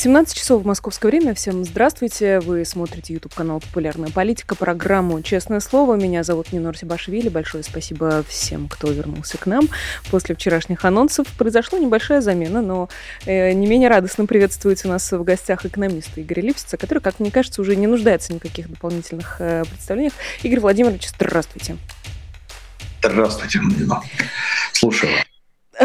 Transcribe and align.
17 0.00 0.34
часов 0.34 0.62
в 0.62 0.66
московское 0.66 1.10
время. 1.10 1.34
Всем 1.34 1.62
здравствуйте. 1.62 2.40
Вы 2.40 2.64
смотрите 2.64 3.12
YouTube 3.12 3.34
канал 3.34 3.60
«Популярная 3.60 4.08
политика», 4.08 4.54
программу 4.54 5.20
«Честное 5.20 5.60
слово». 5.60 5.96
Меня 5.96 6.22
зовут 6.22 6.54
Нинор 6.54 6.74
Сибашвили. 6.74 7.28
Большое 7.28 7.62
спасибо 7.62 8.24
всем, 8.26 8.66
кто 8.66 8.90
вернулся 8.90 9.36
к 9.36 9.44
нам. 9.44 9.68
После 10.10 10.34
вчерашних 10.34 10.86
анонсов 10.86 11.26
произошла 11.36 11.78
небольшая 11.78 12.22
замена, 12.22 12.62
но 12.62 12.88
э, 13.26 13.52
не 13.52 13.66
менее 13.66 13.90
радостно 13.90 14.24
приветствуется 14.24 14.88
у 14.88 14.90
нас 14.90 15.12
в 15.12 15.22
гостях 15.22 15.66
экономист 15.66 16.16
Игорь 16.16 16.46
Липсица, 16.46 16.78
который, 16.78 17.00
как 17.00 17.20
мне 17.20 17.30
кажется, 17.30 17.60
уже 17.60 17.76
не 17.76 17.86
нуждается 17.86 18.32
в 18.32 18.36
никаких 18.36 18.70
дополнительных 18.70 19.36
э, 19.38 19.64
представлениях. 19.68 20.14
Игорь 20.42 20.60
Владимирович, 20.60 21.08
здравствуйте. 21.08 21.76
Здравствуйте, 23.02 23.58
Нина. 23.58 24.00
Слушаю. 24.72 25.10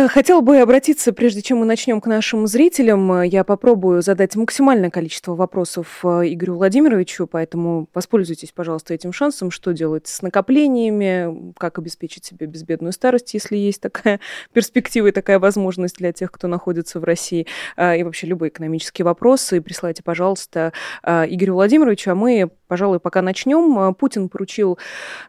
Хотела 0.09 0.41
бы 0.41 0.57
обратиться, 0.57 1.13
прежде 1.13 1.41
чем 1.41 1.59
мы 1.59 1.65
начнем 1.65 2.01
к 2.01 2.07
нашим 2.07 2.47
зрителям, 2.47 3.11
э, 3.13 3.27
я 3.27 3.45
попробую 3.45 4.01
задать 4.01 4.35
максимальное 4.35 4.89
количество 4.89 5.35
вопросов 5.35 6.01
э, 6.03 6.23
Игорю 6.25 6.55
Владимировичу, 6.55 7.27
поэтому 7.27 7.87
воспользуйтесь, 7.93 8.51
пожалуйста, 8.51 8.93
этим 8.93 9.13
шансом, 9.13 9.51
что 9.51 9.71
делать 9.71 10.07
с 10.07 10.21
накоплениями, 10.21 11.53
как 11.57 11.79
обеспечить 11.79 12.25
себе 12.25 12.45
безбедную 12.45 12.91
старость, 12.91 13.33
если 13.33 13.55
есть 13.55 13.79
такая 13.79 14.19
перспектива 14.53 15.07
и 15.07 15.11
такая 15.11 15.39
возможность 15.39 15.95
для 15.95 16.11
тех, 16.11 16.29
кто 16.29 16.47
находится 16.47 16.99
в 16.99 17.05
России, 17.05 17.47
и 17.77 18.03
вообще 18.03 18.27
любые 18.27 18.49
экономические 18.49 19.05
вопросы. 19.05 19.61
Присылайте, 19.61 20.03
пожалуйста, 20.03 20.73
Игорю 21.03 21.53
Владимировичу, 21.53 22.11
а 22.11 22.15
мы, 22.15 22.49
пожалуй, 22.67 22.99
пока 22.99 23.21
начнем. 23.21 23.93
Путин 23.95 24.27
поручил 24.27 24.77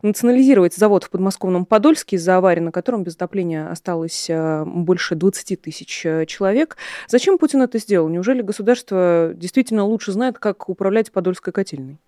национализировать 0.02 0.74
завод 0.74 1.04
в 1.04 1.10
подмосковном 1.10 1.66
Подольске 1.66 2.16
из-за 2.16 2.36
аварии, 2.36 2.60
на 2.60 2.72
котором 2.72 3.04
без 3.04 3.14
отопления 3.14 3.70
осталось 3.70 4.28
больше 4.64 5.14
20 5.14 5.60
тысяч 5.60 6.04
э, 6.04 6.26
человек. 6.26 6.76
Зачем 7.08 7.38
Путин 7.38 7.62
это 7.62 7.78
сделал? 7.78 8.08
Неужели 8.08 8.42
государство 8.42 9.32
действительно 9.34 9.84
лучше 9.84 10.12
знает, 10.12 10.38
как 10.38 10.68
управлять 10.68 11.12
Подольской 11.12 11.52
котельной? 11.52 11.98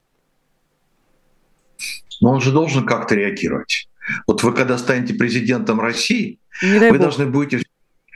Но 2.20 2.32
он 2.32 2.40
же 2.40 2.52
должен 2.52 2.86
как-то 2.86 3.14
реагировать. 3.14 3.88
Вот 4.26 4.42
вы 4.42 4.52
когда 4.52 4.78
станете 4.78 5.14
президентом 5.14 5.80
России, 5.80 6.40
вы 6.62 6.90
Бог. 6.90 6.98
должны 6.98 7.26
будете 7.26 7.64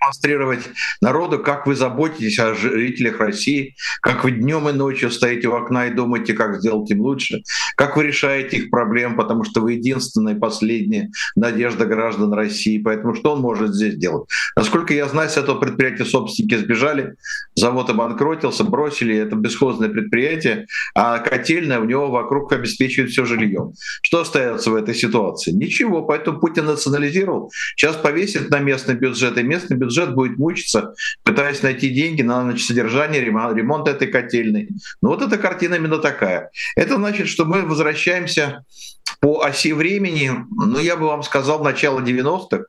демонстрировать 0.03 0.61
народу, 1.01 1.39
как 1.39 1.67
вы 1.67 1.75
заботитесь 1.75 2.39
о 2.39 2.55
жителях 2.55 3.21
России, 3.21 3.75
как 4.01 4.25
вы 4.25 4.33
днем 4.33 4.69
и 4.69 4.73
ночью 4.73 5.11
стоите 5.11 5.49
у 5.49 5.55
окна 5.55 5.87
и 5.87 5.95
думаете, 5.95 6.35
как 6.35 6.59
сделать 6.59 6.91
им 6.91 7.01
лучше, 7.01 7.43
как 7.77 7.97
вы 7.97 8.05
решаете 8.05 8.59
их 8.59 8.71
проблемы, 8.71 9.17
потому 9.17 9.45
что 9.45 9.61
вы 9.61 9.75
единственная 9.75 10.35
последняя 10.35 11.11
надежда 11.37 11.87
граждан 11.87 12.33
России. 12.33 12.79
Поэтому 12.79 13.15
что 13.15 13.35
он 13.35 13.41
может 13.41 13.75
здесь 13.75 13.97
делать? 13.97 14.29
Насколько 14.57 14.95
я 14.95 15.07
знаю, 15.07 15.31
с 15.31 15.37
этого 15.37 15.59
предприятия 15.59 16.05
собственники 16.05 16.57
сбежали, 16.57 17.15
завод 17.55 17.91
обанкротился, 17.91 18.65
бросили 18.65 19.17
это 19.17 19.37
бесхозное 19.37 19.89
предприятие, 19.89 20.67
а 20.95 21.19
котельная 21.19 21.81
у 21.81 21.85
него 21.85 22.11
вокруг 22.11 22.53
обеспечивает 22.53 23.11
все 23.11 23.25
жильем. 23.25 23.73
Что 24.03 24.21
остается 24.21 24.71
в 24.71 24.75
этой 24.75 24.95
ситуации? 24.95 25.53
Ничего, 25.53 26.03
поэтому 26.03 26.41
Путин 26.41 26.67
национализировал. 26.67 27.51
Сейчас 27.77 27.97
повесит 27.97 28.51
на 28.51 28.59
местный 28.59 28.95
бюджет, 28.95 29.39
и 29.39 29.43
местный 29.43 29.77
бюджет 29.77 29.92
бюджет 29.93 30.15
будет 30.15 30.39
мучиться, 30.39 30.95
пытаясь 31.23 31.63
найти 31.63 31.89
деньги 31.91 32.23
на 32.23 32.43
значит, 32.43 32.67
содержание, 32.67 33.21
ремонт 33.21 33.89
этой 33.89 34.09
котельной. 34.09 34.69
Ну 35.01 35.11
вот 35.11 35.23
эта 35.23 35.39
картина 35.39 35.75
именно 35.75 35.99
такая. 35.99 36.51
Это 36.77 36.97
значит, 36.97 37.29
что 37.29 37.45
мы 37.45 37.63
возвращаемся 37.63 38.65
по 39.21 39.45
оси 39.45 39.73
времени, 39.73 40.33
ну, 40.51 40.79
я 40.81 40.97
бы 40.97 41.07
вам 41.07 41.23
сказал, 41.23 41.63
начало 41.63 42.01
90-х. 42.01 42.65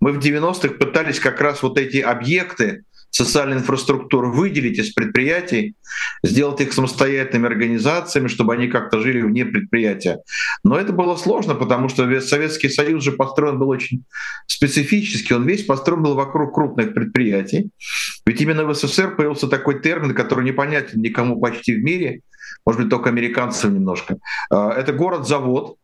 Мы 0.00 0.12
в 0.12 0.18
90-х 0.18 0.74
пытались 0.74 1.18
как 1.18 1.40
раз 1.40 1.62
вот 1.62 1.78
эти 1.78 1.98
объекты, 1.98 2.84
социальной 3.10 3.56
инфраструктуры 3.56 4.28
выделить 4.28 4.78
из 4.78 4.92
предприятий, 4.92 5.74
сделать 6.22 6.60
их 6.60 6.72
самостоятельными 6.72 7.46
организациями, 7.46 8.28
чтобы 8.28 8.54
они 8.54 8.68
как-то 8.68 9.00
жили 9.00 9.22
вне 9.22 9.44
предприятия. 9.44 10.18
Но 10.64 10.78
это 10.78 10.92
было 10.92 11.16
сложно, 11.16 11.54
потому 11.54 11.88
что 11.88 12.04
весь 12.04 12.28
Советский 12.28 12.68
Союз 12.68 13.04
же 13.04 13.12
построен 13.12 13.58
был 13.58 13.68
очень 13.68 14.04
специфически, 14.46 15.32
он 15.32 15.46
весь 15.46 15.64
построен 15.64 16.02
был 16.02 16.14
вокруг 16.14 16.54
крупных 16.54 16.94
предприятий. 16.94 17.70
Ведь 18.26 18.40
именно 18.40 18.64
в 18.64 18.74
СССР 18.74 19.16
появился 19.16 19.48
такой 19.48 19.80
термин, 19.80 20.14
который 20.14 20.44
непонятен 20.44 21.00
никому 21.00 21.40
почти 21.40 21.74
в 21.74 21.82
мире, 21.82 22.20
может 22.66 22.80
быть, 22.80 22.90
только 22.90 23.08
американцам 23.10 23.74
немножко. 23.74 24.18
А, 24.50 24.72
это 24.72 24.92
город-завод, 24.92 25.76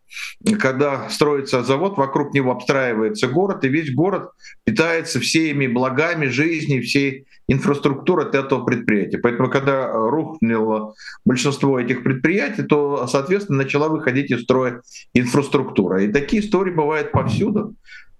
когда 0.59 1.09
строится 1.09 1.63
завод, 1.63 1.97
вокруг 1.97 2.35
него 2.35 2.51
обстраивается 2.51 3.29
город, 3.29 3.65
и 3.65 3.69
весь 3.69 3.95
город 3.95 4.31
питается 4.65 5.21
всеми 5.21 5.69
благами 5.69 6.27
жизни, 6.27 6.81
всей 6.81 7.25
инфраструктурой 7.49 8.27
от 8.27 8.35
этого 8.35 8.65
предприятия. 8.65 9.19
Поэтому, 9.19 9.49
когда 9.49 9.91
рухнуло 9.93 10.95
большинство 11.25 11.79
этих 11.79 12.03
предприятий, 12.03 12.63
то, 12.63 13.07
соответственно, 13.07 13.59
начала 13.59 13.89
выходить 13.89 14.31
из 14.31 14.43
строя 14.43 14.83
инфраструктура. 15.15 16.03
И 16.03 16.13
такие 16.13 16.43
истории 16.43 16.73
бывают 16.73 17.13
повсюду. 17.13 17.75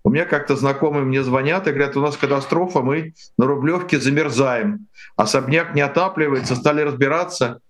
У 0.05 0.11
меня 0.11 0.25
как-то 0.25 0.57
знакомые 0.57 1.05
мне 1.05 1.23
звонят 1.23 1.67
и 1.67 1.71
говорят, 1.71 1.97
у 1.97 2.01
нас 2.01 2.17
катастрофа, 2.17 2.81
мы 2.81 3.15
на 3.39 3.47
Рублевке 3.47 4.01
замерзаем. 4.01 4.89
Особняк 5.17 5.75
не 5.75 5.81
отапливается, 5.81 6.57
стали 6.57 6.81
разбираться. 6.81 7.61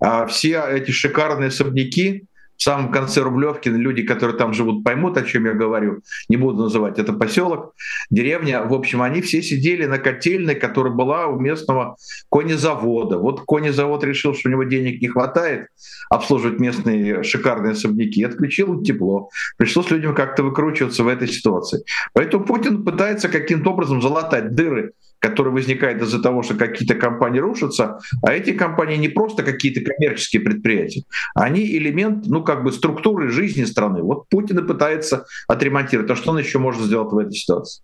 А 0.00 0.26
все 0.26 0.62
эти 0.68 0.92
шикарные 0.92 1.48
особняки, 1.48 2.26
в 2.60 2.62
самом 2.62 2.92
конце 2.92 3.22
Рублевки 3.22 3.70
люди, 3.70 4.02
которые 4.02 4.36
там 4.36 4.52
живут, 4.52 4.84
поймут, 4.84 5.16
о 5.16 5.22
чем 5.22 5.46
я 5.46 5.54
говорю. 5.54 6.02
Не 6.28 6.36
буду 6.36 6.64
называть 6.64 6.98
это 6.98 7.14
поселок, 7.14 7.74
деревня. 8.10 8.64
В 8.64 8.74
общем, 8.74 9.00
они 9.00 9.22
все 9.22 9.40
сидели 9.40 9.86
на 9.86 9.98
котельной, 9.98 10.54
которая 10.54 10.92
была 10.92 11.26
у 11.28 11.40
местного 11.40 11.96
конезавода. 12.30 13.16
Вот 13.16 13.44
конезавод 13.46 14.04
решил, 14.04 14.34
что 14.34 14.50
у 14.50 14.52
него 14.52 14.64
денег 14.64 15.00
не 15.00 15.08
хватает 15.08 15.68
обслуживать 16.10 16.60
местные 16.60 17.22
шикарные 17.22 17.72
особняки, 17.72 18.22
отключил 18.24 18.82
тепло. 18.82 19.30
Пришлось 19.56 19.90
людям 19.90 20.14
как-то 20.14 20.42
выкручиваться 20.42 21.02
в 21.02 21.08
этой 21.08 21.28
ситуации. 21.28 21.82
Поэтому 22.12 22.44
Путин 22.44 22.84
пытается 22.84 23.30
каким-то 23.30 23.70
образом 23.70 24.02
залатать 24.02 24.54
дыры 24.54 24.92
который 25.20 25.52
возникает 25.52 26.02
из-за 26.02 26.20
того, 26.20 26.42
что 26.42 26.54
какие-то 26.54 26.94
компании 26.94 27.38
рушатся, 27.38 27.98
а 28.22 28.32
эти 28.32 28.52
компании 28.52 28.96
не 28.96 29.08
просто 29.08 29.42
какие-то 29.42 29.80
коммерческие 29.82 30.42
предприятия, 30.42 31.04
они 31.34 31.64
элемент, 31.64 32.26
ну, 32.26 32.42
как 32.42 32.64
бы 32.64 32.72
структуры 32.72 33.30
жизни 33.30 33.64
страны. 33.64 34.02
Вот 34.02 34.28
Путин 34.28 34.58
и 34.58 34.66
пытается 34.66 35.26
отремонтировать. 35.46 36.10
А 36.10 36.16
что 36.16 36.32
он 36.32 36.38
еще 36.38 36.58
может 36.58 36.82
сделать 36.82 37.12
в 37.12 37.18
этой 37.18 37.34
ситуации? 37.34 37.82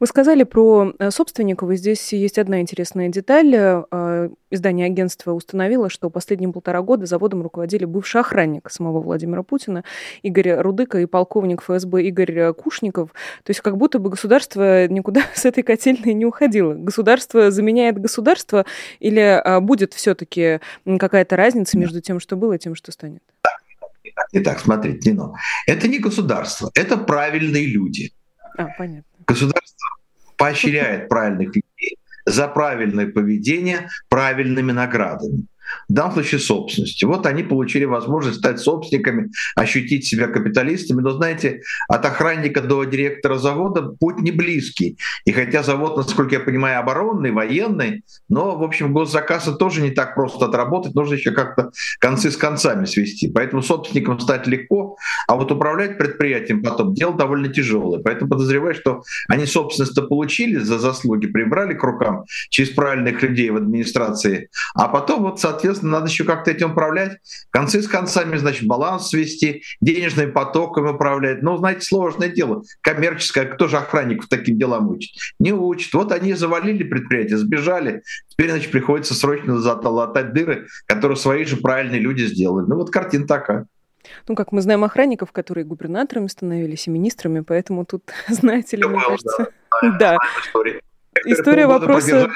Вы 0.00 0.06
сказали 0.06 0.42
про 0.44 0.92
э, 0.98 1.10
собственников, 1.10 1.70
и 1.70 1.76
здесь 1.76 2.12
есть 2.12 2.38
одна 2.38 2.60
интересная 2.60 3.08
деталь. 3.08 3.54
Э, 3.54 4.28
издание 4.50 4.86
агентства 4.86 5.32
установило, 5.32 5.88
что 5.88 6.10
последние 6.10 6.52
полтора 6.52 6.82
года 6.82 7.06
заводом 7.06 7.42
руководили 7.42 7.84
бывший 7.84 8.20
охранник 8.20 8.70
самого 8.70 9.00
Владимира 9.00 9.42
Путина 9.42 9.84
Игорь 10.22 10.54
Рудыка 10.60 10.98
и 11.00 11.06
полковник 11.06 11.62
ФСБ 11.62 12.04
Игорь 12.04 12.52
Кушников. 12.52 13.10
То 13.42 13.50
есть 13.50 13.60
как 13.60 13.76
будто 13.76 13.98
бы 13.98 14.10
государство 14.10 14.86
никуда 14.88 15.22
с 15.34 15.44
этой 15.44 15.62
котельной 15.62 16.14
не 16.14 16.26
уходило. 16.26 16.74
Государство 16.74 17.50
заменяет 17.50 17.98
государство 17.98 18.64
или 19.00 19.20
а, 19.20 19.60
будет 19.60 19.94
все-таки 19.94 20.60
какая-то 20.98 21.36
разница 21.36 21.78
между 21.78 22.00
тем, 22.00 22.20
что 22.20 22.36
было, 22.36 22.54
и 22.54 22.58
тем, 22.58 22.74
что 22.74 22.92
станет? 22.92 23.22
Итак, 24.32 24.60
смотрите, 24.60 25.10
Нино, 25.10 25.34
это 25.66 25.88
не 25.88 25.98
государство, 25.98 26.70
это 26.74 26.96
правильные 26.96 27.66
люди. 27.66 28.12
А, 28.56 28.68
понятно. 28.78 29.04
Государство 29.26 29.88
поощряет 30.36 31.08
правильных 31.08 31.54
людей 31.54 31.98
за 32.26 32.48
правильное 32.48 33.06
поведение 33.06 33.88
правильными 34.08 34.72
наградами 34.72 35.46
в 35.88 35.92
данном 35.92 36.12
случае 36.12 36.40
собственности. 36.40 37.04
Вот 37.04 37.26
они 37.26 37.42
получили 37.42 37.84
возможность 37.84 38.38
стать 38.38 38.60
собственниками, 38.60 39.30
ощутить 39.56 40.06
себя 40.06 40.28
капиталистами. 40.28 41.00
Но 41.00 41.10
знаете, 41.10 41.60
от 41.88 42.04
охранника 42.04 42.60
до 42.60 42.84
директора 42.84 43.36
завода 43.36 43.82
путь 43.82 44.20
не 44.20 44.30
близкий. 44.30 44.98
И 45.24 45.32
хотя 45.32 45.62
завод, 45.62 45.96
насколько 45.96 46.34
я 46.34 46.40
понимаю, 46.40 46.80
оборонный, 46.80 47.30
военный, 47.30 48.04
но, 48.28 48.56
в 48.56 48.62
общем, 48.62 48.92
госзаказы 48.92 49.54
тоже 49.56 49.80
не 49.80 49.90
так 49.90 50.14
просто 50.14 50.46
отработать, 50.46 50.94
нужно 50.94 51.14
еще 51.14 51.30
как-то 51.32 51.70
концы 51.98 52.30
с 52.30 52.36
концами 52.36 52.84
свести. 52.84 53.28
Поэтому 53.28 53.62
собственником 53.62 54.20
стать 54.20 54.46
легко, 54.46 54.96
а 55.28 55.36
вот 55.36 55.50
управлять 55.52 55.98
предприятием 55.98 56.62
потом 56.62 56.94
дело 56.94 57.14
довольно 57.14 57.48
тяжелое. 57.48 58.00
Поэтому 58.02 58.30
подозреваю, 58.30 58.74
что 58.74 59.02
они 59.28 59.46
собственность-то 59.46 60.02
получили 60.02 60.58
за 60.58 60.78
заслуги, 60.78 61.26
прибрали 61.26 61.74
к 61.74 61.82
рукам 61.82 62.24
через 62.50 62.70
правильных 62.70 63.22
людей 63.22 63.50
в 63.50 63.56
администрации, 63.56 64.48
а 64.74 64.88
потом 64.88 65.22
вот, 65.22 65.40
соответственно, 65.40 65.53
соответственно, 65.54 65.92
надо 65.92 66.06
еще 66.08 66.24
как-то 66.24 66.50
этим 66.50 66.72
управлять. 66.72 67.18
Концы 67.50 67.80
с 67.80 67.88
концами, 67.88 68.36
значит, 68.36 68.66
баланс 68.66 69.08
свести, 69.08 69.62
денежным 69.80 70.32
потоком 70.32 70.86
управлять. 70.86 71.42
Ну, 71.42 71.56
знаете, 71.56 71.82
сложное 71.82 72.28
дело. 72.28 72.62
Коммерческое. 72.80 73.46
Кто 73.46 73.68
же 73.68 73.76
охранников 73.76 74.28
таким 74.28 74.58
делам 74.58 74.88
учит? 74.88 75.12
Не 75.38 75.52
учит. 75.52 75.92
Вот 75.94 76.12
они 76.12 76.34
завалили 76.34 76.82
предприятие, 76.82 77.38
сбежали. 77.38 78.02
Теперь, 78.28 78.50
значит, 78.50 78.70
приходится 78.70 79.14
срочно 79.14 79.58
залатать 79.58 80.32
дыры, 80.32 80.66
которые 80.86 81.16
свои 81.16 81.44
же 81.44 81.56
правильные 81.56 82.00
люди 82.00 82.24
сделали. 82.24 82.66
Ну, 82.66 82.76
вот 82.76 82.90
картина 82.90 83.26
такая. 83.26 83.66
Ну, 84.28 84.34
как 84.34 84.52
мы 84.52 84.60
знаем 84.60 84.84
охранников, 84.84 85.32
которые 85.32 85.64
губернаторами 85.64 86.26
становились 86.26 86.86
и 86.86 86.90
министрами, 86.90 87.40
поэтому 87.40 87.84
тут, 87.86 88.02
знаете 88.28 88.76
ли, 88.76 88.84
мне 88.84 89.00
кажется... 89.00 89.48
Да. 89.98 90.16
История 91.24 91.66
вопроса... 91.66 92.30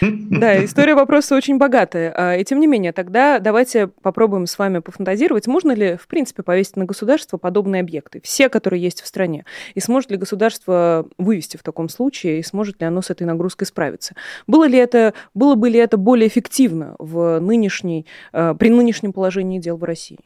Да, 0.00 0.64
история 0.64 0.94
вопроса 0.94 1.36
очень 1.36 1.58
богатая. 1.58 2.12
А, 2.16 2.36
и 2.36 2.44
тем 2.44 2.60
не 2.60 2.66
менее, 2.66 2.92
тогда 2.92 3.38
давайте 3.38 3.86
попробуем 3.86 4.46
с 4.46 4.58
вами 4.58 4.78
пофантазировать, 4.78 5.46
можно 5.46 5.72
ли, 5.72 5.96
в 5.96 6.06
принципе, 6.06 6.42
повесить 6.42 6.76
на 6.76 6.84
государство 6.84 7.38
подобные 7.38 7.80
объекты, 7.80 8.20
все, 8.22 8.48
которые 8.48 8.82
есть 8.82 9.02
в 9.02 9.06
стране, 9.06 9.44
и 9.74 9.80
сможет 9.80 10.10
ли 10.10 10.16
государство 10.16 11.06
вывести 11.18 11.56
в 11.56 11.62
таком 11.62 11.88
случае, 11.88 12.40
и 12.40 12.42
сможет 12.42 12.80
ли 12.80 12.86
оно 12.86 13.02
с 13.02 13.10
этой 13.10 13.24
нагрузкой 13.24 13.66
справиться. 13.66 14.14
Было, 14.46 14.66
ли 14.66 14.78
это, 14.78 15.14
было 15.34 15.54
бы 15.54 15.70
ли 15.70 15.78
это 15.78 15.96
более 15.96 16.28
эффективно 16.28 16.96
в 16.98 17.40
нынешней, 17.40 18.06
а, 18.32 18.54
при 18.54 18.70
нынешнем 18.70 19.12
положении 19.12 19.58
дел 19.58 19.76
в 19.76 19.84
России? 19.84 20.18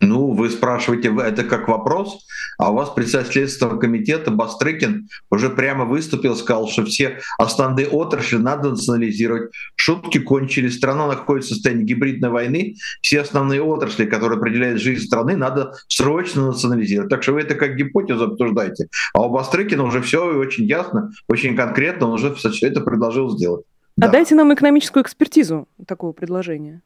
Ну, 0.00 0.32
вы 0.32 0.48
спрашиваете 0.48 1.14
это 1.22 1.44
как 1.44 1.68
вопрос, 1.68 2.26
а 2.56 2.70
у 2.72 2.74
вас 2.74 2.88
председатель 2.88 3.32
Следственного 3.32 3.78
комитета 3.78 4.30
Бастрыкин 4.30 5.08
уже 5.30 5.50
прямо 5.50 5.84
выступил, 5.84 6.34
сказал, 6.36 6.68
что 6.68 6.86
все 6.86 7.18
основные 7.38 7.86
отрасли 7.86 8.36
надо 8.36 8.70
национализировать. 8.70 9.52
Шутки 9.76 10.18
кончились, 10.18 10.76
страна 10.76 11.06
находится 11.06 11.52
в 11.52 11.54
состоянии 11.56 11.84
гибридной 11.84 12.30
войны, 12.30 12.76
все 13.02 13.20
основные 13.20 13.62
отрасли, 13.62 14.06
которые 14.06 14.38
определяют 14.38 14.80
жизнь 14.80 15.04
страны, 15.04 15.36
надо 15.36 15.74
срочно 15.88 16.46
национализировать. 16.46 17.10
Так 17.10 17.22
что 17.22 17.32
вы 17.32 17.42
это 17.42 17.54
как 17.54 17.76
гипотезу 17.76 18.24
обсуждаете. 18.24 18.88
А 19.12 19.26
у 19.26 19.30
Бастрыкина 19.30 19.84
уже 19.84 20.00
все 20.00 20.24
очень 20.24 20.64
ясно, 20.64 21.10
очень 21.28 21.54
конкретно, 21.54 22.06
он 22.06 22.14
уже 22.14 22.34
все 22.34 22.66
это 22.66 22.80
предложил 22.80 23.30
сделать. 23.36 23.66
А 23.98 24.02
да. 24.02 24.12
дайте 24.12 24.34
нам 24.34 24.54
экономическую 24.54 25.04
экспертизу 25.04 25.68
такого 25.86 26.12
предложения. 26.12 26.80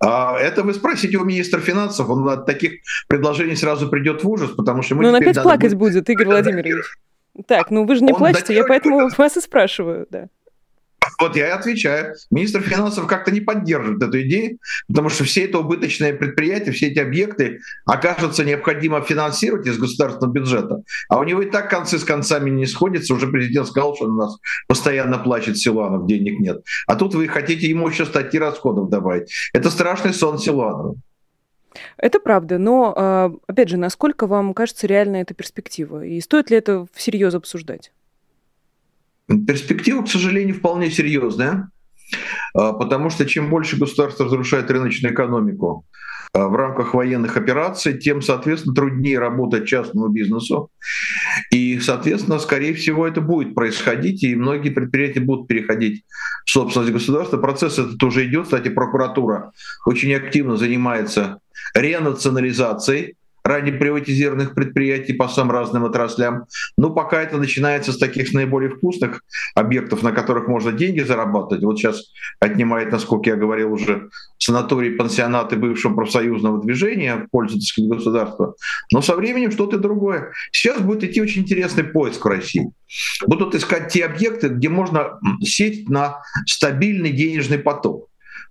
А 0.00 0.38
это 0.38 0.62
вы 0.62 0.74
спросите 0.74 1.16
у 1.18 1.24
министра 1.24 1.60
финансов, 1.60 2.08
он 2.08 2.28
от 2.28 2.46
таких 2.46 2.80
предложений 3.08 3.56
сразу 3.56 3.88
придет 3.88 4.24
в 4.24 4.28
ужас, 4.28 4.50
потому 4.50 4.82
что 4.82 4.94
мы... 4.94 5.02
Ну, 5.02 5.08
он 5.08 5.14
опять 5.16 5.40
плакать 5.42 5.74
будет, 5.74 5.94
будет 5.94 6.10
Игорь 6.10 6.26
Владимирович. 6.32 6.84
Так, 7.46 7.70
ну 7.70 7.84
вы 7.84 7.96
же 7.96 8.04
не 8.04 8.12
он 8.12 8.18
плачете, 8.18 8.54
я 8.54 8.64
поэтому 8.64 9.08
вас 9.18 9.36
и 9.36 9.40
спрашиваю, 9.40 10.06
да. 10.10 10.28
Вот 11.20 11.36
я 11.36 11.48
и 11.48 11.50
отвечаю. 11.50 12.14
Министр 12.30 12.60
финансов 12.60 13.06
как-то 13.06 13.30
не 13.30 13.40
поддерживает 13.40 14.02
эту 14.02 14.22
идею, 14.22 14.58
потому 14.88 15.08
что 15.08 15.24
все 15.24 15.44
это 15.44 15.58
убыточные 15.58 16.14
предприятия, 16.14 16.72
все 16.72 16.88
эти 16.88 16.98
объекты 16.98 17.60
окажутся 17.84 18.44
необходимо 18.44 19.00
финансировать 19.00 19.66
из 19.66 19.78
государственного 19.78 20.32
бюджета. 20.32 20.82
А 21.08 21.18
у 21.18 21.24
него 21.24 21.42
и 21.42 21.50
так 21.50 21.70
концы 21.70 21.98
с 21.98 22.04
концами 22.04 22.50
не 22.50 22.66
сходятся. 22.66 23.14
Уже 23.14 23.28
президент 23.28 23.66
сказал, 23.68 23.94
что 23.96 24.06
у 24.06 24.12
нас 24.12 24.36
постоянно 24.68 25.18
плачет 25.18 25.58
Силанов, 25.58 26.06
денег 26.06 26.40
нет. 26.40 26.62
А 26.86 26.96
тут 26.96 27.14
вы 27.14 27.28
хотите 27.28 27.68
ему 27.68 27.88
еще 27.88 28.04
статьи 28.04 28.38
расходов 28.38 28.90
добавить. 28.90 29.32
Это 29.52 29.70
страшный 29.70 30.12
сон 30.12 30.38
Силанова. 30.38 30.96
Это 31.98 32.20
правда, 32.20 32.58
но, 32.58 32.94
а, 32.96 33.32
опять 33.46 33.68
же, 33.68 33.76
насколько 33.76 34.26
вам 34.26 34.54
кажется 34.54 34.86
реальна 34.86 35.16
эта 35.16 35.34
перспектива? 35.34 36.04
И 36.04 36.20
стоит 36.20 36.50
ли 36.50 36.56
это 36.56 36.86
всерьез 36.94 37.34
обсуждать? 37.34 37.92
Перспектива, 39.28 40.02
к 40.02 40.08
сожалению, 40.08 40.54
вполне 40.54 40.90
серьезная, 40.90 41.70
а, 42.54 42.72
потому 42.72 43.10
что 43.10 43.26
чем 43.26 43.50
больше 43.50 43.76
государство 43.76 44.26
разрушает 44.26 44.70
рыночную 44.70 45.12
экономику 45.12 45.84
а, 46.32 46.46
в 46.46 46.54
рамках 46.54 46.94
военных 46.94 47.36
операций, 47.36 47.98
тем, 47.98 48.22
соответственно, 48.22 48.74
труднее 48.74 49.18
работать 49.18 49.66
частному 49.66 50.08
бизнесу. 50.08 50.70
И, 51.50 51.80
соответственно, 51.80 52.38
скорее 52.38 52.74
всего, 52.74 53.06
это 53.06 53.20
будет 53.20 53.54
происходить, 53.54 54.22
и 54.22 54.36
многие 54.36 54.70
предприятия 54.70 55.20
будут 55.20 55.48
переходить 55.48 56.04
в 56.44 56.50
собственность 56.50 56.92
государства. 56.92 57.36
Процесс 57.38 57.80
этот 57.80 58.00
уже 58.04 58.26
идет. 58.26 58.44
Кстати, 58.44 58.68
прокуратура 58.68 59.52
очень 59.86 60.14
активно 60.14 60.56
занимается 60.56 61.40
ренационализацией 61.74 63.16
ранее 63.46 63.74
приватизированных 63.74 64.54
предприятий 64.54 65.12
по 65.12 65.28
самым 65.28 65.52
разным 65.52 65.84
отраслям. 65.84 66.46
Но 66.76 66.90
пока 66.90 67.22
это 67.22 67.38
начинается 67.38 67.92
с 67.92 67.98
таких 67.98 68.32
наиболее 68.32 68.70
вкусных 68.70 69.22
объектов, 69.54 70.02
на 70.02 70.12
которых 70.12 70.48
можно 70.48 70.72
деньги 70.72 71.00
зарабатывать. 71.00 71.64
Вот 71.64 71.78
сейчас 71.78 72.12
отнимает, 72.40 72.92
насколько 72.92 73.30
я 73.30 73.36
говорил 73.36 73.72
уже, 73.72 74.08
санатории, 74.38 74.90
пансионаты 74.90 75.56
бывшего 75.56 75.94
профсоюзного 75.94 76.62
движения 76.62 77.16
в 77.16 77.30
пользу 77.30 77.60
сказать, 77.60 77.90
государства. 77.90 78.54
Но 78.92 79.02
со 79.02 79.14
временем 79.14 79.50
что-то 79.50 79.78
другое. 79.78 80.32
Сейчас 80.50 80.80
будет 80.80 81.04
идти 81.04 81.20
очень 81.22 81.42
интересный 81.42 81.84
поиск 81.84 82.24
в 82.24 82.28
России. 82.28 82.70
Будут 83.26 83.54
искать 83.54 83.92
те 83.92 84.04
объекты, 84.04 84.48
где 84.48 84.68
можно 84.68 85.18
сесть 85.42 85.88
на 85.88 86.22
стабильный 86.46 87.10
денежный 87.10 87.58
поток. 87.58 88.05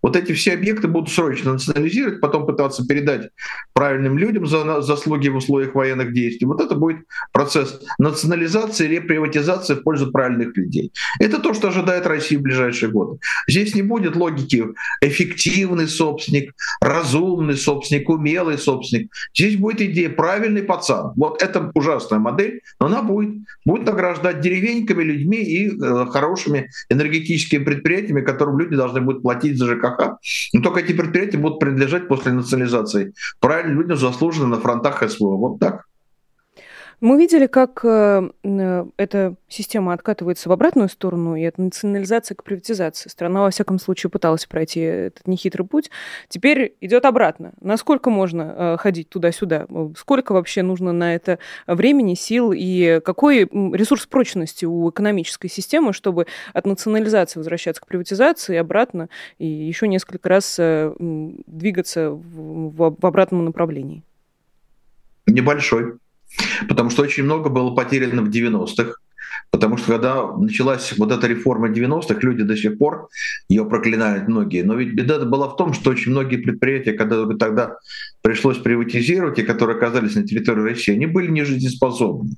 Вот 0.05 0.15
эти 0.15 0.33
все 0.33 0.53
объекты 0.53 0.87
будут 0.87 1.09
срочно 1.09 1.53
национализировать, 1.53 2.21
потом 2.21 2.45
пытаться 2.45 2.85
передать 2.85 3.31
правильным 3.73 4.19
людям 4.19 4.45
за 4.45 4.81
заслуги 4.81 5.29
в 5.29 5.37
условиях 5.37 5.73
военных 5.73 6.13
действий. 6.13 6.45
Вот 6.45 6.61
это 6.61 6.75
будет 6.75 6.97
процесс 7.33 7.81
национализации, 7.97 8.85
реприватизации 8.85 9.73
в 9.73 9.81
пользу 9.81 10.11
правильных 10.11 10.55
людей. 10.55 10.91
Это 11.19 11.39
то, 11.39 11.55
что 11.55 11.69
ожидает 11.69 12.05
Россия 12.05 12.37
в 12.37 12.43
ближайшие 12.43 12.91
годы. 12.91 13.17
Здесь 13.47 13.73
не 13.73 13.81
будет 13.81 14.15
логики 14.15 14.63
эффективный 15.01 15.87
собственник, 15.87 16.53
разумный 16.81 17.57
собственник, 17.57 18.07
умелый 18.07 18.59
собственник. 18.59 19.11
Здесь 19.35 19.57
будет 19.57 19.81
идея 19.81 20.09
правильный 20.09 20.61
пацан. 20.61 21.13
Вот 21.15 21.41
это 21.41 21.71
ужасная 21.73 22.19
модель, 22.19 22.61
но 22.79 22.85
она 22.85 23.01
будет, 23.01 23.33
будет 23.65 23.87
награждать 23.87 24.39
деревеньками, 24.39 25.01
людьми 25.01 25.37
и 25.37 25.69
э, 25.69 26.05
хорошими 26.11 26.69
энергетическими 26.89 27.63
предприятиями, 27.63 28.21
которым 28.21 28.59
люди 28.59 28.75
должны 28.75 29.01
будут 29.01 29.23
платить 29.23 29.57
за 29.57 29.65
ЖКХ 29.65 29.94
ЖКХ, 29.95 30.17
но 30.53 30.61
только 30.61 30.79
эти 30.81 30.93
предприятия 30.93 31.37
будут 31.37 31.59
принадлежать 31.59 32.07
после 32.07 32.31
национализации 32.31 33.13
правильно 33.39 33.73
людям, 33.81 33.97
заслуженно 33.97 34.47
на 34.47 34.59
фронтах 34.59 35.09
СВО. 35.09 35.37
Вот 35.37 35.59
так. 35.59 35.84
Мы 37.01 37.17
видели, 37.17 37.47
как 37.47 37.81
э, 37.83 38.29
э, 38.43 38.85
эта 38.97 39.35
система 39.47 39.93
откатывается 39.93 40.49
в 40.49 40.51
обратную 40.51 40.89
сторону, 40.89 41.35
и 41.35 41.43
от 41.43 41.57
национализации 41.57 42.35
к 42.35 42.43
приватизации. 42.43 43.09
Страна, 43.09 43.41
во 43.41 43.49
всяком 43.49 43.79
случае, 43.79 44.09
пыталась 44.09 44.45
пройти 44.45 44.79
этот 44.79 45.27
нехитрый 45.27 45.67
путь. 45.67 45.91
Теперь 46.29 46.75
идет 46.81 47.05
обратно. 47.05 47.53
Насколько 47.59 48.09
можно 48.09 48.55
э, 48.57 48.77
ходить 48.79 49.09
туда-сюда? 49.09 49.67
Сколько 49.97 50.31
вообще 50.31 50.61
нужно 50.61 50.93
на 50.93 51.15
это 51.15 51.39
времени, 51.67 52.13
сил, 52.13 52.53
и 52.55 53.01
какой 53.03 53.39
ресурс 53.41 54.05
прочности 54.05 54.65
у 54.65 54.89
экономической 54.89 55.49
системы, 55.49 55.91
чтобы 55.91 56.27
от 56.53 56.65
национализации 56.65 57.39
возвращаться 57.39 57.81
к 57.81 57.87
приватизации 57.87 58.55
и 58.55 58.57
обратно, 58.57 59.09
и 59.37 59.45
еще 59.45 59.87
несколько 59.87 60.29
раз 60.29 60.57
двигаться 60.57 62.11
в, 62.11 62.69
в, 62.69 62.95
в 62.99 63.05
обратном 63.05 63.45
направлении? 63.45 64.03
Небольшой. 65.27 65.95
Потому 66.67 66.89
что 66.89 67.03
очень 67.03 67.23
много 67.23 67.49
было 67.49 67.73
потеряно 67.73 68.21
в 68.21 68.29
90-х. 68.29 68.95
Потому 69.51 69.77
что 69.77 69.93
когда 69.93 70.31
началась 70.35 70.93
вот 70.97 71.11
эта 71.11 71.27
реформа 71.27 71.69
90-х, 71.69 72.19
люди 72.21 72.43
до 72.43 72.57
сих 72.57 72.77
пор 72.77 73.09
ее 73.47 73.65
проклинают 73.65 74.27
многие. 74.27 74.63
Но 74.63 74.75
ведь 74.75 74.93
беда 74.93 75.19
была 75.23 75.47
в 75.47 75.55
том, 75.55 75.73
что 75.73 75.91
очень 75.91 76.11
многие 76.11 76.37
предприятия, 76.37 76.93
когда 76.93 77.25
тогда 77.37 77.77
пришлось 78.25 78.57
приватизировать, 78.57 79.37
и 79.37 79.43
которые 79.43 79.77
оказались 79.77 80.15
на 80.15 80.23
территории 80.23 80.61
России, 80.61 80.95
они 80.95 81.05
были 81.05 81.29
нежизнеспособны. 81.29 82.31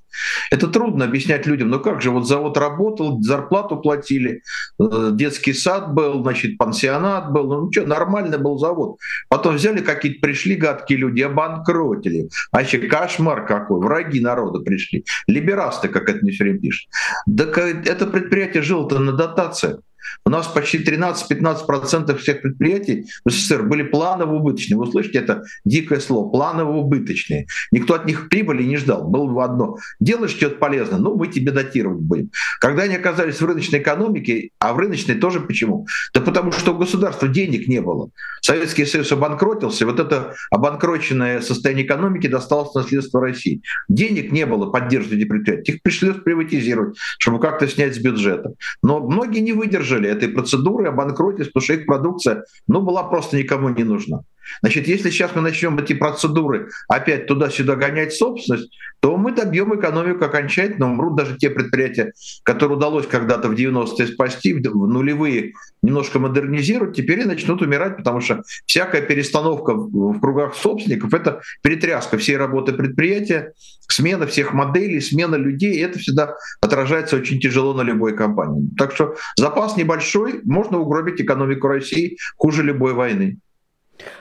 Это 0.52 0.68
трудно 0.68 1.06
объяснять 1.06 1.48
людям. 1.48 1.70
Но 1.70 1.80
как 1.80 2.02
же, 2.02 2.12
вот 2.12 2.28
завод 2.28 2.58
работал, 2.58 3.22
зарплату 3.22 3.78
платили, 3.78 4.42
э, 4.82 5.10
детский 5.14 5.54
сад 5.54 5.94
был, 5.94 6.24
значит, 6.24 6.58
пансионат 6.58 7.32
был, 7.32 7.48
ну 7.48 7.72
что, 7.72 7.88
нормальный 7.88 8.38
был 8.38 8.58
завод. 8.58 8.98
Потом 9.30 9.56
взяли 9.56 9.80
какие-то, 9.80 10.20
пришли 10.20 10.58
гадкие 10.58 11.00
люди, 11.00 11.22
обанкротили. 11.22 12.28
А 12.52 12.64
еще 12.64 12.80
кошмар 12.80 13.46
какой, 13.46 13.80
враги 13.80 14.20
народа 14.20 14.60
пришли. 14.60 15.06
Либерасты, 15.26 15.88
как 15.88 16.10
это 16.10 16.20
не 16.26 16.32
все 16.32 16.44
время 16.44 16.60
пишут. 16.60 16.90
Так 17.38 17.58
это 17.58 18.08
предприятие 18.08 18.62
жило-то 18.62 19.00
на 19.00 19.14
дотациях. 19.14 19.80
У 20.26 20.30
нас 20.30 20.48
почти 20.48 20.80
13-15% 20.80 22.18
всех 22.18 22.42
предприятий 22.42 23.08
в 23.26 23.32
СССР 23.32 23.64
были 23.64 23.84
планово-убыточные. 23.84 24.78
Вы 24.78 24.92
слышите, 24.92 25.20
это 25.20 25.44
дикое 25.66 26.00
слово, 26.00 26.30
планово-убыточные. 26.30 27.48
Никто 27.72 27.94
от 27.94 28.06
них 28.06 28.30
прибыли 28.30 28.64
не 28.64 28.78
ждал. 28.78 29.08
Было 29.08 29.28
бы 29.28 29.44
одно. 29.44 29.78
Делаешь 30.00 30.32
что-то 30.32 30.58
полезное, 30.58 31.00
ну, 31.00 31.16
мы 31.16 31.28
тебе 31.28 31.52
датировать 31.52 32.02
будем. 32.02 32.30
Когда 32.60 32.84
они 32.84 32.96
оказались 32.96 33.42
в 33.42 33.46
рыночной 33.46 33.80
экономике, 33.80 34.52
а 34.60 34.74
в 34.74 34.78
рыночной 34.78 35.16
тоже 35.16 35.40
почему? 35.40 35.88
Да 36.14 36.22
потому 36.22 36.52
что 36.52 36.74
у 36.74 36.78
государства 36.78 37.28
денег 37.28 37.68
не 37.68 37.82
было. 37.82 38.10
Советский 38.42 38.86
Союз 38.86 39.12
обанкротился, 39.12 39.86
вот 39.86 40.00
это 40.00 40.36
обанкроченное 40.52 41.42
состояние 41.42 41.86
экономики 41.86 42.28
досталось 42.28 42.74
наследство 42.74 43.22
России. 43.22 43.62
Денег 43.90 44.32
не 44.32 44.46
было 44.46 44.70
поддерживать 44.70 45.20
эти 45.20 45.28
предприятия. 45.28 45.74
Их 45.74 45.82
пришлось 45.82 46.18
приватизировать, 46.18 46.98
чтобы 47.20 47.40
как-то 47.40 47.68
снять 47.68 47.96
с 47.96 47.98
бюджета. 47.98 48.54
Но 48.84 49.00
многие 49.00 49.40
не 49.40 49.54
выдержали 49.54 49.97
выдержали 49.98 50.10
этой 50.10 50.30
процедуры, 50.30 50.88
обанкротились, 50.88 51.48
потому 51.48 51.64
что 51.64 51.74
их 51.74 51.86
продукция 51.86 52.44
ну, 52.68 52.82
была 52.82 53.04
просто 53.04 53.38
никому 53.38 53.70
не 53.70 53.84
нужна. 53.84 54.22
Значит, 54.62 54.88
если 54.88 55.10
сейчас 55.10 55.36
мы 55.36 55.42
начнем 55.42 55.78
эти 55.78 55.94
процедуры 55.94 56.70
опять 56.88 57.28
туда-сюда 57.28 57.76
гонять 57.76 58.14
собственность, 58.14 58.72
то 59.00 59.16
мы 59.16 59.32
добьем 59.32 59.80
экономику 59.80 60.26
окончательно, 60.26 60.88
умрут 60.88 61.16
даже 61.16 61.38
те 61.38 61.50
предприятия, 61.50 62.14
которые 62.44 62.78
удалось 62.78 63.06
когда-то 63.08 63.48
в 63.50 63.54
90-е 63.54 64.08
спасти, 64.08 64.54
в 64.54 64.62
нулевые 64.88 65.54
немножко 65.84 66.20
модернизировать, 66.20 66.96
теперь 66.96 67.20
и 67.20 67.26
начнут 67.26 67.62
умирать, 67.62 67.98
потому 67.98 68.22
что 68.22 68.44
всякая 68.66 69.02
перестановка 69.02 69.74
в 69.76 70.20
кругах 70.20 70.56
собственников— 70.56 71.14
это 71.16 71.42
перетряска 71.62 72.18
всей 72.18 72.38
работы 72.38 72.74
предприятия, 72.74 73.54
смена 73.88 74.26
всех 74.28 74.54
моделей, 74.54 75.00
смена 75.00 75.36
людей, 75.36 75.76
и 75.76 75.82
это 75.82 76.00
всегда 76.00 76.36
отражается 76.62 77.18
очень 77.18 77.40
тяжело 77.40 77.74
на 77.74 77.82
любой 77.82 78.16
компании. 78.16 78.70
Так 78.78 78.94
что 78.94 79.16
запас 79.38 79.78
небольшой, 79.78 80.42
можно 80.44 80.80
угробить 80.80 81.22
экономику 81.22 81.68
России 81.68 82.18
хуже 82.36 82.64
любой 82.64 82.94
войны. 82.94 83.38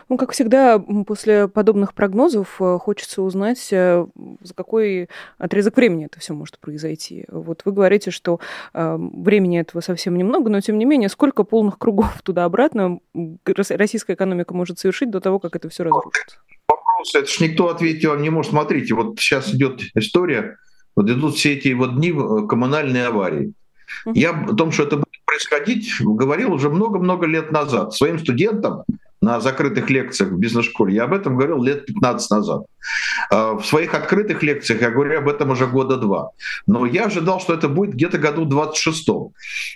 Ну, 0.08 0.16
как 0.16 0.32
всегда, 0.32 0.78
после 1.06 1.48
подобных 1.48 1.94
прогнозов 1.94 2.56
э, 2.60 2.78
хочется 2.80 3.22
узнать, 3.22 3.68
э, 3.72 4.06
за 4.40 4.54
какой 4.54 5.08
отрезок 5.38 5.76
времени 5.76 6.06
это 6.06 6.20
все 6.20 6.34
может 6.34 6.58
произойти. 6.58 7.24
Вот 7.28 7.62
вы 7.64 7.72
говорите, 7.72 8.10
что 8.10 8.40
э, 8.74 8.96
времени 8.98 9.60
этого 9.60 9.80
совсем 9.80 10.16
немного, 10.16 10.50
но 10.50 10.60
тем 10.60 10.78
не 10.78 10.84
менее, 10.84 11.08
сколько 11.08 11.44
полных 11.44 11.78
кругов 11.78 12.20
туда-обратно 12.22 13.00
российская 13.44 14.14
экономика 14.14 14.54
может 14.54 14.78
совершить 14.78 15.10
до 15.10 15.20
того, 15.20 15.38
как 15.38 15.56
это 15.56 15.68
все 15.68 15.84
разрушится? 15.84 16.38
Вопрос, 16.68 17.14
это 17.14 17.26
же 17.26 17.44
никто 17.44 17.68
ответить 17.68 18.04
вам 18.04 18.22
не 18.22 18.30
может. 18.30 18.50
Смотрите, 18.50 18.94
вот 18.94 19.18
сейчас 19.18 19.52
идет 19.54 19.80
история, 19.94 20.56
вот 20.94 21.10
идут 21.10 21.36
все 21.36 21.54
эти 21.54 21.72
вот 21.72 21.96
дни 21.96 22.12
коммунальной 22.48 23.06
аварии. 23.06 23.52
Я 24.06 24.30
о 24.30 24.54
том, 24.54 24.72
что 24.72 24.84
это 24.84 24.96
будет 24.96 25.24
происходить, 25.24 25.92
говорил 26.00 26.52
уже 26.52 26.70
много-много 26.70 27.26
лет 27.26 27.52
назад 27.52 27.94
своим 27.94 28.18
студентам, 28.18 28.84
на 29.20 29.40
закрытых 29.40 29.90
лекциях 29.90 30.30
в 30.30 30.38
бизнес-школе. 30.38 30.94
Я 30.94 31.04
об 31.04 31.12
этом 31.12 31.36
говорил 31.36 31.62
лет 31.62 31.86
15 31.86 32.30
назад. 32.30 32.66
А, 33.30 33.54
в 33.54 33.64
своих 33.64 33.94
открытых 33.94 34.42
лекциях 34.42 34.82
я 34.82 34.90
говорю 34.90 35.18
об 35.18 35.28
этом 35.28 35.50
уже 35.50 35.66
года 35.66 35.96
два. 35.96 36.30
Но 36.66 36.86
я 36.86 37.06
ожидал, 37.06 37.40
что 37.40 37.54
это 37.54 37.68
будет 37.68 37.94
где-то 37.94 38.18
году 38.18 38.44
26 38.44 39.08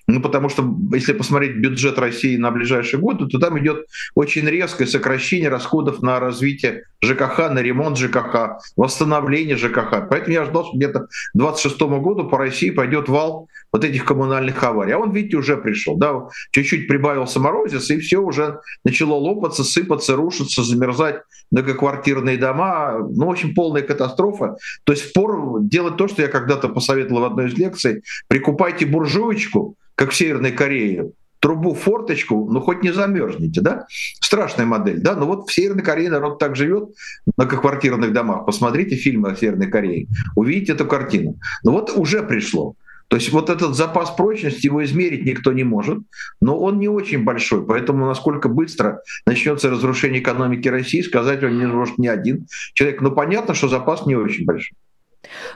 Ну, 0.07 0.21
потому 0.23 0.49
что 0.49 0.77
если 0.93 1.13
посмотреть 1.13 1.57
бюджет 1.57 1.99
России 1.99 2.37
на 2.37 2.51
ближайшие 2.51 3.01
годы, 3.01 3.27
то 3.27 3.39
там 3.39 3.59
идет 3.59 3.87
очень 4.15 4.47
резкое 4.47 4.87
сокращение 4.87 5.49
расходов 5.49 6.03
на 6.03 6.21
развитие 6.21 6.85
ЖКХ, 7.03 7.51
на 7.51 7.61
ремонт 7.61 7.99
ЖКХ, 7.99 8.61
восстановление 8.77 9.57
ЖКХ. 9.57 10.09
Поэтому 10.09 10.33
я 10.33 10.43
ожидал, 10.43 10.65
что 10.65 10.77
где-то 10.77 11.01
к 11.01 11.09
26 11.35 11.81
году 11.81 12.29
по 12.29 12.39
России 12.39 12.71
пойдет 12.71 13.09
вал 13.09 13.49
вот 13.73 13.85
этих 13.85 14.05
коммунальных 14.05 14.63
аварий. 14.63 14.93
А 14.93 14.99
он, 14.99 15.13
видите, 15.13 15.37
уже 15.37 15.57
пришел. 15.57 15.97
Да? 15.97 16.29
Чуть-чуть 16.51 16.89
прибавился 16.89 17.41
морозец, 17.41 17.91
и 17.91 17.99
все 18.01 18.19
уже 18.19 18.61
начало 18.85 19.15
лопаться, 19.15 19.65
сыпаться, 19.65 20.17
рушиться, 20.17 20.63
замерзать 20.63 21.23
многоквартирные 21.51 22.37
дома. 22.37 23.00
Ну, 23.09 23.27
в 23.27 23.31
общем, 23.31 23.55
полная 23.55 23.83
катастрофа. 23.83 24.57
То 24.85 24.93
есть 24.93 25.11
впору 25.11 25.59
делать 25.61 25.97
то, 25.97 26.09
что 26.09 26.23
я 26.23 26.29
когда-то 26.29 26.69
посоветовал 26.69 27.23
в 27.23 27.25
одной 27.25 27.49
из 27.49 27.55
лекций. 27.55 28.03
Прикупайте 28.29 28.87
буржуечку, 28.87 29.77
как 29.95 30.11
в 30.11 30.17
Северной 30.17 30.53
Корее, 30.53 31.11
трубу 31.41 31.75
форточку, 31.75 32.49
ну 32.51 32.61
хоть 32.61 32.83
не 32.83 32.93
замерзнете, 32.93 33.61
да? 33.61 33.87
Страшная 34.21 34.67
модель, 34.67 35.01
да? 35.01 35.17
Но 35.17 35.27
вот 35.27 35.49
в 35.49 35.53
Северной 35.53 35.83
Корее 35.83 36.11
народ 36.11 36.39
так 36.39 36.55
живет 36.55 36.91
в 37.27 37.33
многоквартирных 37.37 38.13
домах. 38.13 38.47
Посмотрите 38.47 38.97
фильмы 38.97 39.31
о 39.31 39.37
Северной 39.37 39.69
Корее, 39.69 40.07
увидите 40.37 40.73
эту 40.73 40.87
картину. 40.87 41.37
Ну 41.65 41.73
вот 41.73 41.91
уже 41.97 42.23
пришло. 42.23 42.75
То 43.11 43.17
есть 43.17 43.33
вот 43.33 43.51
этот 43.51 43.75
запас 43.75 44.11
прочности, 44.13 44.67
его 44.67 44.85
измерить 44.85 45.25
никто 45.25 45.53
не 45.53 45.65
может, 45.65 45.99
но 46.41 46.57
он 46.57 46.79
не 46.79 46.89
очень 46.89 47.25
большой, 47.25 47.67
поэтому 47.67 48.07
насколько 48.07 48.49
быстро 48.49 49.03
начнется 49.27 49.69
разрушение 49.69 50.23
экономики 50.23 50.69
России, 50.69 51.03
сказать 51.03 51.43
он 51.43 51.59
не 51.59 51.67
может 51.67 51.99
ни 51.99 52.07
один 52.07 52.47
человек. 52.73 53.01
Но 53.01 53.11
понятно, 53.11 53.55
что 53.55 53.67
запас 53.67 54.07
не 54.07 54.15
очень 54.15 54.45
большой. 54.45 54.77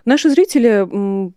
Наши 0.05 0.29
зрители, 0.31 0.87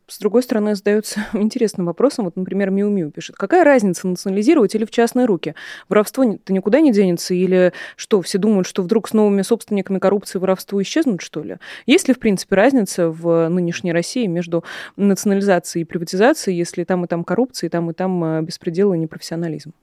с 0.07 0.19
другой 0.19 0.43
стороны, 0.43 0.75
задаются 0.75 1.25
интересным 1.33 1.85
вопросом. 1.85 2.25
Вот, 2.25 2.35
например, 2.35 2.69
Миу 2.69 2.89
Миу 2.89 3.11
пишет. 3.11 3.35
Какая 3.35 3.63
разница, 3.63 4.07
национализировать 4.07 4.75
или 4.75 4.85
в 4.85 4.91
частные 4.91 5.25
руки? 5.25 5.55
Воровство-то 5.89 6.53
никуда 6.53 6.81
не 6.81 6.91
денется? 6.91 7.33
Или 7.33 7.73
что, 7.95 8.21
все 8.21 8.37
думают, 8.37 8.67
что 8.67 8.81
вдруг 8.81 9.07
с 9.07 9.13
новыми 9.13 9.41
собственниками 9.41 9.99
коррупции 9.99 10.39
воровство 10.39 10.81
исчезнут, 10.81 11.21
что 11.21 11.41
ли? 11.41 11.57
Есть 11.85 12.07
ли, 12.07 12.13
в 12.13 12.19
принципе, 12.19 12.55
разница 12.55 13.09
в 13.09 13.47
нынешней 13.49 13.93
России 13.93 14.27
между 14.27 14.63
национализацией 14.95 15.83
и 15.83 15.85
приватизацией, 15.85 16.57
если 16.57 16.83
там 16.83 17.05
и 17.05 17.07
там 17.07 17.23
коррупция, 17.23 17.67
и 17.67 17.69
там 17.69 17.89
и 17.91 17.93
там 17.93 18.23
э, 18.23 18.41
беспредел 18.41 18.93
и 18.93 18.97
непрофессионализм? 18.97 19.73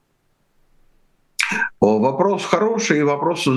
Вопрос 1.85 2.43
хороший 2.43 2.99
и 2.99 3.03
вопрос 3.03 3.47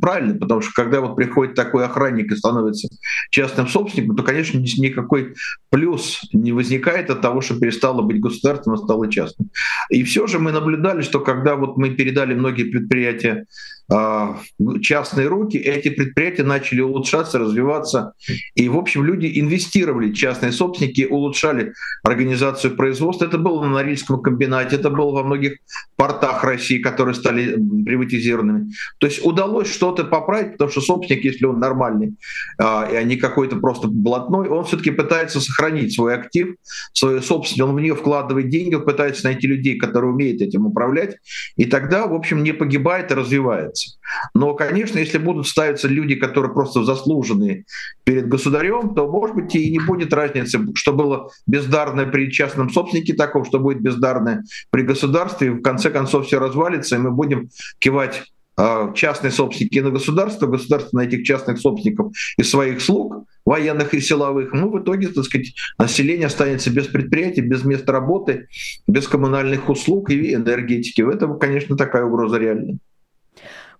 правильный, 0.00 0.38
потому 0.38 0.60
что 0.60 0.72
когда 0.74 1.00
вот 1.00 1.16
приходит 1.16 1.54
такой 1.54 1.84
охранник 1.84 2.30
и 2.30 2.36
становится 2.36 2.88
частным 3.30 3.66
собственником, 3.66 4.16
то, 4.16 4.22
конечно, 4.22 4.58
никакой 4.58 5.34
плюс 5.70 6.20
не 6.32 6.52
возникает 6.52 7.08
от 7.10 7.22
того, 7.22 7.40
что 7.40 7.58
перестало 7.58 8.02
быть 8.02 8.20
государственным, 8.20 8.78
а 8.78 8.82
стало 8.82 9.10
частным. 9.10 9.50
И 9.90 10.02
все 10.04 10.26
же 10.26 10.38
мы 10.38 10.52
наблюдали, 10.52 11.00
что 11.02 11.20
когда 11.20 11.56
вот 11.56 11.78
мы 11.78 11.90
передали 11.90 12.34
многие 12.34 12.64
предприятия 12.64 13.46
а, 13.90 14.38
частные 14.82 15.28
руки, 15.28 15.56
эти 15.56 15.88
предприятия 15.88 16.42
начали 16.42 16.82
улучшаться, 16.82 17.38
развиваться. 17.38 18.12
И, 18.54 18.68
в 18.68 18.76
общем, 18.76 19.02
люди 19.02 19.40
инвестировали, 19.40 20.12
частные 20.12 20.52
собственники 20.52 21.06
улучшали 21.08 21.72
организацию 22.02 22.76
производства. 22.76 23.24
Это 23.24 23.38
было 23.38 23.62
на 23.62 23.70
Норильском 23.70 24.20
комбинате, 24.20 24.76
это 24.76 24.90
было 24.90 25.12
во 25.12 25.22
многих 25.22 25.56
портах 25.96 26.44
России, 26.44 26.78
которые 26.78 27.14
стали 27.14 27.56
приватизированными. 27.84 28.70
То 28.98 29.06
есть 29.06 29.24
удалось 29.24 29.72
что-то 29.72 30.04
поправить, 30.04 30.52
потому 30.52 30.70
что 30.70 30.80
собственник, 30.80 31.24
если 31.24 31.46
он 31.46 31.58
нормальный, 31.60 32.14
а, 32.58 32.84
а 32.84 33.02
не 33.02 33.16
какой-то 33.16 33.56
просто 33.56 33.88
блатной, 33.88 34.48
он 34.48 34.64
все-таки 34.64 34.90
пытается 34.90 35.40
сохранить 35.40 35.94
свой 35.94 36.14
актив, 36.14 36.56
свою 36.92 37.22
собственность, 37.22 37.68
он 37.70 37.76
в 37.76 37.80
нее 37.80 37.94
вкладывает 37.94 38.48
деньги, 38.48 38.76
пытается 38.76 39.24
найти 39.24 39.46
людей, 39.46 39.78
которые 39.78 40.12
умеют 40.12 40.42
этим 40.42 40.66
управлять, 40.66 41.16
и 41.56 41.64
тогда, 41.64 42.06
в 42.06 42.14
общем, 42.14 42.42
не 42.42 42.52
погибает 42.52 43.10
и 43.10 43.14
развивается 43.14 43.68
ставится. 43.68 43.97
Но, 44.34 44.54
конечно, 44.54 44.98
если 44.98 45.18
будут 45.18 45.46
ставиться 45.46 45.88
люди, 45.88 46.14
которые 46.14 46.52
просто 46.52 46.84
заслуженные 46.84 47.64
перед 48.04 48.28
государем, 48.28 48.94
то, 48.94 49.08
может 49.08 49.36
быть, 49.36 49.54
и 49.54 49.70
не 49.70 49.78
будет 49.78 50.12
разницы, 50.12 50.60
что 50.74 50.92
было 50.92 51.30
бездарное 51.46 52.06
при 52.06 52.30
частном 52.30 52.70
собственнике 52.70 53.14
такого, 53.14 53.44
что 53.44 53.58
будет 53.58 53.80
бездарное 53.80 54.44
при 54.70 54.82
государстве. 54.82 55.48
И 55.48 55.50
в 55.50 55.62
конце 55.62 55.90
концов 55.90 56.26
все 56.26 56.38
развалится, 56.38 56.96
и 56.96 56.98
мы 56.98 57.10
будем 57.10 57.50
кивать 57.78 58.24
а, 58.60 58.92
частные 58.92 59.30
собственники 59.30 59.78
на 59.78 59.90
государство, 59.90 60.48
государство 60.48 60.98
на 60.98 61.04
этих 61.04 61.24
частных 61.24 61.60
собственников 61.60 62.12
и 62.36 62.42
своих 62.42 62.80
слуг, 62.80 63.24
военных 63.44 63.94
и 63.94 64.00
силовых, 64.00 64.52
ну, 64.52 64.68
в 64.68 64.82
итоге, 64.82 65.08
так 65.08 65.24
сказать, 65.24 65.54
население 65.78 66.26
останется 66.26 66.68
без 66.70 66.88
предприятий, 66.88 67.40
без 67.40 67.62
места 67.64 67.92
работы, 67.92 68.48
без 68.88 69.06
коммунальных 69.06 69.68
услуг 69.68 70.10
и 70.10 70.34
энергетики. 70.34 71.02
В 71.02 71.08
этом, 71.08 71.38
конечно, 71.38 71.76
такая 71.76 72.04
угроза 72.04 72.38
реальная. 72.38 72.78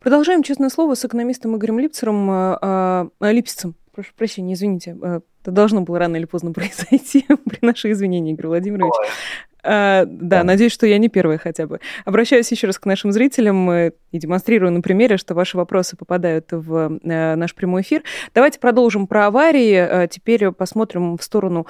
Продолжаем 0.00 0.44
«Честное 0.44 0.68
слово» 0.68 0.94
с 0.94 1.04
экономистом 1.04 1.56
Игорем 1.56 1.80
Липцером, 1.80 2.30
э, 2.30 3.08
э, 3.20 3.32
Липсицем. 3.32 3.74
Прошу 3.92 4.10
прощения, 4.16 4.54
извините. 4.54 4.96
Э, 5.02 5.20
это 5.42 5.50
должно 5.50 5.80
было 5.80 5.98
рано 5.98 6.16
или 6.16 6.24
поздно 6.24 6.52
произойти. 6.54 7.26
Приношу 7.44 7.90
извинения, 7.90 8.32
Игорь 8.32 8.46
Владимирович. 8.46 8.94
Uh, 9.64 10.04
да, 10.06 10.44
надеюсь, 10.44 10.72
что 10.72 10.86
я 10.86 10.98
не 10.98 11.08
первая 11.08 11.36
хотя 11.36 11.66
бы. 11.66 11.80
Обращаюсь 12.04 12.50
еще 12.50 12.68
раз 12.68 12.78
к 12.78 12.86
нашим 12.86 13.10
зрителям 13.10 13.70
и 13.70 13.90
демонстрирую 14.12 14.70
на 14.70 14.80
примере, 14.80 15.16
что 15.16 15.34
ваши 15.34 15.56
вопросы 15.56 15.96
попадают 15.96 16.52
в 16.52 17.00
наш 17.02 17.54
прямой 17.56 17.82
эфир. 17.82 18.04
Давайте 18.34 18.60
продолжим 18.60 19.08
про 19.08 19.26
аварии. 19.26 20.06
Теперь 20.06 20.52
посмотрим 20.52 21.18
в 21.18 21.22
сторону 21.24 21.66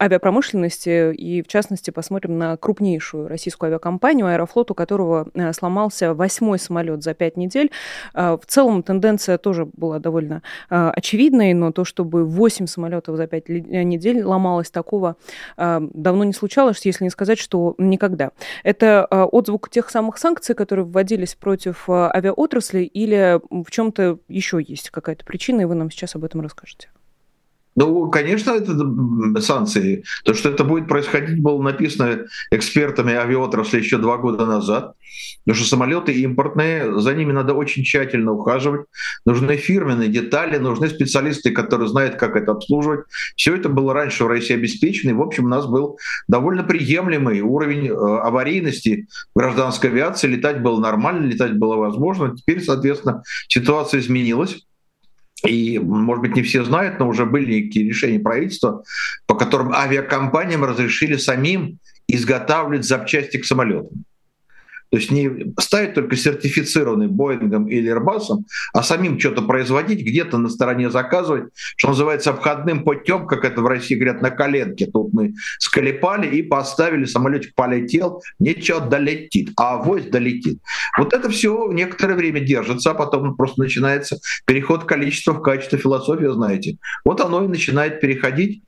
авиапромышленности 0.00 1.12
и, 1.12 1.42
в 1.42 1.48
частности, 1.48 1.90
посмотрим 1.90 2.38
на 2.38 2.56
крупнейшую 2.56 3.28
российскую 3.28 3.68
авиакомпанию 3.68 4.26
Аэрофлот, 4.26 4.70
у 4.70 4.74
которого 4.74 5.28
э, 5.34 5.52
сломался 5.52 6.14
восьмой 6.14 6.58
самолет 6.58 7.02
за 7.02 7.14
пять 7.14 7.36
недель. 7.36 7.70
Э, 8.14 8.38
в 8.40 8.46
целом 8.46 8.82
тенденция 8.82 9.38
тоже 9.38 9.66
была 9.66 9.98
довольно 9.98 10.42
э, 10.70 10.90
очевидной, 10.96 11.52
но 11.54 11.72
то, 11.72 11.84
чтобы 11.84 12.24
восемь 12.24 12.66
самолетов 12.66 13.16
за 13.16 13.26
пять 13.26 13.48
недель 13.48 14.22
ломалось, 14.22 14.70
такого 14.70 15.16
давно 15.56 16.24
не 16.24 16.32
случалось, 16.32 16.84
если 16.84 17.04
не 17.04 17.10
сказать, 17.10 17.38
что 17.38 17.74
никогда. 17.78 18.30
Это 18.62 19.04
отзвук 19.06 19.68
тех 19.68 19.90
самых 19.90 20.18
санкций, 20.18 20.54
которые 20.54 20.84
вводились 20.84 21.34
против 21.34 21.88
авиаотрасли, 21.88 22.82
или 22.82 23.40
в 23.50 23.70
чем-то 23.70 24.18
еще 24.28 24.60
есть 24.62 24.90
какая-то 24.90 25.24
причина, 25.24 25.62
и 25.62 25.64
вы 25.64 25.74
нам 25.74 25.90
сейчас 25.90 26.14
об 26.14 26.24
этом 26.24 26.40
расскажете? 26.40 26.88
Ну, 27.80 28.10
конечно, 28.10 28.50
это 28.50 29.40
санкции. 29.40 30.04
То, 30.26 30.34
что 30.34 30.50
это 30.50 30.64
будет 30.64 30.86
происходить, 30.86 31.40
было 31.40 31.62
написано 31.62 32.26
экспертами 32.50 33.14
авиаотрасли 33.14 33.78
еще 33.78 33.96
два 33.96 34.18
года 34.18 34.44
назад. 34.44 34.92
Потому 35.46 35.56
что 35.56 35.66
самолеты 35.66 36.12
импортные, 36.12 37.00
за 37.00 37.14
ними 37.14 37.32
надо 37.32 37.54
очень 37.54 37.82
тщательно 37.82 38.32
ухаживать. 38.32 38.82
Нужны 39.24 39.56
фирменные 39.56 40.10
детали, 40.10 40.58
нужны 40.58 40.88
специалисты, 40.88 41.52
которые 41.52 41.88
знают, 41.88 42.16
как 42.16 42.36
это 42.36 42.52
обслуживать. 42.52 43.06
Все 43.34 43.56
это 43.56 43.70
было 43.70 43.94
раньше 43.94 44.24
в 44.24 44.28
России 44.28 44.56
обеспечено. 44.56 45.12
И, 45.12 45.14
в 45.14 45.22
общем, 45.22 45.46
у 45.46 45.48
нас 45.48 45.66
был 45.66 45.98
довольно 46.28 46.62
приемлемый 46.62 47.40
уровень 47.40 47.88
э, 47.88 47.92
аварийности 47.94 49.08
гражданской 49.34 49.88
авиации. 49.88 50.28
Летать 50.28 50.60
было 50.60 50.78
нормально, 50.78 51.24
летать 51.24 51.56
было 51.56 51.76
возможно. 51.76 52.36
Теперь, 52.36 52.62
соответственно, 52.62 53.22
ситуация 53.48 54.00
изменилась. 54.00 54.66
И, 55.46 55.78
может 55.78 56.22
быть, 56.22 56.36
не 56.36 56.42
все 56.42 56.64
знают, 56.64 56.98
но 56.98 57.08
уже 57.08 57.24
были 57.24 57.62
некие 57.62 57.88
решения 57.88 58.18
правительства, 58.18 58.82
по 59.26 59.34
которым 59.34 59.72
авиакомпаниям 59.72 60.64
разрешили 60.64 61.16
самим 61.16 61.78
изготавливать 62.08 62.84
запчасти 62.84 63.38
к 63.38 63.44
самолетам. 63.44 64.04
То 64.90 64.96
есть 64.96 65.10
не 65.10 65.52
ставить 65.58 65.94
только 65.94 66.16
сертифицированный 66.16 67.06
Боингом 67.06 67.68
или 67.68 67.92
Airbus, 67.92 68.42
а 68.72 68.82
самим 68.82 69.18
что-то 69.20 69.42
производить, 69.42 70.04
где-то 70.04 70.36
на 70.38 70.48
стороне 70.48 70.90
заказывать, 70.90 71.44
что 71.76 71.88
называется 71.88 72.30
обходным 72.30 72.82
путем, 72.82 73.26
как 73.26 73.44
это 73.44 73.62
в 73.62 73.66
России 73.66 73.94
говорят, 73.94 74.20
на 74.20 74.30
коленке. 74.30 74.86
Тут 74.86 75.12
мы 75.12 75.34
сколепали 75.58 76.26
и 76.36 76.42
поставили, 76.42 77.04
самолетик 77.04 77.54
полетел, 77.54 78.22
ничего 78.38 78.80
долетит, 78.80 79.50
а 79.56 79.74
авось 79.74 80.06
долетит. 80.06 80.58
Вот 80.98 81.12
это 81.12 81.30
все 81.30 81.70
некоторое 81.72 82.16
время 82.16 82.40
держится, 82.40 82.90
а 82.90 82.94
потом 82.94 83.36
просто 83.36 83.60
начинается 83.62 84.18
переход 84.44 84.84
количества 84.84 85.32
в 85.32 85.42
качество 85.42 85.78
философии, 85.78 86.32
знаете. 86.32 86.78
Вот 87.04 87.20
оно 87.20 87.44
и 87.44 87.48
начинает 87.48 88.00
переходить 88.00 88.62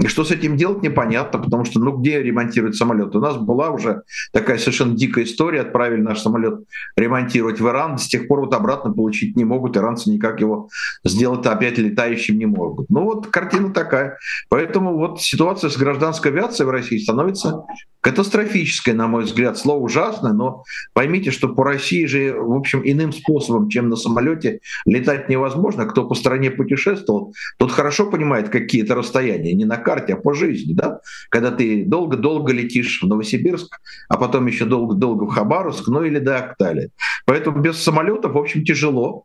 и 0.00 0.06
что 0.08 0.24
с 0.24 0.30
этим 0.30 0.56
делать, 0.56 0.82
непонятно, 0.82 1.38
потому 1.38 1.64
что, 1.64 1.80
ну, 1.80 1.96
где 1.96 2.22
ремонтировать 2.22 2.76
самолет? 2.76 3.14
У 3.16 3.20
нас 3.20 3.36
была 3.36 3.70
уже 3.70 4.02
такая 4.32 4.58
совершенно 4.58 4.94
дикая 4.94 5.24
история, 5.24 5.62
отправили 5.62 6.00
наш 6.00 6.20
самолет 6.20 6.60
ремонтировать 6.96 7.60
в 7.60 7.68
Иран, 7.68 7.98
с 7.98 8.06
тех 8.06 8.28
пор 8.28 8.40
вот 8.40 8.54
обратно 8.54 8.92
получить 8.92 9.36
не 9.36 9.44
могут, 9.44 9.76
иранцы 9.76 10.10
никак 10.10 10.40
его 10.40 10.68
сделать 11.04 11.46
опять 11.46 11.78
летающим 11.78 12.38
не 12.38 12.46
могут. 12.46 12.90
Ну 12.90 13.04
вот 13.04 13.28
картина 13.28 13.72
такая. 13.72 14.18
Поэтому 14.48 14.96
вот 14.96 15.22
ситуация 15.22 15.70
с 15.70 15.76
гражданской 15.76 16.30
авиацией 16.30 16.66
в 16.66 16.70
России 16.70 16.98
становится 16.98 17.64
катастрофической, 18.06 18.94
на 18.94 19.08
мой 19.08 19.24
взгляд. 19.24 19.58
Слово 19.58 19.82
ужасное, 19.82 20.32
но 20.32 20.62
поймите, 20.92 21.32
что 21.32 21.48
по 21.48 21.64
России 21.64 22.06
же, 22.06 22.34
в 22.38 22.52
общем, 22.52 22.82
иным 22.84 23.12
способом, 23.12 23.68
чем 23.68 23.88
на 23.88 23.96
самолете, 23.96 24.60
летать 24.84 25.28
невозможно. 25.28 25.86
Кто 25.86 26.06
по 26.06 26.14
стране 26.14 26.52
путешествовал, 26.52 27.34
тот 27.58 27.72
хорошо 27.72 28.08
понимает, 28.08 28.48
какие 28.48 28.84
это 28.84 28.94
расстояния. 28.94 29.54
Не 29.54 29.64
на 29.64 29.76
карте, 29.76 30.14
а 30.14 30.16
по 30.18 30.34
жизни, 30.34 30.72
да? 30.72 31.00
Когда 31.30 31.50
ты 31.50 31.84
долго-долго 31.84 32.52
летишь 32.52 33.00
в 33.02 33.08
Новосибирск, 33.08 33.80
а 34.08 34.16
потом 34.18 34.46
еще 34.46 34.66
долго-долго 34.66 35.24
в 35.24 35.30
Хабаровск, 35.30 35.88
ну 35.88 36.04
или 36.04 36.20
до 36.20 36.38
Актали. 36.38 36.90
Поэтому 37.24 37.60
без 37.60 37.76
самолетов, 37.82 38.34
в 38.34 38.38
общем, 38.38 38.64
тяжело. 38.64 39.24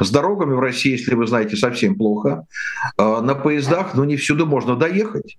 С 0.00 0.10
дорогами 0.10 0.54
в 0.54 0.60
России, 0.60 0.92
если 0.92 1.14
вы 1.14 1.26
знаете, 1.26 1.56
совсем 1.56 1.96
плохо. 1.96 2.46
А 2.96 3.20
на 3.20 3.34
поездах, 3.34 3.94
ну, 3.94 4.04
не 4.04 4.16
всюду 4.16 4.46
можно 4.46 4.74
доехать. 4.74 5.36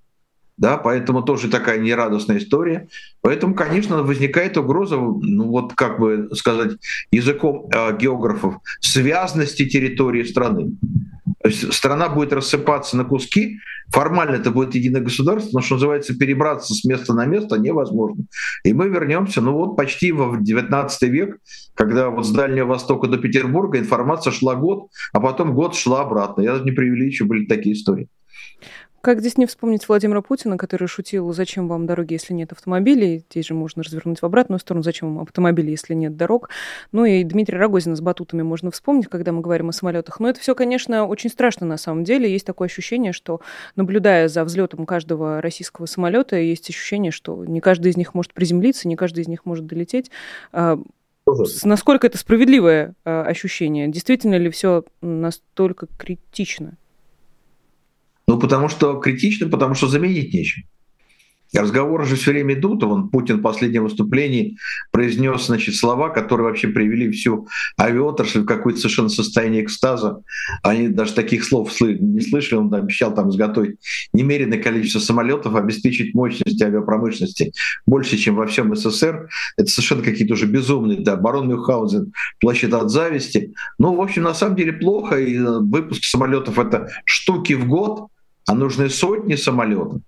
Да, 0.58 0.78
поэтому 0.78 1.24
тоже 1.24 1.50
такая 1.50 1.80
нерадостная 1.80 2.38
история. 2.38 2.88
Поэтому, 3.22 3.56
конечно, 3.56 4.04
возникает 4.04 4.56
угроза, 4.56 4.98
ну 4.98 5.48
вот 5.48 5.74
как 5.74 6.00
бы 6.00 6.30
сказать 6.34 6.74
языком 7.12 7.68
э, 7.74 7.98
географов, 7.98 8.58
связности 8.80 9.68
территории 9.68 10.24
страны. 10.24 10.78
То 11.42 11.50
есть 11.50 11.74
страна 11.74 12.08
будет 12.08 12.34
рассыпаться 12.34 12.96
на 12.96 13.04
куски, 13.04 13.58
формально 13.90 14.36
это 14.36 14.52
будет 14.52 14.76
единое 14.76 15.02
государство, 15.02 15.58
но, 15.58 15.62
что 15.62 15.76
называется, 15.76 16.16
перебраться 16.16 16.74
с 16.74 16.86
места 16.86 17.14
на 17.14 17.26
место 17.26 17.58
невозможно. 17.58 18.26
И 18.64 18.74
мы 18.74 18.88
вернемся, 18.88 19.42
ну 19.42 19.54
вот 19.54 19.76
почти 19.76 20.12
в 20.12 20.42
19 20.42 21.02
век, 21.10 21.38
когда 21.74 22.10
вот 22.10 22.26
с 22.26 22.32
Дальнего 22.32 22.68
Востока 22.68 23.08
до 23.08 23.18
Петербурга 23.18 23.80
информация 23.80 24.32
шла 24.32 24.56
год, 24.56 24.88
а 25.12 25.20
потом 25.20 25.54
год 25.54 25.76
шла 25.76 26.02
обратно. 26.02 26.42
Я 26.42 26.54
даже 26.54 26.64
не 26.64 26.72
преувеличиваю, 26.72 27.30
были 27.30 27.46
такие 27.46 27.76
истории. 27.76 28.08
Как 29.04 29.20
здесь 29.20 29.38
не 29.38 29.46
вспомнить 29.46 29.90
Владимира 29.90 30.22
Путина, 30.22 30.58
который 30.58 30.88
шутил, 30.88 31.34
зачем 31.34 31.68
вам 31.68 31.86
дороги, 31.86 32.14
если 32.14 32.34
нет 32.34 32.54
автомобилей? 32.54 33.26
Здесь 33.30 33.48
же 33.48 33.54
можно 33.54 33.84
развернуть 33.84 34.22
в 34.22 34.26
обратную 34.26 34.60
сторону, 34.60 34.82
зачем 34.82 35.16
вам 35.16 35.24
автомобили, 35.24 35.72
если 35.72 35.94
нет 35.94 36.16
дорог? 36.16 36.48
Ну 36.94 37.04
и 37.04 37.26
Дмитрия 37.26 37.58
Рогозина 37.58 37.98
с 37.98 38.00
батутами 38.00 38.44
можно 38.44 38.72
вспомнить, 38.72 39.10
когда 39.10 39.34
мы 39.34 39.42
говорим 39.42 39.68
о 39.68 39.74
самолетах. 39.74 40.22
Но 40.22 40.30
это 40.30 40.40
все, 40.40 40.56
конечно, 40.56 41.06
очень 41.06 41.30
страшно 41.30 41.68
на 41.68 41.76
самом 41.76 42.06
деле. 42.06 42.32
Есть 42.32 42.46
такое 42.46 42.70
ощущение, 42.70 43.12
что, 43.12 43.42
наблюдая 43.76 44.30
за 44.30 44.46
взлетом 44.46 44.86
каждого 44.86 45.42
российского 45.42 45.86
самолета, 45.86 46.38
есть 46.38 46.70
ощущение, 46.70 47.12
что 47.12 47.44
не 47.44 47.60
каждый 47.60 47.92
из 47.92 47.98
них 47.98 48.14
может 48.14 48.34
приземлиться, 48.34 48.88
не 48.88 48.96
каждый 48.96 49.24
из 49.24 49.28
них 49.28 49.46
может 49.46 49.66
долететь. 49.66 50.12
А, 50.54 50.80
насколько 51.66 52.08
это 52.08 52.18
справедливое 52.18 52.94
а, 53.04 53.24
ощущение? 53.24 53.90
Действительно 53.90 54.36
ли 54.36 54.50
все 54.50 54.86
настолько 55.02 55.88
критично? 55.98 56.78
Ну, 58.28 58.40
потому 58.40 58.70
что 58.70 59.00
критично, 59.00 59.50
потому 59.50 59.76
что 59.76 59.88
заменить 59.88 60.34
нечем. 60.34 60.64
Разговоры 61.54 62.06
же 62.06 62.16
все 62.16 62.32
время 62.32 62.56
идут. 62.56 62.84
Он, 62.84 63.10
Путин 63.10 63.38
в 63.38 63.42
последнем 63.42 63.84
выступлении 63.84 64.58
произнес 64.92 65.46
значит, 65.46 65.76
слова, 65.76 66.10
которые 66.10 66.48
вообще 66.48 66.68
привели 66.68 67.12
всю 67.12 67.48
авиаотрасль 67.80 68.40
в 68.40 68.46
какое-то 68.46 68.80
совершенно 68.80 69.10
состояние 69.10 69.64
экстаза. 69.64 70.22
Они 70.64 70.88
даже 70.88 71.14
таких 71.14 71.44
слов 71.44 71.72
не 71.80 72.22
слышали. 72.22 72.60
Он 72.60 72.74
обещал 72.74 73.14
там 73.14 73.30
изготовить 73.30 73.78
немеренное 74.14 74.58
количество 74.58 75.00
самолетов, 75.00 75.56
обеспечить 75.56 76.16
мощность 76.16 76.62
авиапромышленности 76.62 77.54
больше, 77.86 78.18
чем 78.18 78.36
во 78.36 78.48
всем 78.48 78.76
СССР. 78.76 79.30
Это 79.56 79.70
совершенно 79.70 80.02
какие-то 80.02 80.34
уже 80.34 80.48
безумные. 80.48 81.02
Да, 81.02 81.16
барон 81.16 81.50
Мюнхгаузен 81.50 82.14
плачет 82.40 82.74
от 82.74 82.90
зависти. 82.90 83.54
Ну, 83.78 83.96
в 83.96 84.02
общем, 84.02 84.24
на 84.24 84.34
самом 84.34 84.56
деле 84.56 84.74
плохо. 84.74 85.20
И 85.20 85.36
э, 85.36 85.60
выпуск 85.60 86.04
самолетов— 86.04 86.58
это 86.60 86.90
штуки 87.06 87.54
в 87.54 87.68
год, 87.68 88.08
а 88.48 88.56
нужны 88.56 88.90
сотни 88.90 89.36
самолетов. 89.36 90.02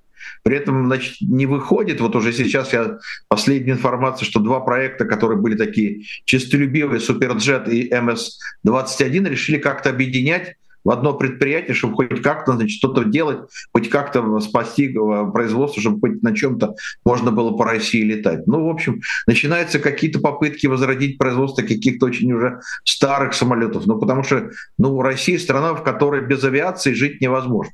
При 0.43 0.57
этом 0.57 0.85
значит, 0.85 1.15
не 1.21 1.45
выходит, 1.45 2.01
вот 2.01 2.15
уже 2.15 2.33
сейчас 2.33 2.73
я 2.73 2.99
последняя 3.27 3.73
информация, 3.73 4.25
что 4.25 4.39
два 4.39 4.59
проекта, 4.59 5.05
которые 5.05 5.39
были 5.39 5.55
такие 5.55 6.03
чистолюбивые, 6.25 6.99
Суперджет 6.99 7.67
и 7.67 7.89
МС-21, 7.89 9.29
решили 9.29 9.57
как-то 9.57 9.89
объединять 9.89 10.55
в 10.83 10.91
одно 10.91 11.15
предприятие, 11.15 11.73
чтобы 11.73 11.95
хоть 11.95 12.21
как-то 12.21 12.53
значит, 12.53 12.77
что-то 12.77 13.03
делать, 13.03 13.39
хоть 13.73 13.89
как-то 13.89 14.39
спасти 14.39 14.95
э, 14.95 15.31
производство, 15.31 15.81
чтобы 15.81 15.99
хоть 15.99 16.21
на 16.21 16.35
чем-то 16.35 16.75
можно 17.03 17.31
было 17.31 17.57
по 17.57 17.65
России 17.65 18.03
летать. 18.03 18.45
Ну, 18.45 18.65
в 18.65 18.69
общем, 18.69 19.01
начинаются 19.25 19.79
какие-то 19.79 20.19
попытки 20.19 20.67
возродить 20.67 21.17
производство 21.17 21.63
каких-то 21.63 22.05
очень 22.05 22.31
уже 22.31 22.59
старых 22.83 23.33
самолетов. 23.33 23.87
Ну, 23.87 23.97
потому 23.97 24.23
что 24.23 24.51
ну, 24.77 25.01
Россия 25.01 25.39
страна, 25.39 25.73
в 25.73 25.83
которой 25.83 26.21
без 26.21 26.43
авиации 26.43 26.93
жить 26.93 27.19
невозможно 27.19 27.73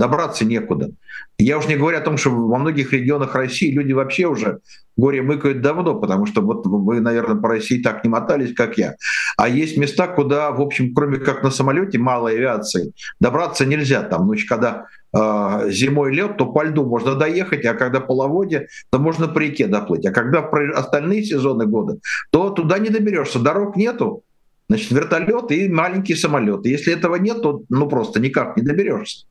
добраться 0.00 0.46
некуда. 0.46 0.90
Я 1.38 1.58
уж 1.58 1.68
не 1.68 1.76
говорю 1.76 1.98
о 1.98 2.00
том, 2.00 2.16
что 2.16 2.30
во 2.30 2.58
многих 2.58 2.94
регионах 2.94 3.34
России 3.34 3.70
люди 3.70 3.92
вообще 3.92 4.26
уже 4.26 4.60
горе 4.96 5.20
мыкают 5.20 5.60
давно, 5.60 5.94
потому 6.00 6.24
что 6.24 6.40
вот 6.40 6.66
вы, 6.66 7.00
наверное, 7.00 7.36
по 7.36 7.48
России 7.48 7.82
так 7.82 8.02
не 8.02 8.08
мотались, 8.08 8.54
как 8.54 8.78
я. 8.78 8.94
А 9.36 9.46
есть 9.46 9.76
места, 9.76 10.08
куда, 10.08 10.52
в 10.52 10.60
общем, 10.62 10.94
кроме 10.94 11.18
как 11.18 11.42
на 11.42 11.50
самолете 11.50 11.98
малой 11.98 12.36
авиации, 12.36 12.92
добраться 13.20 13.66
нельзя. 13.66 14.02
Там, 14.02 14.26
ну, 14.26 14.34
когда 14.48 14.86
э, 15.14 15.70
зимой 15.70 16.14
лед, 16.14 16.38
то 16.38 16.46
по 16.46 16.64
льду 16.64 16.86
можно 16.86 17.14
доехать, 17.14 17.66
а 17.66 17.74
когда 17.74 18.00
половодье, 18.00 18.68
то 18.90 18.98
можно 18.98 19.28
по 19.28 19.38
реке 19.38 19.66
доплыть. 19.66 20.06
А 20.06 20.12
когда 20.12 20.40
в 20.40 20.54
остальные 20.74 21.24
сезоны 21.24 21.66
года, 21.66 21.98
то 22.30 22.48
туда 22.48 22.78
не 22.78 22.88
доберешься, 22.88 23.38
дорог 23.38 23.76
нету, 23.76 24.22
значит, 24.70 24.90
вертолет 24.92 25.52
и 25.52 25.68
маленький 25.68 26.14
самолет. 26.14 26.64
Если 26.64 26.94
этого 26.94 27.16
нет, 27.16 27.42
то 27.42 27.62
ну 27.68 27.86
просто 27.86 28.18
никак 28.18 28.56
не 28.56 28.62
доберешься 28.62 29.26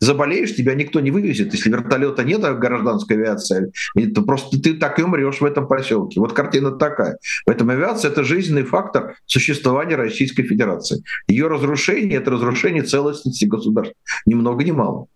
заболеешь, 0.00 0.54
тебя 0.54 0.74
никто 0.74 1.00
не 1.00 1.10
вывезет. 1.10 1.52
Если 1.52 1.70
вертолета 1.70 2.24
нет, 2.24 2.44
а 2.44 2.54
гражданской 2.54 3.16
авиации, 3.16 3.72
то 4.14 4.22
просто 4.22 4.60
ты 4.60 4.74
так 4.74 4.98
и 4.98 5.02
умрешь 5.02 5.40
в 5.40 5.44
этом 5.44 5.66
поселке. 5.66 6.20
Вот 6.20 6.32
картина 6.32 6.72
такая. 6.72 7.18
Поэтому 7.46 7.72
авиация— 7.72 8.10
это 8.12 8.24
жизненный 8.24 8.64
фактор 8.64 9.16
существования 9.26 9.96
Российской 9.96 10.42
Федерации. 10.42 11.02
Ее 11.26 11.48
разрушение— 11.48 12.18
это 12.18 12.30
разрушение 12.30 12.82
целостности 12.82 13.44
государства. 13.44 13.94
Ни 14.26 14.34
много 14.34 14.64
ни 14.64 14.70
мало. 14.70 15.06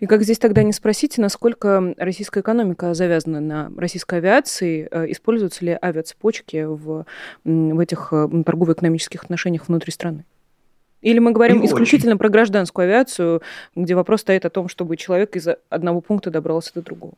И 0.00 0.06
как 0.06 0.22
здесь 0.22 0.38
тогда 0.38 0.62
не 0.62 0.72
спросите, 0.72 1.20
насколько 1.20 1.94
российская 1.96 2.40
экономика 2.40 2.94
завязана 2.94 3.40
на 3.40 3.72
российской 3.76 4.18
авиации, 4.18 4.88
э, 4.90 5.10
используются 5.10 5.64
ли 5.64 5.78
авиацепочки 5.80 6.64
в, 6.64 7.04
в 7.44 7.78
этих 7.78 8.08
э, 8.12 8.28
торгово-экономических 8.44 9.24
отношениях 9.24 9.68
внутри 9.68 9.92
страны? 9.92 10.24
Или 11.00 11.18
мы 11.18 11.32
говорим 11.32 11.60
не 11.60 11.66
исключительно 11.66 12.12
очень. 12.12 12.18
про 12.18 12.28
гражданскую 12.28 12.84
авиацию, 12.84 13.42
где 13.76 13.94
вопрос 13.94 14.22
стоит 14.22 14.44
о 14.44 14.50
том, 14.50 14.68
чтобы 14.68 14.96
человек 14.96 15.36
из 15.36 15.48
одного 15.68 16.00
пункта 16.00 16.30
добрался 16.30 16.74
до 16.74 16.82
другого? 16.82 17.14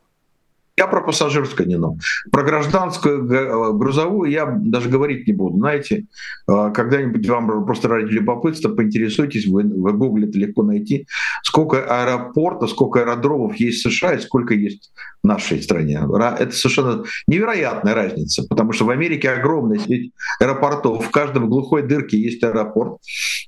Я 0.77 0.87
про 0.87 1.01
пассажирскую 1.01 1.67
не 1.67 1.77
но. 1.77 1.97
Про 2.31 2.43
гражданскую 2.43 3.77
грузовую 3.77 4.31
я 4.31 4.45
даже 4.45 4.89
говорить 4.89 5.27
не 5.27 5.33
буду. 5.33 5.57
Знаете, 5.57 6.05
э, 6.47 6.71
когда-нибудь 6.73 7.27
вам 7.27 7.65
просто 7.65 7.87
ради 7.87 8.11
любопытства 8.11 8.73
поинтересуйтесь, 8.73 9.45
вы, 9.45 9.63
в 9.63 9.97
гугле 9.97 10.27
это 10.27 10.39
легко 10.39 10.63
найти, 10.63 11.07
сколько 11.43 11.83
аэропортов, 11.83 12.69
сколько 12.69 13.01
аэродромов 13.01 13.57
есть 13.57 13.85
в 13.85 13.91
США 13.91 14.13
и 14.13 14.19
сколько 14.19 14.53
есть 14.53 14.91
нашей 15.23 15.61
стране. 15.61 16.01
Это 16.39 16.51
совершенно 16.51 17.03
невероятная 17.27 17.93
разница, 17.93 18.43
потому 18.47 18.73
что 18.73 18.85
в 18.85 18.89
Америке 18.89 19.29
огромная 19.29 19.79
сеть 19.79 20.11
аэропортов, 20.39 21.05
в 21.05 21.11
каждом 21.11 21.49
глухой 21.49 21.83
дырке 21.83 22.17
есть 22.17 22.43
аэропорт. 22.43 22.97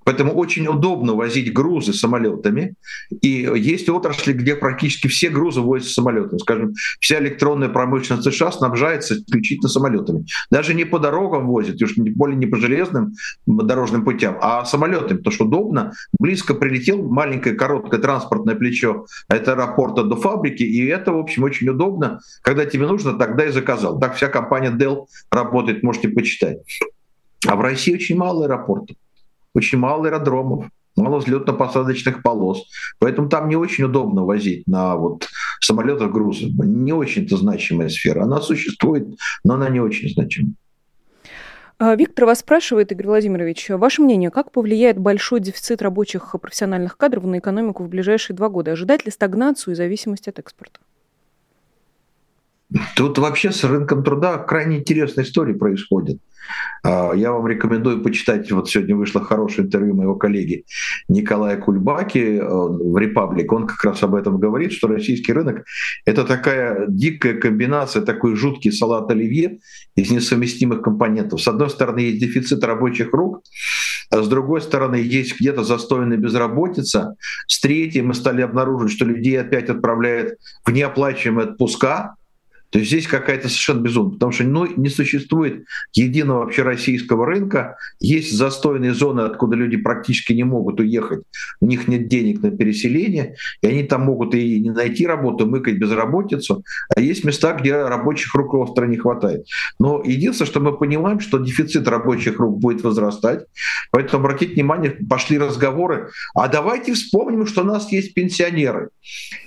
Поэтому 0.06 0.34
очень 0.34 0.68
удобно 0.68 1.14
возить 1.14 1.54
грузы 1.54 1.94
самолетами. 1.94 2.76
И 3.22 3.50
есть 3.56 3.90
отрасли, 3.90 4.34
где 4.34 4.56
практически 4.56 5.08
все 5.08 5.30
грузы 5.30 5.62
возятся 5.62 5.94
самолетами. 5.94 6.40
Скажем, 6.40 6.74
вся 7.00 7.20
электронная 7.20 7.70
промышленность 7.70 8.30
США 8.30 8.52
снабжается 8.52 9.16
исключительно 9.16 9.70
самолетами. 9.70 10.26
Даже 10.52 10.74
не 10.74 10.84
по 10.84 11.00
дорогам 11.00 11.48
возят, 11.48 11.82
уж 11.82 11.96
более 11.98 12.38
не 12.38 12.46
по 12.46 12.58
железным 12.58 13.14
дорожным 13.46 14.04
путям, 14.04 14.38
а 14.42 14.66
самолетами, 14.66 15.18
потому 15.18 15.34
что 15.34 15.46
удобно. 15.46 15.94
Близко 16.20 16.54
прилетел 16.54 17.02
маленькое 17.10 17.56
короткое 17.56 18.00
транспортное 18.00 18.56
плечо 18.56 19.06
от 19.28 19.48
аэропорта 19.48 20.04
до 20.04 20.16
фабрики, 20.16 20.64
и 20.64 20.86
это, 20.86 21.14
в 21.14 21.18
общем, 21.18 21.44
очень 21.44 21.62
удобно. 21.69 22.19
Когда 22.41 22.65
тебе 22.65 22.88
нужно, 22.88 23.13
тогда 23.13 23.45
и 23.45 23.52
заказал. 23.52 23.99
Так 23.99 24.15
вся 24.15 24.28
компания 24.28 24.71
Dell 24.71 25.08
работает, 25.32 25.84
можете 25.84 26.10
почитать. 26.10 26.60
А 27.47 27.56
в 27.56 27.62
России 27.62 27.93
очень 27.93 28.17
мало 28.17 28.45
аэропортов, 28.45 28.97
очень 29.54 29.78
мало 29.78 30.08
аэродромов 30.08 30.67
мало 30.95 31.19
взлетно-посадочных 31.19 32.21
полос. 32.21 32.65
Поэтому 32.99 33.30
там 33.30 33.49
не 33.49 33.56
очень 33.56 33.86
удобно 33.86 34.23
возить 34.23 34.67
на 34.67 34.95
вот 34.95 35.28
самолетах 35.60 36.12
грузы. 36.12 36.52
Не 36.58 36.93
очень-то 36.93 37.38
значимая 37.38 37.89
сфера. 37.89 38.23
Она 38.23 38.41
существует, 38.41 39.08
но 39.43 39.56
она 39.56 39.69
не 39.69 39.80
очень 39.80 40.10
значимая. 40.10 40.54
А, 41.80 41.95
Виктор 41.95 42.26
вас 42.26 42.39
спрашивает, 42.39 42.91
Игорь 42.91 43.08
Владимирович, 43.08 43.69
ваше 43.69 44.02
мнение, 44.02 44.30
как 44.30 44.52
повлияет 44.52 44.99
большой 44.99 45.39
дефицит 45.39 45.82
рабочих 45.82 46.36
профессиональных 46.39 46.97
кадров 46.97 47.23
на 47.23 47.39
экономику 47.39 47.84
в 47.84 47.89
ближайшие 47.89 48.38
два 48.38 48.49
года? 48.49 48.71
Ожидать 48.71 49.06
ли 49.06 49.12
стагнацию 49.12 49.73
и 49.73 49.76
зависимость 49.76 50.28
от 50.28 50.39
экспорта? 50.39 50.80
Тут 52.96 53.18
вообще 53.18 53.52
с 53.52 53.64
рынком 53.64 54.04
труда 54.04 54.38
крайне 54.38 54.80
интересная 54.80 55.26
история 55.26 55.54
происходит. 55.54 56.20
А, 56.84 57.14
я 57.14 57.32
вам 57.32 57.48
рекомендую 57.48 58.02
почитать, 58.02 58.52
вот 58.52 58.70
сегодня 58.70 58.96
вышло 58.96 59.24
хорошее 59.24 59.68
интервью 59.68 59.96
моего 59.96 60.16
коллеги 60.16 60.66
Николая 61.08 61.58
Кульбаки 61.58 62.38
э, 62.38 62.44
в 62.44 62.98
«Репаблик». 62.98 63.52
Он 63.52 63.68
как 63.68 63.84
раз 63.84 64.04
об 64.04 64.16
этом 64.16 64.40
говорит, 64.40 64.74
что 64.74 64.88
российский 64.88 65.32
рынок— 65.34 65.64
это 66.06 66.26
такая 66.26 66.86
дикая 66.88 67.36
комбинация, 67.36 68.02
такой 68.02 68.36
жуткий 68.36 68.72
салат 68.72 69.10
оливье 69.10 69.60
из 69.96 70.12
несовместимых 70.12 70.82
компонентов. 70.82 71.42
С 71.42 71.48
одной 71.48 71.70
стороны, 71.70 72.00
есть 72.00 72.20
дефицит 72.20 72.64
рабочих 72.64 73.14
рук, 73.14 73.44
а 74.10 74.22
с 74.22 74.28
другой 74.28 74.62
стороны, 74.62 74.96
есть 74.96 75.40
где-то 75.40 75.64
застойная 75.64 76.18
безработица. 76.18 77.16
С 77.48 77.60
третьей 77.62 78.02
мы 78.02 78.14
стали 78.14 78.42
обнаруживать, 78.42 78.92
что 78.92 79.06
людей 79.06 79.40
опять 79.40 79.70
отправляют 79.70 80.38
в 80.66 80.72
неоплачиваемые 80.72 81.50
отпуска, 81.50 82.16
то 82.74 82.80
есть 82.80 82.90
здесь 82.90 83.06
какая-то 83.06 83.50
совершенно 83.50 83.82
безумная, 83.82 84.14
потому 84.14 84.32
что 84.32 84.46
ну, 84.46 84.66
не 84.66 84.90
существует 84.90 85.66
единого 85.94 86.40
вообще 86.40 86.64
российского 86.64 87.28
рынка, 87.28 87.78
есть 88.00 88.36
застойные 88.36 88.96
зоны, 88.96 89.22
откуда 89.22 89.56
люди 89.56 89.78
практически 89.78 90.34
не 90.34 90.44
могут 90.44 90.80
уехать, 90.80 91.22
у 91.60 91.68
них 91.68 91.88
нет 91.88 92.08
денег 92.08 92.42
на 92.42 92.50
переселение, 92.50 93.36
и 93.62 93.68
они 93.68 93.84
там 93.84 94.02
могут 94.02 94.34
и 94.34 94.60
не 94.60 94.72
найти 94.72 95.06
работу, 95.06 95.46
мыкать 95.46 95.76
безработицу, 95.76 96.64
а 96.96 97.00
есть 97.00 97.24
места, 97.24 97.54
где 97.54 97.76
рабочих 97.76 98.34
рук 98.34 98.54
в 98.54 98.72
стране 98.72 98.98
хватает. 98.98 99.46
Но 99.78 100.02
единственное, 100.04 100.50
что 100.50 100.60
мы 100.60 100.76
понимаем, 100.76 101.20
что 101.20 101.38
дефицит 101.38 101.88
рабочих 101.88 102.40
рук 102.40 102.60
будет 102.60 102.84
возрастать, 102.84 103.46
поэтому 103.92 104.24
обратите 104.24 104.56
внимание, 104.56 104.90
пошли 104.90 105.38
разговоры, 105.38 106.10
а 106.34 106.48
давайте 106.48 106.94
вспомним, 106.94 107.46
что 107.46 107.62
у 107.62 107.66
нас 107.66 107.92
есть 107.92 108.16
пенсионеры. 108.16 108.90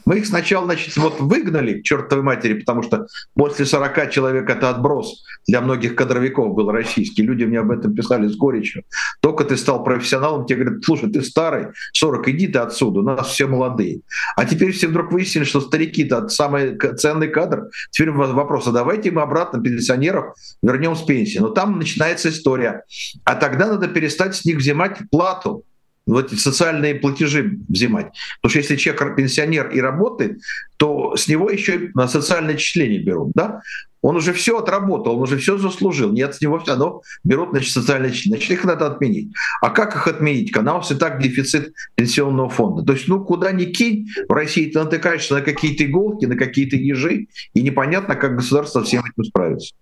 Мы 0.04 0.18
их 0.18 0.26
сначала, 0.26 0.64
значит, 0.66 0.96
вот 0.96 1.18
выгнали 1.18 1.80
к 1.80 1.82
чертовой 1.82 2.22
матери, 2.22 2.54
потому 2.60 2.84
что 2.84 3.08
После 3.34 3.66
40 3.66 4.10
человек 4.10 4.48
это 4.48 4.70
отброс 4.70 5.24
для 5.46 5.60
многих 5.60 5.94
кадровиков 5.94 6.54
был 6.54 6.70
российский. 6.70 7.22
Люди 7.22 7.44
мне 7.44 7.60
об 7.60 7.70
этом 7.70 7.94
писали 7.94 8.26
с 8.26 8.36
горечью. 8.36 8.84
Только 9.20 9.44
ты 9.44 9.56
стал 9.56 9.84
профессионалом, 9.84 10.46
тебе 10.46 10.64
говорят, 10.64 10.84
слушай, 10.84 11.10
ты 11.10 11.22
старый, 11.22 11.68
40, 11.92 12.28
иди 12.28 12.48
ты 12.48 12.58
отсюда, 12.58 13.00
у 13.00 13.02
нас 13.02 13.28
все 13.28 13.46
молодые. 13.46 14.00
А 14.36 14.44
теперь 14.44 14.72
все 14.72 14.88
вдруг 14.88 15.12
выяснили, 15.12 15.44
что 15.44 15.60
старики-то 15.60 16.28
самый 16.28 16.78
ценный 16.96 17.28
кадр. 17.28 17.68
Теперь 17.90 18.10
вопрос, 18.10 18.66
а 18.66 18.72
давайте 18.72 19.10
мы 19.10 19.22
обратно 19.22 19.62
пенсионеров 19.62 20.34
вернем 20.62 20.96
с 20.96 21.02
пенсии. 21.02 21.38
Но 21.38 21.48
там 21.48 21.78
начинается 21.78 22.30
история. 22.30 22.82
А 23.24 23.34
тогда 23.34 23.66
надо 23.66 23.88
перестать 23.88 24.34
с 24.34 24.44
них 24.44 24.56
взимать 24.56 24.98
плату 25.10 25.64
вот 26.06 26.32
эти 26.32 26.38
социальные 26.38 26.96
платежи 26.96 27.58
взимать. 27.68 28.12
Потому 28.40 28.50
что 28.50 28.58
если 28.60 28.76
человек 28.76 29.16
пенсионер 29.16 29.70
и 29.70 29.80
работает, 29.80 30.40
то 30.76 31.16
с 31.16 31.28
него 31.28 31.50
еще 31.50 31.90
на 31.94 32.08
социальное 32.08 32.54
отчисление 32.54 33.02
берут. 33.02 33.32
Да? 33.34 33.60
Он 34.02 34.16
уже 34.16 34.32
все 34.32 34.58
отработал, 34.58 35.16
он 35.16 35.22
уже 35.22 35.36
все 35.36 35.58
заслужил. 35.58 36.12
Нет, 36.12 36.34
с 36.34 36.40
него 36.40 36.60
все 36.60 36.72
равно 36.72 37.02
берут 37.24 37.50
значит, 37.50 37.72
социальное 37.72 38.10
отчисление. 38.10 38.38
Значит, 38.38 38.52
их 38.52 38.64
надо 38.64 38.86
отменить. 38.86 39.32
А 39.60 39.70
как 39.70 39.96
их 39.96 40.06
отменить? 40.06 40.54
Нас 40.54 40.92
и 40.92 40.94
так 40.94 41.20
дефицит 41.20 41.72
пенсионного 41.96 42.48
фонда. 42.48 42.84
То 42.84 42.92
есть, 42.92 43.08
ну, 43.08 43.24
куда 43.24 43.50
ни 43.50 43.64
кинь, 43.64 44.08
в 44.28 44.32
России 44.32 44.70
ты 44.70 44.78
натыкаешься 44.78 45.34
на 45.34 45.40
какие-то 45.40 45.84
иголки, 45.84 46.26
на 46.26 46.36
какие-то 46.36 46.76
ежи, 46.76 47.26
и 47.54 47.62
непонятно, 47.62 48.14
как 48.14 48.36
государство 48.36 48.84
всем 48.84 49.02
этим 49.04 49.24
справится. 49.24 49.74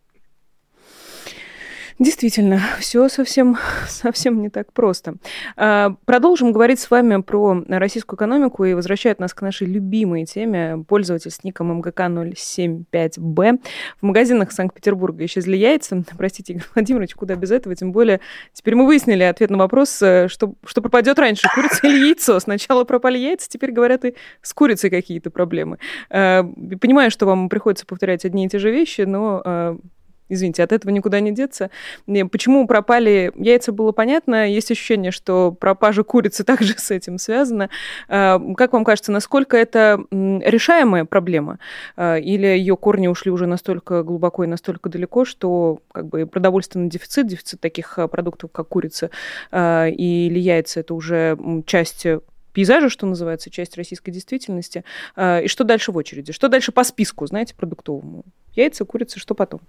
Действительно, 1.98 2.60
все 2.80 3.08
совсем, 3.08 3.56
совсем 3.88 4.42
не 4.42 4.50
так 4.50 4.72
просто. 4.72 5.14
А, 5.56 5.94
продолжим 6.04 6.52
говорить 6.52 6.80
с 6.80 6.90
вами 6.90 7.22
про 7.22 7.62
российскую 7.68 8.16
экономику 8.16 8.64
и 8.64 8.74
возвращает 8.74 9.20
нас 9.20 9.32
к 9.32 9.42
нашей 9.42 9.68
любимой 9.68 10.24
теме. 10.24 10.84
Пользователь 10.88 11.30
с 11.30 11.44
ником 11.44 11.80
МГК075Б. 11.80 13.60
В 14.00 14.02
магазинах 14.02 14.50
Санкт-Петербурга 14.50 15.24
исчезли 15.24 15.56
яйца. 15.56 16.02
Простите, 16.18 16.54
Игорь 16.54 16.66
Владимирович, 16.74 17.14
куда 17.14 17.36
без 17.36 17.52
этого? 17.52 17.76
Тем 17.76 17.92
более, 17.92 18.20
теперь 18.52 18.74
мы 18.74 18.86
выяснили 18.86 19.22
ответ 19.22 19.50
на 19.50 19.58
вопрос, 19.58 20.02
э, 20.02 20.26
что, 20.28 20.54
что 20.66 20.82
пропадет 20.82 21.18
раньше, 21.20 21.48
курица 21.54 21.86
или 21.86 22.06
яйцо. 22.06 22.40
Сначала 22.40 22.82
пропали 22.82 23.18
яйца, 23.18 23.48
теперь 23.48 23.70
говорят 23.70 24.04
и 24.04 24.16
с 24.42 24.52
курицей 24.52 24.90
какие-то 24.90 25.30
проблемы. 25.30 25.78
А, 26.10 26.42
понимаю, 26.42 27.12
что 27.12 27.26
вам 27.26 27.48
приходится 27.48 27.86
повторять 27.86 28.24
одни 28.24 28.46
и 28.46 28.48
те 28.48 28.58
же 28.58 28.72
вещи, 28.72 29.02
но 29.02 29.42
а, 29.44 29.78
Извините, 30.28 30.62
от 30.62 30.72
этого 30.72 30.90
никуда 30.90 31.20
не 31.20 31.32
деться. 31.32 31.70
Почему 32.06 32.66
пропали 32.66 33.30
яйца, 33.36 33.72
было 33.72 33.92
понятно. 33.92 34.48
Есть 34.50 34.70
ощущение, 34.70 35.12
что 35.12 35.52
пропажа 35.52 36.02
курицы 36.02 36.44
также 36.44 36.74
с 36.78 36.90
этим 36.90 37.18
связана. 37.18 37.68
А, 38.08 38.40
как 38.56 38.72
вам 38.72 38.84
кажется, 38.84 39.12
насколько 39.12 39.56
это 39.56 40.00
решаемая 40.10 41.04
проблема? 41.04 41.58
А, 41.96 42.16
или 42.16 42.46
ее 42.46 42.76
корни 42.76 43.06
ушли 43.06 43.30
уже 43.30 43.46
настолько 43.46 44.02
глубоко 44.02 44.44
и 44.44 44.46
настолько 44.46 44.88
далеко, 44.88 45.24
что 45.24 45.80
как 45.92 46.06
бы 46.06 46.26
продовольственный 46.26 46.88
дефицит, 46.88 47.26
дефицит 47.26 47.60
таких 47.60 47.98
а, 47.98 48.08
продуктов, 48.08 48.50
как 48.50 48.68
курица 48.68 49.10
или 49.52 50.38
яйца, 50.38 50.80
это 50.80 50.94
уже 50.94 51.36
часть 51.66 52.06
пейзажа, 52.52 52.88
что 52.88 53.06
называется, 53.06 53.50
часть 53.50 53.76
российской 53.76 54.10
действительности. 54.10 54.84
И 55.16 55.46
что 55.46 55.64
дальше 55.64 55.92
в 55.92 55.96
очереди? 55.96 56.32
Что 56.32 56.48
дальше 56.48 56.72
по 56.72 56.84
списку, 56.84 57.26
знаете, 57.26 57.54
продуктовому? 57.54 58.24
Яйца, 58.54 58.84
курица, 58.84 59.18
что 59.18 59.34
потом? 59.34 59.60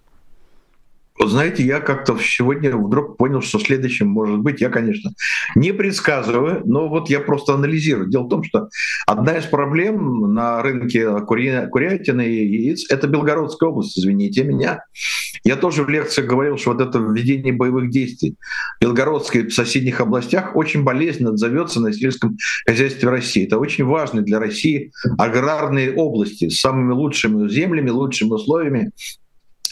Вот 1.17 1.29
знаете, 1.29 1.63
я 1.63 1.79
как-то 1.79 2.17
сегодня 2.19 2.75
вдруг 2.75 3.15
понял, 3.17 3.41
что 3.41 3.57
следующим 3.57 4.07
может 4.07 4.39
быть, 4.39 4.59
я, 4.59 4.69
конечно, 4.69 5.11
не 5.55 5.71
предсказываю, 5.71 6.61
но 6.65 6.89
вот 6.89 7.09
я 7.09 7.21
просто 7.21 7.53
анализирую. 7.53 8.09
Дело 8.09 8.23
в 8.23 8.29
том, 8.29 8.43
что 8.43 8.67
одна 9.07 9.37
из 9.37 9.45
проблем 9.45 10.33
на 10.33 10.61
рынке 10.61 11.21
кури... 11.21 11.67
курятины 11.71 12.27
и 12.27 12.45
яиц— 12.45 12.85
это 12.89 13.07
Белгородская 13.07 13.69
область, 13.69 13.97
извините 13.97 14.43
меня. 14.43 14.81
Я 15.45 15.55
тоже 15.55 15.83
в 15.83 15.89
лекциях 15.89 16.27
говорил, 16.27 16.57
что 16.57 16.73
вот 16.73 16.81
это 16.81 16.99
введение 16.99 17.53
боевых 17.53 17.91
действий 17.91 18.35
в 18.79 18.83
Белгородской 18.83 19.41
и 19.41 19.47
в 19.47 19.53
соседних 19.53 20.01
областях 20.01 20.55
очень 20.55 20.83
болезненно 20.83 21.29
отзовется 21.29 21.79
на 21.79 21.93
сельском 21.93 22.35
хозяйстве 22.67 23.09
России. 23.09 23.45
Это 23.45 23.57
очень 23.57 23.85
важные 23.85 24.23
для 24.23 24.39
России 24.39 24.91
аграрные 25.17 25.93
области 25.93 26.49
с 26.49 26.59
самыми 26.59 26.91
лучшими 26.91 27.47
землями, 27.47 27.89
лучшими 27.89 28.31
условиями 28.31 28.91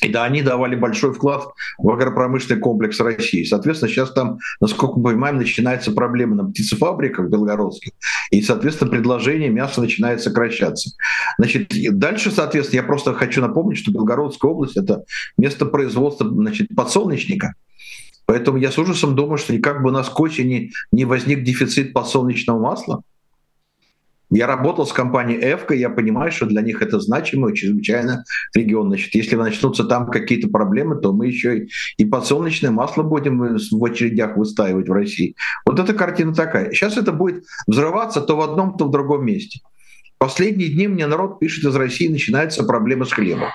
и 0.03 0.09
да, 0.09 0.23
они 0.25 0.41
давали 0.41 0.75
большой 0.75 1.13
вклад 1.13 1.45
в 1.77 1.89
агропромышленный 1.89 2.59
комплекс 2.59 2.99
России. 2.99 3.43
Соответственно, 3.43 3.91
сейчас 3.91 4.11
там, 4.11 4.39
насколько 4.59 4.97
мы 4.97 5.11
понимаем, 5.11 5.37
начинается 5.37 5.91
проблема 5.91 6.35
на 6.35 6.49
птицефабриках 6.49 7.29
белгородских, 7.29 7.91
и, 8.31 8.41
соответственно, 8.41 8.91
предложение 8.91 9.49
мяса 9.49 9.81
начинает 9.81 10.21
сокращаться. 10.21 10.91
Значит, 11.37 11.71
дальше, 11.97 12.31
соответственно, 12.31 12.81
я 12.81 12.87
просто 12.87 13.13
хочу 13.13 13.41
напомнить, 13.41 13.77
что 13.77 13.91
Белгородская 13.91 14.51
область— 14.51 14.77
это 14.77 15.03
место 15.37 15.65
производства 15.65 16.27
значит, 16.29 16.67
подсолнечника. 16.75 17.53
Поэтому 18.25 18.57
я 18.57 18.71
с 18.71 18.77
ужасом 18.77 19.15
думаю, 19.15 19.37
что 19.37 19.53
никак 19.53 19.81
бы 19.81 19.89
у 19.89 19.93
нас 19.93 20.09
к 20.09 20.19
осени 20.19 20.71
не 20.91 21.05
возник 21.05 21.43
дефицит 21.43 21.93
подсолнечного 21.93 22.59
масла. 22.59 23.03
Я 24.35 24.47
работал 24.47 24.87
с 24.87 24.91
компанией 24.91 25.39
«Эвка», 25.39 25.75
я 25.75 25.91
понимаю, 25.91 26.31
что 26.31 26.47
для 26.47 26.63
них 26.63 26.81
это 26.81 26.99
значимый, 26.99 27.53
чрезвычайно 27.55 28.23
регион. 28.55 28.87
Значит, 28.87 29.13
если 29.13 29.35
начнутся 29.35 29.83
там 29.83 30.09
какие-то 30.09 30.47
проблемы, 30.47 30.95
то 30.95 31.13
мы 31.13 31.27
еще 31.27 31.67
и 31.97 32.05
подсолнечное 32.05 32.71
масло 32.71 33.03
будем 33.03 33.39
в 33.39 33.85
очередях 33.85 34.35
выстаивать 34.35 34.89
в 34.89 34.91
России. 34.91 35.35
Вот 35.67 35.79
эта 35.79 35.93
картина 35.93 36.33
такая. 36.33 36.71
Сейчас 36.71 36.97
это 36.97 37.11
будет 37.11 37.43
взрываться 37.67 38.21
то 38.21 38.35
в 38.35 38.41
одном, 38.41 38.75
то 38.75 38.85
в 38.85 38.91
другом 38.91 39.23
месте. 39.23 39.59
Последние 40.23 40.69
дни 40.69 40.87
мне 40.87 41.05
народ 41.05 41.41
пишет 41.41 41.65
из 41.65 41.75
России, 41.75 42.07
начинается 42.07 42.63
проблема 42.63 43.03
с 43.03 43.11
хлебом. 43.11 43.49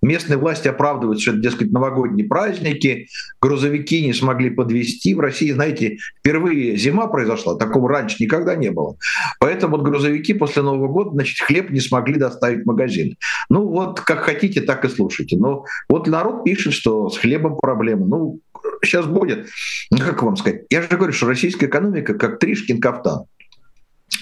Местные 0.00 0.38
власти 0.38 0.68
оправдывают, 0.68 1.20
что 1.20 1.32
это, 1.32 1.40
дескать, 1.40 1.70
новогодние 1.70 2.26
праздники, 2.26 3.08
грузовики 3.42 4.02
не 4.06 4.14
смогли 4.14 4.48
подвести. 4.48 5.14
В 5.14 5.20
России, 5.20 5.50
знаете, 5.50 5.98
впервые 6.20 6.78
зима 6.78 7.08
произошла, 7.08 7.56
такого 7.56 7.90
раньше 7.90 8.16
никогда 8.20 8.54
не 8.54 8.70
было. 8.70 8.96
Поэтому 9.38 9.76
вот 9.76 9.84
грузовики 9.84 10.32
после 10.32 10.62
Нового 10.62 10.88
года, 10.88 11.10
значит, 11.10 11.46
хлеб 11.46 11.68
не 11.68 11.80
смогли 11.80 12.14
доставить 12.14 12.62
в 12.62 12.66
магазин. 12.66 13.18
Ну 13.50 13.68
вот, 13.68 14.00
как 14.00 14.20
хотите, 14.20 14.62
так 14.62 14.86
и 14.86 14.88
слушайте. 14.88 15.36
Но 15.36 15.66
вот 15.90 16.06
народ 16.06 16.42
пишет, 16.42 16.72
что 16.72 17.10
с 17.10 17.18
хлебом 17.18 17.58
проблема. 17.58 18.06
Ну, 18.06 18.40
сейчас 18.82 19.04
будет. 19.04 19.50
Ну, 19.90 19.98
как 19.98 20.22
вам 20.22 20.36
сказать? 20.36 20.62
Я 20.70 20.80
же 20.80 20.88
говорю, 20.88 21.12
что 21.12 21.26
российская 21.26 21.66
экономика 21.66 22.14
как 22.14 22.38
Тришкин 22.38 22.80
кафтан 22.80 23.26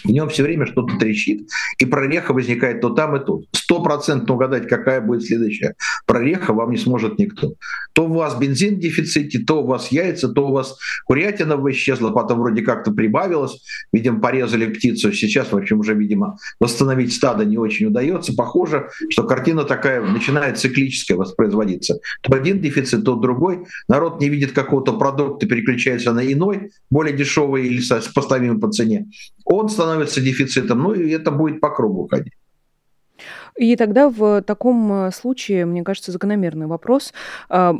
в 0.04 0.08
нем 0.08 0.28
все 0.28 0.42
время 0.42 0.66
что-то 0.66 0.96
трещит, 0.98 1.48
и 1.78 1.84
прореха 1.84 2.32
возникает 2.32 2.80
то 2.80 2.90
там 2.90 3.16
и 3.16 3.24
тут. 3.24 3.46
Стопроцентно 3.52 4.34
угадать, 4.34 4.68
какая 4.68 5.00
будет 5.00 5.24
следующая 5.24 5.74
прореха, 6.06 6.52
вам 6.52 6.70
не 6.70 6.76
сможет 6.76 7.18
никто. 7.18 7.54
То 7.92 8.06
у 8.06 8.12
вас 8.12 8.38
бензин 8.38 8.76
в 8.76 8.78
дефиците, 8.78 9.40
то 9.40 9.62
у 9.62 9.66
вас 9.66 9.92
яйца, 9.92 10.28
то 10.28 10.48
у 10.48 10.52
вас 10.52 10.78
курятина 11.06 11.54
исчезла, 11.70 12.10
потом 12.10 12.40
вроде 12.40 12.62
как-то 12.62 12.92
прибавилось, 12.92 13.62
видимо, 13.92 14.20
порезали 14.20 14.66
птицу, 14.66 15.12
сейчас, 15.12 15.52
в 15.52 15.56
общем, 15.56 15.80
уже, 15.80 15.94
видимо, 15.94 16.36
восстановить 16.60 17.12
стадо 17.12 17.44
не 17.44 17.58
очень 17.58 17.86
удается. 17.86 18.34
Похоже, 18.34 18.88
что 19.10 19.24
картина 19.24 19.64
такая 19.64 20.00
начинает 20.02 20.58
циклическая 20.58 21.16
воспроизводиться. 21.16 21.98
То 22.22 22.34
один 22.34 22.60
дефицит, 22.60 23.04
то 23.04 23.16
другой. 23.16 23.64
Народ 23.88 24.20
не 24.20 24.28
видит 24.28 24.52
какого-то 24.52 24.94
продукта, 24.98 25.46
переключается 25.46 26.12
на 26.12 26.20
иной, 26.20 26.70
более 26.90 27.16
дешевый 27.16 27.66
или 27.66 27.80
сопоставимый 27.80 28.58
по 28.58 28.70
цене. 28.70 29.06
Он 29.44 29.68
становится 29.68 30.20
дефицитом, 30.20 30.80
ну 30.80 30.94
и 30.94 31.10
это 31.10 31.30
будет 31.30 31.60
по 31.60 31.70
кругу 31.70 32.08
ходить. 32.08 32.32
И 33.56 33.76
тогда 33.76 34.08
в 34.08 34.42
таком 34.42 35.06
э, 35.06 35.10
случае, 35.12 35.66
мне 35.66 35.82
кажется, 35.82 36.12
закономерный 36.12 36.66
вопрос, 36.66 37.12
а, 37.48 37.74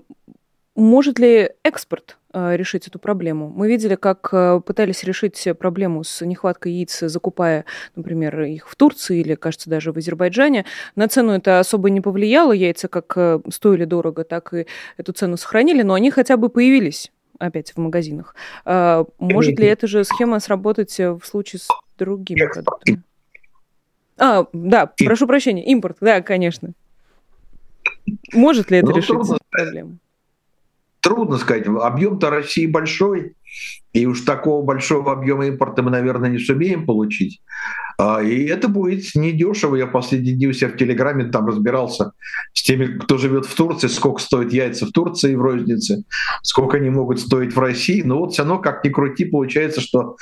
может 0.75 1.19
ли 1.19 1.51
экспорт 1.65 2.19
э, 2.33 2.57
решить 2.57 2.87
эту 2.87 2.99
проблему. 2.99 3.53
Мы 3.55 3.69
видели, 3.69 3.95
как 3.95 4.29
э, 4.33 4.61
пытались 4.65 5.05
решить 5.05 5.47
проблему 5.59 6.05
с 6.05 6.25
нехваткой 6.25 6.73
яиц, 6.73 7.01
закупая, 7.01 7.65
например, 7.95 8.43
их 8.43 8.69
в 8.69 8.77
Турции 8.77 9.21
или, 9.21 9.35
кажется, 9.35 9.71
даже 9.71 9.93
в 9.93 9.99
Азербайджане. 9.99 10.65
На 10.97 11.09
цену 11.09 11.33
это 11.33 11.59
особо 11.59 11.91
не 11.91 12.01
повлияло. 12.01 12.53
Яйца 12.53 12.89
как 12.89 13.41
стоили 13.51 13.85
дорого, 13.85 14.25
так 14.25 14.55
и 14.55 14.67
эту 14.97 15.13
цену 15.13 15.37
сохранили, 15.37 15.83
но 15.83 15.95
они 15.95 16.11
хотя 16.11 16.37
бы 16.37 16.49
появились 16.49 17.13
опять 17.39 17.73
в 17.73 17.79
магазинах. 17.79 18.35
А, 18.65 19.05
может 19.19 19.59
ли 19.59 19.67
эта 19.67 19.87
же 19.87 20.05
схема 20.05 20.41
сработать 20.41 20.99
в 20.99 21.23
случае 21.25 21.61
с 21.61 21.69
другими 21.99 22.47
продуктами? 22.47 23.03
А, 24.23 24.47
да, 24.53 24.93
прошу 25.05 25.27
прощения, 25.27 25.65
импорт, 25.65 25.97
да, 26.01 26.23
конечно. 26.23 26.75
Может 28.33 28.71
ли 28.71 28.79
это 28.79 28.91
ну, 28.91 28.97
решить 28.97 29.17
проблему? 29.51 29.99
Трудно 31.01 31.39
сказать. 31.39 31.67
Объем-то 31.67 32.31
России 32.31 32.67
большой, 32.67 33.35
и 33.93 34.07
уж 34.07 34.21
такого 34.21 34.65
большого 34.65 35.11
объема 35.11 35.47
импорта 35.47 35.83
мы, 35.83 35.91
наверное, 35.91 36.31
не 36.31 36.39
сумеем 36.39 36.87
получить. 36.87 37.41
А, 37.99 38.23
и 38.23 38.45
это 38.45 38.69
будет 38.69 39.13
недешево. 39.17 39.75
Я 39.75 39.89
последний 39.89 40.35
день 40.35 40.51
у 40.51 40.53
себя 40.53 40.69
в 40.69 40.77
Телеграме 40.77 41.25
там 41.25 41.49
разбирался 41.49 42.13
с 42.53 42.63
теми, 42.63 42.99
кто 42.99 43.19
живет 43.19 43.47
в 43.47 43.55
Турции, 43.57 43.89
сколько 43.89 44.23
стоят 44.23 44.53
яйца 44.53 44.87
в 44.87 44.93
Турции 44.93 45.35
в 45.35 45.43
рознице, 45.43 46.05
сколько 46.45 46.77
они 46.77 46.91
могут 46.91 47.19
стоить 47.19 47.57
в 47.57 47.59
России. 47.59 48.03
Но 48.03 48.21
вот 48.21 48.35
все 48.35 48.43
равно, 48.43 48.59
как 48.59 48.85
ни 48.85 48.91
крути, 48.91 49.25
получается, 49.25 49.81
что 49.81 50.17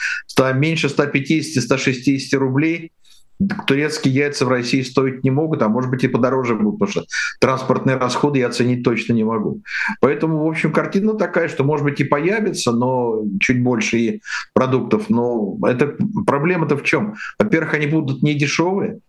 меньше 0.54 0.86
150-160 0.86 2.36
рублей 2.38 2.92
турецкие 3.66 4.14
яйца 4.14 4.44
в 4.44 4.48
России 4.48 4.82
стоить 4.82 5.24
не 5.24 5.30
могут, 5.30 5.62
а 5.62 5.68
может 5.68 5.90
быть 5.90 6.04
и 6.04 6.08
подороже 6.08 6.54
будут, 6.54 6.78
потому 6.78 6.90
что 6.90 7.04
транспортные 7.40 7.96
расходы 7.96 8.40
я 8.40 8.48
оценить 8.48 8.82
точно 8.82 9.14
не 9.14 9.24
могу. 9.24 9.62
Поэтому, 10.00 10.44
в 10.44 10.48
общем, 10.48 10.72
картина 10.72 11.14
такая, 11.14 11.48
что, 11.48 11.64
может 11.64 11.84
быть, 11.84 12.00
и 12.00 12.04
появится, 12.04 12.72
но 12.72 13.22
чуть 13.40 13.62
больше 13.62 13.98
и 13.98 14.22
продуктов. 14.52 15.08
Но 15.08 15.58
это 15.66 15.96
проблема-то 16.26 16.76
в 16.76 16.82
чем? 16.82 17.14
Во-первых, 17.38 17.74
они 17.74 17.86
будут 17.86 18.22
не 18.22 18.34
дешевые, 18.34 19.00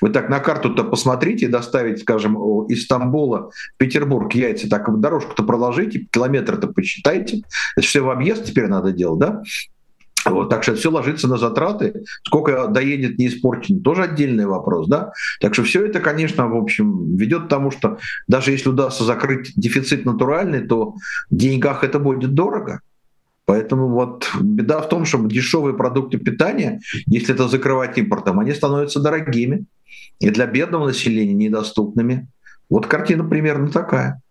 вы 0.00 0.08
так 0.10 0.30
на 0.30 0.40
карту-то 0.40 0.84
посмотрите, 0.84 1.48
доставить, 1.48 2.00
скажем, 2.00 2.36
из 2.68 2.84
Стамбула 2.84 3.50
в 3.74 3.78
Петербург 3.78 4.32
яйца, 4.32 4.68
так 4.68 4.98
дорожку-то 4.98 5.42
проложите, 5.42 6.06
километр-то 6.10 6.68
посчитайте. 6.68 7.42
Это 7.76 7.86
все 7.86 8.00
в 8.00 8.10
объезд 8.10 8.44
теперь 8.44 8.66
надо 8.66 8.92
делать, 8.92 9.20
да? 9.20 9.42
Вот, 10.32 10.48
так 10.48 10.62
что 10.62 10.74
все 10.74 10.90
ложится 10.90 11.28
на 11.28 11.36
затраты. 11.36 12.02
Сколько 12.24 12.68
доедет 12.68 13.18
не 13.18 13.28
испорчен, 13.28 13.82
тоже 13.82 14.04
отдельный 14.04 14.46
вопрос. 14.46 14.88
Да? 14.88 15.12
Так 15.40 15.54
что 15.54 15.62
все 15.64 15.86
это, 15.86 16.00
конечно, 16.00 16.48
в 16.48 16.56
общем, 16.56 17.16
ведет 17.16 17.44
к 17.44 17.48
тому, 17.48 17.70
что 17.70 17.98
даже 18.28 18.52
если 18.52 18.68
удастся 18.68 19.04
закрыть 19.04 19.52
дефицит 19.56 20.04
натуральный, 20.04 20.66
то 20.66 20.94
в 21.30 21.36
деньгах 21.36 21.84
это 21.84 21.98
будет 21.98 22.34
дорого. 22.34 22.80
Поэтому 23.44 23.88
вот 23.88 24.30
беда 24.40 24.80
в 24.80 24.88
том, 24.88 25.04
что 25.04 25.18
дешевые 25.26 25.74
продукты 25.76 26.18
питания, 26.18 26.80
если 27.06 27.34
это 27.34 27.48
закрывать 27.48 27.98
импортом, 27.98 28.38
они 28.38 28.52
становятся 28.52 29.00
дорогими 29.00 29.64
и 30.20 30.30
для 30.30 30.46
бедного 30.46 30.86
населения 30.86 31.34
недоступными. 31.34 32.28
Вот 32.68 32.86
картина 32.86 33.24
примерно 33.24 33.68
такая. 33.68 34.22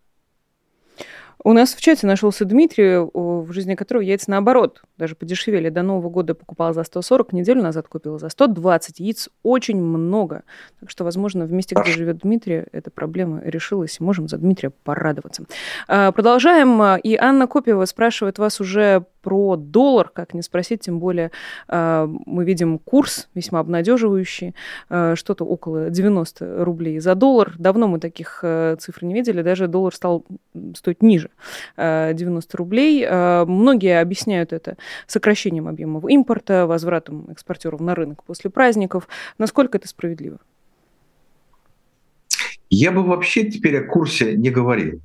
У 1.44 1.54
нас 1.54 1.74
в 1.74 1.82
чате 1.82 2.06
нашелся 2.06 2.44
Дмитрий, 2.44 3.10
в 3.14 3.52
жизни 3.54 3.76
которого 3.76 4.02
яйца 4.02 4.30
наоборот 4.30 4.82
даже 4.98 5.16
подешевели. 5.16 5.70
До 5.70 5.84
Нового 5.84 6.10
года 6.10 6.36
покупал 6.36 6.74
за 6.74 6.84
140, 6.84 7.32
неделю 7.32 7.62
назад 7.62 7.88
купила 7.88 8.20
за 8.20 8.28
120. 8.28 9.00
Яиц 9.00 9.30
очень 9.42 9.82
много. 9.82 10.44
Так 10.82 10.90
что, 10.90 11.06
возможно, 11.06 11.46
в 11.46 11.52
месте, 11.52 11.76
где 11.80 11.92
живет 11.92 12.18
Дмитрий, 12.20 12.66
эта 12.74 12.92
проблема 12.92 13.42
решилась. 13.44 14.02
Можем 14.02 14.28
за 14.28 14.38
Дмитрия 14.38 14.70
порадоваться. 14.70 15.46
А, 15.88 16.12
продолжаем. 16.12 16.98
И 16.98 17.16
Анна 17.16 17.48
Копьева 17.48 17.86
спрашивает 17.86 18.38
вас 18.38 18.60
уже 18.60 19.06
про 19.22 19.56
доллар, 19.56 20.10
как 20.10 20.34
не 20.34 20.42
спросить, 20.42 20.82
тем 20.82 21.00
более 21.00 21.32
а, 21.68 22.08
мы 22.26 22.46
видим 22.46 22.80
курс 22.80 23.30
весьма 23.36 23.60
обнадеживающий, 23.60 24.56
а, 24.90 25.16
что-то 25.16 25.46
около 25.46 25.90
90 25.90 26.64
рублей 26.64 27.00
за 27.00 27.16
доллар. 27.16 27.54
Давно 27.58 27.88
мы 27.88 28.00
таких 28.00 28.44
цифр 28.80 29.04
не 29.04 29.14
видели, 29.14 29.42
даже 29.42 29.68
доллар 29.68 29.94
стал 29.94 30.26
стоить 30.76 31.02
ниже 31.02 31.30
90 31.78 32.58
рублей. 32.58 33.08
Многие 33.46 34.00
объясняют 34.00 34.54
это 34.54 34.78
сокращением 35.08 35.68
объемов 35.68 36.06
импорта, 36.10 36.68
возвратом 36.68 37.30
экспортеров 37.32 37.80
на 37.82 37.96
рынок 37.96 38.24
после 38.24 38.50
праздников. 38.50 39.08
Насколько 39.38 39.78
это 39.78 39.88
справедливо? 39.88 40.40
Я 42.70 42.92
бы 42.92 43.04
вообще 43.04 43.50
теперь 43.50 43.80
о 43.80 43.88
курсе 43.88 44.36
не 44.36 44.50
говорил. 44.50 45.02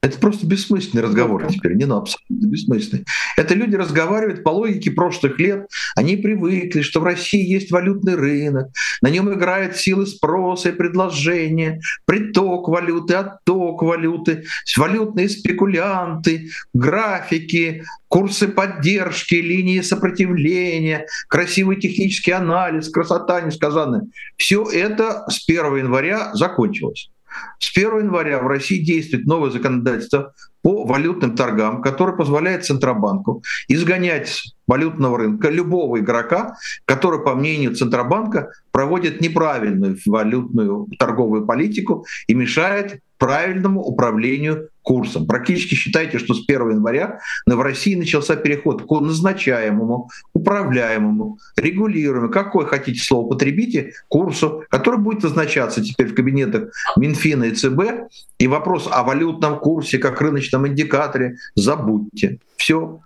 Это 0.00 0.16
просто 0.20 0.46
бессмысленный 0.46 1.02
разговор 1.02 1.44
теперь, 1.48 1.74
не 1.74 1.84
ну, 1.84 1.96
абсолютно 1.96 2.46
бессмысленный. 2.46 3.04
Это 3.36 3.54
люди 3.54 3.74
разговаривают 3.74 4.44
по 4.44 4.50
логике 4.50 4.92
прошлых 4.92 5.40
лет. 5.40 5.66
Они 5.96 6.16
привыкли, 6.16 6.82
что 6.82 7.00
в 7.00 7.04
России 7.04 7.44
есть 7.44 7.72
валютный 7.72 8.14
рынок, 8.14 8.68
на 9.02 9.10
нем 9.10 9.32
играют 9.32 9.76
силы 9.76 10.06
спроса 10.06 10.68
и 10.68 10.72
предложения, 10.72 11.80
приток 12.04 12.68
валюты, 12.68 13.14
отток 13.14 13.82
валюты, 13.82 14.44
валютные 14.76 15.28
спекулянты, 15.28 16.50
графики, 16.72 17.82
курсы 18.06 18.46
поддержки, 18.46 19.34
линии 19.34 19.80
сопротивления, 19.80 21.06
красивый 21.26 21.74
технический 21.74 22.32
анализ, 22.32 22.88
красота 22.88 23.40
несказанная. 23.40 24.02
Все 24.36 24.62
это 24.62 25.24
с 25.28 25.42
1 25.48 25.76
января 25.76 26.32
закончилось. 26.34 27.10
С 27.58 27.76
1 27.76 27.98
января 27.98 28.40
в 28.40 28.46
России 28.46 28.82
действует 28.82 29.26
новое 29.26 29.50
законодательство 29.50 30.34
по 30.62 30.84
валютным 30.84 31.36
торгам, 31.36 31.82
которое 31.82 32.16
позволяет 32.16 32.64
Центробанку 32.64 33.42
изгонять 33.68 34.28
с 34.28 34.54
валютного 34.66 35.18
рынка 35.18 35.48
любого 35.50 35.98
игрока, 35.98 36.56
который, 36.84 37.22
по 37.22 37.34
мнению 37.34 37.74
Центробанка, 37.74 38.50
проводит 38.70 39.20
неправильную 39.20 39.96
валютную 40.06 40.88
торговую 40.98 41.46
политику 41.46 42.04
и 42.26 42.34
мешает 42.34 43.00
правильному 43.18 43.82
управлению 43.82 44.68
курсом. 44.88 45.26
Практически 45.26 45.74
считайте, 45.74 46.18
что 46.18 46.32
с 46.32 46.42
1 46.48 46.70
января 46.70 47.20
в 47.44 47.60
России 47.60 47.94
начался 47.94 48.36
переход 48.36 48.86
к 48.88 48.90
назначаемому, 48.90 50.08
управляемому, 50.32 51.38
регулируемому, 51.58 52.32
какое 52.32 52.64
хотите 52.64 52.98
слово 52.98 53.28
потребите, 53.28 53.92
курсу, 54.08 54.64
который 54.70 54.98
будет 54.98 55.22
назначаться 55.24 55.82
теперь 55.82 56.06
в 56.06 56.14
кабинетах 56.14 56.70
Минфина 56.96 57.44
и 57.44 57.50
ЦБ. 57.50 58.08
И 58.38 58.46
вопрос 58.48 58.88
о 58.90 59.02
валютном 59.02 59.58
курсе 59.58 59.98
как 59.98 60.22
рыночном 60.22 60.66
индикаторе 60.66 61.36
забудьте. 61.54 62.38
Все. 62.56 63.00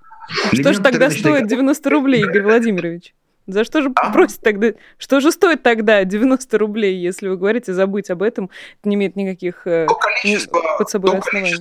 Что 0.53 0.73
же 0.73 0.81
тогда 0.81 1.11
стоит 1.11 1.49
90 1.49 1.91
рублей, 1.91 2.23
Игорь 2.23 2.45
Владимирович? 2.45 3.13
За 3.47 3.65
что 3.65 3.83
же 3.83 3.91
а? 3.97 4.13
просит 4.13 4.41
тогда? 4.41 4.69
Что 4.99 5.21
же 5.21 5.33
стоит 5.33 5.63
тогда 5.63 6.05
90 6.05 6.59
рублей, 6.59 6.97
если 6.97 7.29
вы 7.29 7.37
говорите 7.37 7.73
забыть 7.73 8.11
об 8.11 8.23
этом? 8.23 8.51
Это 8.81 8.89
не 8.89 8.97
имеет 8.97 9.17
никаких 9.17 9.67
э, 9.67 9.87
то 9.89 9.95
количество, 9.95 10.61
под 10.79 10.89
собой 10.89 11.11
то 11.11 11.19
оснований. 11.19 11.55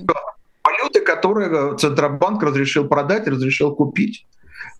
валюты, 0.64 1.00
которые 1.00 1.76
Центробанк 1.76 2.42
разрешил 2.42 2.86
продать, 2.86 3.26
разрешил 3.26 3.74
купить. 3.74 4.26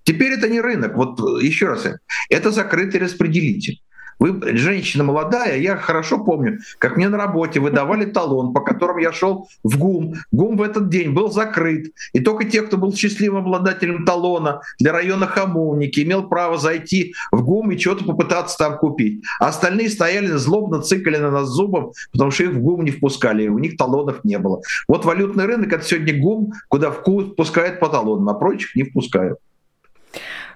Теперь 0.04 0.32
это 0.32 0.48
не 0.48 0.60
рынок. 0.60 0.96
Вот 0.96 1.18
еще 1.42 1.68
раз, 1.68 1.86
это 2.30 2.50
закрытый 2.50 3.00
распределитель. 3.00 3.80
Вы 4.18 4.56
женщина 4.56 5.04
молодая, 5.04 5.58
я 5.58 5.76
хорошо 5.76 6.18
помню, 6.18 6.58
как 6.78 6.96
мне 6.96 7.08
на 7.08 7.18
работе 7.18 7.60
выдавали 7.60 8.04
талон, 8.04 8.52
по 8.52 8.60
которому 8.60 8.98
я 8.98 9.12
шел 9.12 9.48
в 9.62 9.78
ГУМ. 9.78 10.14
ГУМ 10.32 10.56
в 10.56 10.62
этот 10.62 10.88
день 10.88 11.12
был 11.12 11.30
закрыт. 11.30 11.92
И 12.12 12.20
только 12.20 12.44
те, 12.44 12.62
кто 12.62 12.76
был 12.76 12.94
счастливым 12.94 13.44
обладателем 13.44 14.04
талона 14.04 14.60
для 14.78 14.92
района 14.92 15.26
Хамовники, 15.26 16.02
имел 16.02 16.28
право 16.28 16.58
зайти 16.58 17.14
в 17.30 17.42
ГУМ 17.42 17.72
и 17.72 17.78
что-то 17.78 18.04
попытаться 18.04 18.58
там 18.58 18.78
купить. 18.78 19.22
А 19.40 19.48
остальные 19.48 19.90
стояли 19.90 20.28
злобно, 20.28 20.82
цикали 20.82 21.16
на 21.16 21.30
нас 21.30 21.48
зубом, 21.48 21.92
потому 22.12 22.30
что 22.30 22.44
их 22.44 22.50
в 22.50 22.60
ГУМ 22.60 22.84
не 22.84 22.90
впускали, 22.90 23.48
у 23.48 23.58
них 23.58 23.76
талонов 23.76 24.24
не 24.24 24.38
было. 24.38 24.60
Вот 24.88 25.04
валютный 25.04 25.46
рынок— 25.46 25.72
это 25.72 25.84
сегодня 25.84 26.20
ГУМ, 26.20 26.52
куда 26.68 26.90
впускают 26.90 27.80
по 27.80 27.88
талонам, 27.88 28.28
а 28.28 28.34
прочих 28.34 28.74
не 28.76 28.84
впускают. 28.84 29.38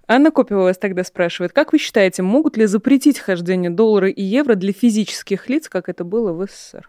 Анна 0.09 0.31
Копева 0.31 0.62
вас 0.62 0.79
тогда 0.79 1.03
спрашивает, 1.03 1.53
как 1.53 1.73
вы 1.73 1.79
считаете, 1.79 2.23
могут 2.23 2.57
ли 2.57 2.66
запретить 2.66 3.19
хождение 3.19 3.71
доллара 3.71 4.09
и 4.09 4.23
евро 4.23 4.55
для 4.55 4.73
физических 4.73 5.49
лиц, 5.49 5.69
как 5.69 5.88
это 5.88 6.05
было 6.05 6.33
в 6.33 6.47
СССР? 6.47 6.88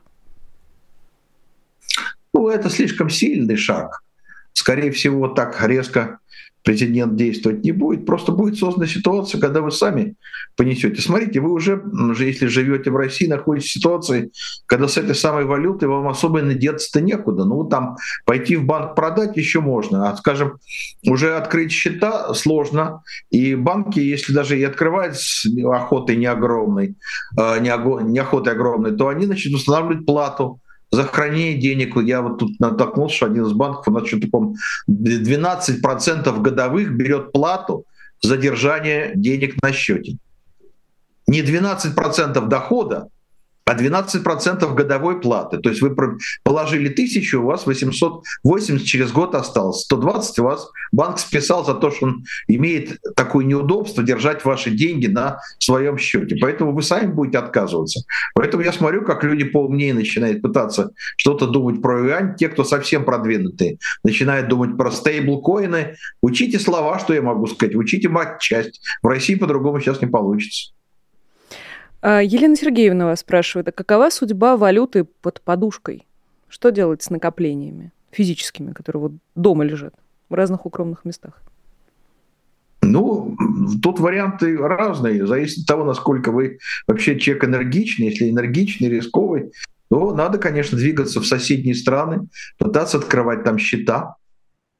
Ну, 2.34 2.50
это 2.50 2.70
слишком 2.70 3.10
сильный 3.10 3.56
шаг. 3.56 4.04
Скорее 4.54 4.92
всего, 4.92 5.28
так 5.28 5.60
резко 5.68 6.20
президент 6.64 7.16
действовать 7.16 7.64
не 7.64 7.72
будет. 7.72 8.06
Просто 8.06 8.32
будет 8.32 8.58
создана 8.58 8.88
ситуация, 8.88 9.40
когда 9.40 9.62
вы 9.62 9.72
сами 9.72 10.16
понесете. 10.56 11.02
Смотрите, 11.02 11.40
вы 11.40 11.52
уже, 11.52 11.82
если 12.20 12.48
живете 12.48 12.92
в 12.92 12.96
России, 12.96 13.28
находитесь 13.28 13.70
в 13.70 13.74
ситуации, 13.74 14.32
когда 14.66 14.88
с 14.88 14.98
этой 14.98 15.16
самой 15.16 15.46
валютой 15.46 15.88
вам 15.88 16.08
особо 16.08 16.42
надеться-то 16.42 17.02
некуда. 17.02 17.46
Ну, 17.46 17.64
там 17.64 17.96
пойти 18.26 18.56
в 18.56 18.66
банк 18.66 18.96
продать 18.96 19.38
еще 19.38 19.62
можно, 19.62 20.10
а, 20.10 20.18
скажем, 20.18 20.58
уже 21.06 21.36
открыть 21.36 21.72
счета 21.72 22.34
сложно. 22.34 23.02
И 23.30 23.56
банки, 23.56 24.00
если 24.00 24.34
даже 24.34 24.60
и 24.60 24.64
открывают 24.64 25.16
с 25.16 25.46
охотой 25.72 26.18
не 26.18 26.26
огромной, 26.26 26.96
а, 27.38 27.60
не 27.60 28.20
охотой 28.20 28.54
огромной, 28.54 28.96
то 28.96 29.08
они, 29.08 29.26
значит, 29.26 29.54
устанавливают 29.54 30.06
плату 30.06 30.60
за 30.92 31.04
хранение 31.04 31.58
денег. 31.58 31.98
Я 31.98 32.22
вот 32.22 32.40
тут 32.40 32.60
натолкнулся, 32.60 33.16
что 33.16 33.26
один 33.26 33.46
из 33.46 33.54
банков, 33.54 33.88
у 33.88 33.92
нас 33.92 34.08
что-то, 34.08 34.28
по 34.28 34.54
12% 34.90 36.42
годовых 36.42 36.96
берет 36.96 37.32
плату 37.32 37.86
за 38.22 38.38
держание 38.38 39.12
денег 39.16 39.62
на 39.62 39.72
счете. 39.72 40.18
Не 41.28 41.42
12% 41.42 42.48
дохода, 42.48 43.10
а 43.68 43.76
12% 43.76 44.74
годовой 44.74 45.20
платы. 45.20 45.58
То 45.58 45.70
есть 45.70 45.82
вы 45.82 45.94
положили 46.44 46.88
тысячу, 46.88 47.42
у 47.42 47.48
вас 47.48 47.68
880 47.68 48.86
через 48.86 49.12
год 49.12 49.36
осталось. 49.36 49.82
120 49.82 50.40
у 50.40 50.44
вас 50.44 50.70
банк 50.94 51.20
списал 51.20 51.66
за 51.66 51.74
то, 51.74 51.92
что 51.92 52.06
он 52.06 52.24
имеет 52.48 52.98
такое 53.18 53.44
неудобство 53.44 54.04
держать 54.04 54.46
ваши 54.46 54.72
деньги 54.72 55.08
на 55.08 55.42
своем 55.60 55.98
счете. 55.98 56.38
Поэтому 56.40 56.72
вы 56.72 56.82
сами 56.82 57.12
будете 57.12 57.40
отказываться. 57.40 58.04
Поэтому 58.36 58.64
я 58.64 58.72
смотрю, 58.72 59.04
как 59.04 59.26
люди 59.26 59.44
поумнее 59.44 59.94
начинают 59.94 60.42
пытаться 60.42 60.92
что-то 61.18 61.46
думать 61.46 61.82
про 61.82 62.00
юань. 62.00 62.36
Те, 62.38 62.48
кто 62.48 62.64
совсем 62.64 63.04
продвинутые, 63.04 63.80
начинают 64.02 64.48
думать 64.48 64.78
про 64.78 64.92
стейблкоины. 64.92 65.98
Учите 66.22 66.58
слова, 66.58 67.00
что 67.00 67.14
я 67.14 67.22
могу 67.22 67.48
сказать. 67.48 67.76
Учите 67.76 68.08
мать 68.08 68.40
часть. 68.40 68.80
В 69.02 69.08
России 69.08 69.36
по-другому 69.36 69.82
сейчас 69.82 70.02
не 70.02 70.08
получится. 70.08 70.72
А, 72.10 72.24
Елена 72.24 72.56
Сергеевна 72.56 73.06
вас 73.06 73.20
спрашивает, 73.20 73.68
а 73.68 73.74
какова 73.74 74.10
судьба 74.10 74.56
валюты 74.56 75.04
под 75.04 75.42
подушкой? 75.42 76.08
Что 76.48 76.70
делать 76.70 77.04
с 77.04 77.10
накоплениями 77.10 77.92
физическими, 78.12 78.72
которые 78.72 79.02
вот 79.02 79.12
дома 79.36 79.66
лежат 79.66 79.94
в 80.30 80.34
разных 80.34 80.66
укромных 80.66 81.04
местах? 81.04 81.42
Ну, 82.82 83.36
тут 83.84 84.00
варианты 84.00 84.56
разные, 84.56 85.28
зависит 85.28 85.64
от 85.64 85.68
того, 85.68 85.84
насколько 85.84 86.32
вы 86.32 86.60
вообще 86.88 87.20
человек 87.20 87.44
энергичный. 87.44 88.06
Если 88.06 88.30
энергичный, 88.30 88.88
рисковый, 88.88 89.52
то 89.90 90.16
надо, 90.16 90.38
конечно, 90.38 90.78
двигаться 90.78 91.20
в 91.20 91.28
соседние 91.28 91.76
страны, 91.76 92.30
пытаться 92.58 93.00
открывать 93.00 93.44
там 93.44 93.58
счета, 93.58 94.16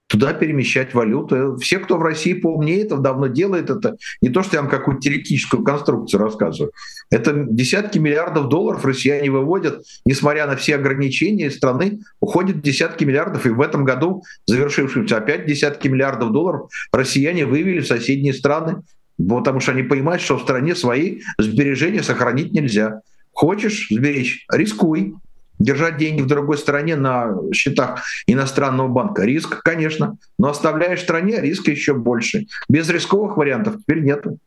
туда 0.08 0.34
перемещать 0.34 0.94
валюту. 0.94 1.58
Все, 1.58 1.80
кто 1.80 1.98
в 1.98 2.02
России 2.02 2.34
поумнее, 2.34 2.84
это 2.84 2.98
давно 2.98 3.28
делает 3.28 3.70
это. 3.70 3.98
Не 4.22 4.30
то, 4.30 4.42
что 4.42 4.56
я 4.56 4.62
вам 4.62 4.72
какую-то 4.72 5.02
теоретическую 5.02 5.64
конструкцию 5.64 6.22
рассказываю. 6.22 6.72
Это 7.12 7.46
десятки 7.50 8.00
миллиардов 8.00 8.48
долларов 8.48 8.86
россияне 8.86 9.30
выводят, 9.30 9.84
несмотря 10.06 10.48
на 10.48 10.56
все 10.56 10.76
ограничения 10.76 11.52
страны, 11.52 12.00
уходят 12.20 12.62
десятки 12.62 13.04
миллиардов. 13.04 13.46
И 13.46 13.50
в 13.50 13.62
этом 13.62 13.84
году, 13.84 14.24
завершившемся 14.46 15.18
опять 15.18 15.46
десятки 15.46 15.88
миллиардов 15.88 16.32
долларов, 16.32 16.70
россияне 16.92 17.46
вывели 17.46 17.82
в 17.82 17.88
соседние 17.88 18.34
страны, 18.34 18.84
потому 19.18 19.60
что 19.60 19.74
они 19.74 19.84
понимают, 19.84 20.22
что 20.22 20.38
в 20.38 20.42
стране 20.42 20.76
свои 20.76 21.20
сбережения 21.38 22.04
сохранить 22.04 22.54
нельзя. 22.54 23.02
Хочешь 23.34 23.88
сберечь— 23.92 24.46
рискуй 24.52 25.14
держать 25.60 25.98
деньги 25.98 26.22
в 26.22 26.28
другой 26.28 26.58
стране 26.58 26.96
на 26.96 27.36
счетах 27.54 28.04
иностранного 28.28 28.88
банка. 28.88 29.24
Риск, 29.24 29.62
конечно, 29.64 30.18
но 30.38 30.50
оставляешь 30.50 31.00
в 31.00 31.04
стране, 31.04 31.42
риск 31.42 31.68
еще 31.68 31.94
больше. 31.94 32.48
Без 32.70 32.90
рисковых 32.90 33.38
вариантов 33.38 33.78
теперь 33.80 34.02
нету. 34.02 34.38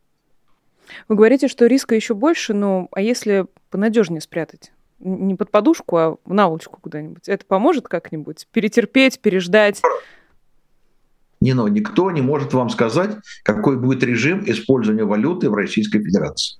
Вы 1.08 1.16
говорите, 1.16 1.48
что 1.48 1.66
риска 1.66 1.94
еще 1.94 2.14
больше, 2.14 2.54
но 2.54 2.88
а 2.92 3.00
если 3.00 3.46
понадежнее 3.70 4.20
спрятать? 4.20 4.72
Не 4.98 5.34
под 5.34 5.50
подушку, 5.50 5.96
а 5.96 6.16
в 6.24 6.34
наволочку 6.34 6.78
куда-нибудь. 6.80 7.28
Это 7.28 7.44
поможет 7.46 7.88
как-нибудь? 7.88 8.46
Перетерпеть, 8.52 9.20
переждать? 9.20 9.80
Не, 11.40 11.54
но 11.54 11.68
никто 11.68 12.10
не 12.10 12.20
может 12.20 12.52
вам 12.52 12.68
сказать, 12.68 13.16
какой 13.42 13.78
будет 13.78 14.02
режим 14.02 14.44
использования 14.46 15.04
валюты 15.04 15.48
в 15.48 15.54
Российской 15.54 16.00
Федерации. 16.00 16.58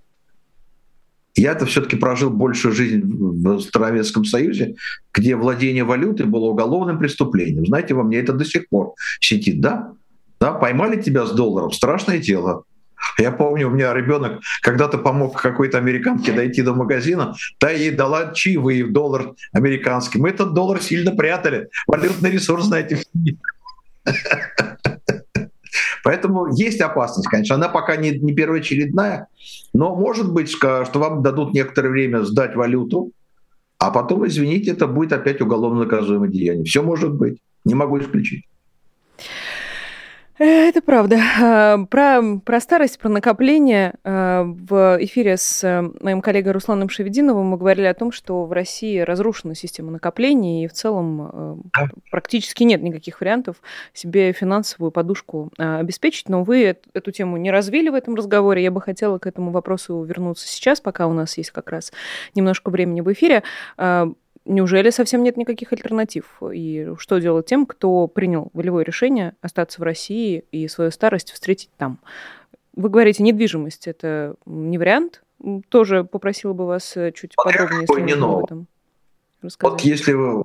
Я-то 1.40 1.64
все-таки 1.64 1.96
прожил 1.96 2.28
большую 2.28 2.74
жизнь 2.74 3.00
в 3.02 3.60
Советском 3.60 4.26
Союзе, 4.26 4.74
где 5.14 5.36
владение 5.36 5.84
валютой 5.84 6.26
было 6.26 6.50
уголовным 6.50 6.98
преступлением. 6.98 7.64
Знаете, 7.64 7.94
во 7.94 8.02
мне 8.02 8.18
это 8.18 8.34
до 8.34 8.44
сих 8.44 8.68
пор 8.68 8.92
сидит, 9.20 9.60
да? 9.62 9.92
Да, 10.38 10.52
поймали 10.52 11.00
тебя 11.00 11.24
с 11.24 11.32
долларом, 11.32 11.72
страшное 11.72 12.18
дело. 12.18 12.64
Я 13.18 13.30
помню, 13.30 13.68
у 13.68 13.70
меня 13.70 13.94
ребенок 13.94 14.42
когда-то 14.60 14.98
помог 14.98 15.40
какой-то 15.40 15.78
американке 15.78 16.32
дойти 16.32 16.60
до 16.60 16.74
магазина, 16.74 17.34
та 17.58 17.70
ей 17.70 17.90
дала 17.90 18.34
чаевые 18.34 18.84
в 18.84 18.92
доллар 18.92 19.32
американский. 19.54 20.18
Мы 20.18 20.28
этот 20.28 20.52
доллар 20.52 20.82
сильно 20.82 21.12
прятали. 21.12 21.68
Валютный 21.86 22.32
ресурс, 22.32 22.66
знаете, 22.66 23.02
Поэтому 26.04 26.46
есть 26.54 26.80
опасность, 26.80 27.28
конечно. 27.28 27.56
Она 27.56 27.68
пока 27.68 27.96
не, 27.96 28.10
не 28.10 28.34
первоочередная, 28.34 29.28
но 29.72 29.94
может 29.94 30.32
быть, 30.32 30.50
что 30.50 30.84
вам 30.94 31.22
дадут 31.22 31.54
некоторое 31.54 31.90
время 31.90 32.22
сдать 32.22 32.56
валюту, 32.56 33.12
а 33.78 33.90
потом, 33.90 34.26
извините, 34.26 34.72
это 34.72 34.86
будет 34.86 35.12
опять 35.12 35.40
уголовно 35.40 35.84
наказуемое 35.84 36.28
деяние. 36.28 36.64
Все 36.64 36.82
может 36.82 37.14
быть. 37.14 37.38
Не 37.64 37.74
могу 37.74 37.98
исключить. 37.98 38.44
Э, 40.40 40.68
это 40.68 40.80
правда. 40.80 41.18
А, 41.38 41.84
про, 41.84 42.22
про 42.42 42.60
старость, 42.60 42.98
про 42.98 43.10
накопление 43.10 43.94
а, 44.04 44.44
в 44.44 44.96
эфире 45.00 45.36
с 45.36 45.62
э, 45.62 45.82
моим 46.00 46.22
коллегой 46.22 46.52
Русланом 46.52 46.88
Шевединовым 46.88 47.48
мы 47.48 47.58
говорили 47.58 47.86
о 47.86 47.92
том, 47.92 48.10
что 48.10 48.46
в 48.46 48.52
России 48.52 49.00
разрушена 49.00 49.54
система 49.54 49.90
накоплений, 49.90 50.64
и 50.64 50.66
в 50.66 50.72
целом 50.72 51.60
э, 51.74 51.86
практически 52.10 52.62
нет 52.62 52.82
никаких 52.82 53.20
вариантов 53.20 53.56
себе 53.92 54.32
финансовую 54.32 54.92
подушку 54.92 55.52
а, 55.58 55.80
обеспечить. 55.80 56.30
Но 56.30 56.42
вы 56.42 56.78
эту 56.94 57.10
тему 57.12 57.36
не 57.36 57.50
развили 57.50 57.90
в 57.90 57.94
этом 57.94 58.14
разговоре. 58.14 58.62
Я 58.62 58.70
бы 58.70 58.80
хотела 58.80 59.18
к 59.18 59.26
этому 59.26 59.50
вопросу 59.50 60.02
вернуться 60.04 60.48
сейчас, 60.48 60.80
пока 60.80 61.06
у 61.06 61.12
нас 61.12 61.36
есть 61.36 61.50
как 61.50 61.68
раз 61.68 61.92
немножко 62.34 62.70
времени 62.70 63.02
в 63.02 63.12
эфире. 63.12 63.42
Неужели 64.50 64.90
совсем 64.90 65.22
нет 65.22 65.36
никаких 65.36 65.72
альтернатив? 65.72 66.42
И 66.52 66.88
что 66.98 67.18
делать 67.18 67.46
тем, 67.46 67.66
кто 67.66 68.08
принял 68.08 68.50
волевое 68.52 68.84
решение 68.84 69.36
остаться 69.42 69.80
в 69.80 69.84
России 69.84 70.44
и 70.50 70.66
свою 70.66 70.90
старость 70.90 71.30
встретить 71.30 71.70
там? 71.76 72.00
Вы 72.74 72.88
говорите, 72.88 73.22
недвижимость– 73.22 73.86
это 73.86 74.34
не 74.46 74.76
вариант? 74.76 75.22
Тоже 75.68 76.02
попросила 76.02 76.52
бы 76.52 76.66
вас 76.66 76.96
э, 76.96 77.12
чуть 77.12 77.36
подробнее 77.36 77.86
не 78.04 78.12
об 78.12 78.44
этом 78.44 78.66
рассказать. 79.40 79.72
Вот 79.74 79.80
если 79.82 80.14
вы 80.14 80.42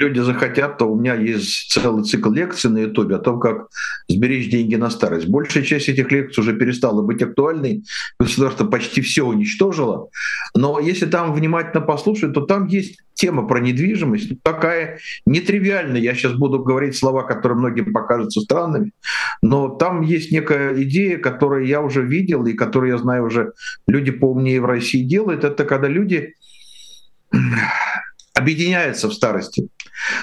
люди 0.00 0.20
захотят, 0.20 0.78
то 0.78 0.86
у 0.86 0.98
меня 0.98 1.14
есть 1.14 1.70
целый 1.70 2.04
цикл 2.04 2.30
лекций 2.30 2.70
на 2.70 2.78
Ютубе 2.78 3.16
о 3.16 3.18
том, 3.18 3.40
как 3.40 3.68
сберечь 4.08 4.50
деньги 4.50 4.76
на 4.76 4.90
старость. 4.90 5.28
Большая 5.28 5.62
часть 5.62 5.88
этих 5.88 6.10
лекций 6.10 6.40
уже 6.40 6.54
перестала 6.54 7.02
быть 7.02 7.22
актуальной. 7.22 7.84
Государство 8.18 8.66
почти 8.66 9.00
все 9.00 9.24
уничтожило. 9.24 10.08
Но 10.54 10.80
если 10.80 11.06
там 11.06 11.32
внимательно 11.32 11.80
послушать, 11.80 12.32
то 12.32 12.42
там 12.42 12.66
есть 12.66 12.98
тема 13.14 13.46
про 13.46 13.58
недвижимость 13.58 14.42
такая 14.42 14.98
нетривиальная. 15.26 16.00
Я 16.00 16.14
сейчас 16.14 16.32
буду 16.34 16.60
говорить 16.60 16.96
слова, 16.96 17.24
которые 17.24 17.58
многим 17.58 17.92
покажутся 17.92 18.40
странными, 18.40 18.92
но 19.42 19.68
там 19.68 20.02
есть 20.02 20.30
некая 20.30 20.80
идея, 20.84 21.18
которую 21.18 21.66
я 21.66 21.82
уже 21.82 22.02
видел 22.02 22.46
и 22.46 22.52
которую 22.52 22.92
я 22.92 22.98
знаю 22.98 23.24
уже 23.24 23.52
люди 23.86 24.12
поумнее 24.12 24.60
в 24.60 24.66
России 24.66 25.02
делают. 25.02 25.44
Это 25.44 25.64
когда 25.64 25.88
люди 25.88 26.34
объединяются 28.38 29.08
в 29.08 29.12
старости. 29.12 29.68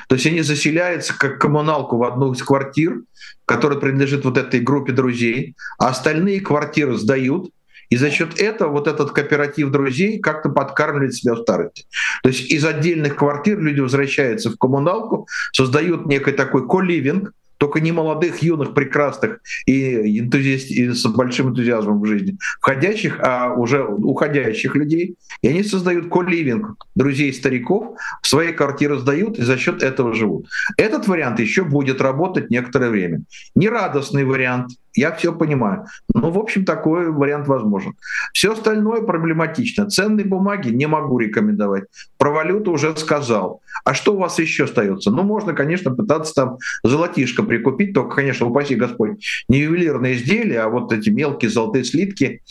То 0.07 0.15
есть 0.15 0.25
они 0.25 0.41
заселяются 0.41 1.17
как 1.17 1.39
коммуналку 1.39 1.97
в 1.97 2.03
одну 2.03 2.33
из 2.33 2.41
квартир, 2.41 3.01
которая 3.45 3.79
принадлежит 3.79 4.23
вот 4.25 4.37
этой 4.37 4.61
группе 4.61 4.93
друзей, 4.93 5.55
а 5.77 5.89
остальные 5.89 6.39
квартиры 6.41 6.97
сдают, 6.97 7.49
и 7.89 7.97
за 7.97 8.09
счет 8.09 8.39
этого 8.39 8.71
вот 8.71 8.87
этот 8.87 9.11
кооператив 9.11 9.69
друзей 9.69 10.19
как-то 10.19 10.49
подкармливает 10.49 11.13
себя 11.13 11.33
в 11.33 11.41
старости. 11.41 11.85
То 12.23 12.29
есть 12.29 12.49
из 12.51 12.65
отдельных 12.65 13.15
квартир 13.15 13.59
люди 13.59 13.79
возвращаются 13.79 14.49
в 14.49 14.57
коммуналку, 14.57 15.27
создают 15.51 16.05
некий 16.07 16.31
такой 16.31 16.67
коливинг, 16.67 17.31
только 17.57 17.79
не 17.79 17.91
молодых, 17.91 18.43
юных, 18.43 18.73
прекрасных 18.73 19.39
и, 19.65 20.19
энтузиаст, 20.19 20.71
и 20.71 20.89
с 20.89 21.05
большим 21.05 21.49
энтузиазмом 21.49 22.01
в 22.01 22.05
жизни, 22.05 22.37
входящих, 22.59 23.19
а 23.21 23.53
уже 23.53 23.83
уходящих 23.83 24.75
людей. 24.75 25.15
И 25.41 25.47
они 25.47 25.63
создают 25.63 26.09
коливинг 26.09 26.75
друзей 26.95 27.33
стариков, 27.33 27.97
свои 28.21 28.51
квартиры 28.51 28.99
сдают 28.99 29.37
и 29.39 29.43
за 29.43 29.57
счет 29.57 29.83
этого 29.83 30.13
живут. 30.13 30.47
Этот 30.77 31.07
вариант 31.07 31.39
еще 31.39 31.63
будет 31.63 32.01
работать 32.01 32.49
некоторое 32.49 32.89
время. 32.89 33.23
Нерадостный 33.55 34.23
вариант– 34.23 34.71
я 34.95 35.11
все 35.11 35.33
понимаю. 35.33 35.85
Ну, 36.13 36.31
в 36.31 36.37
общем, 36.37 36.65
такой 36.65 37.11
вариант 37.11 37.47
возможен. 37.47 37.93
Все 38.33 38.53
остальное 38.53 39.01
проблематично. 39.01 39.89
Ценные 39.89 40.25
бумаги 40.25 40.69
не 40.69 40.87
могу 40.87 41.19
рекомендовать. 41.19 41.85
Про 42.17 42.31
валюту 42.31 42.71
уже 42.71 42.95
сказал. 42.97 43.61
А 43.83 43.93
что 43.93 44.13
у 44.15 44.17
вас 44.17 44.39
еще 44.39 44.63
остается? 44.63 45.11
Ну, 45.11 45.23
можно, 45.23 45.53
конечно, 45.53 45.93
пытаться 45.93 46.33
там 46.33 46.57
золотишко 46.83 47.43
прикупить, 47.43 47.93
только, 47.93 48.15
конечно, 48.15 48.47
упаси 48.47 48.75
Господь, 48.75 49.23
не 49.49 49.59
ювелирные 49.59 50.15
изделия, 50.15 50.61
а 50.61 50.69
вот 50.69 50.91
эти 50.93 51.09
мелкие 51.09 51.51
золотые 51.51 51.83
слитки, 51.83 52.41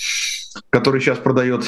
которые 0.70 1.00
сейчас 1.00 1.18
продает 1.18 1.66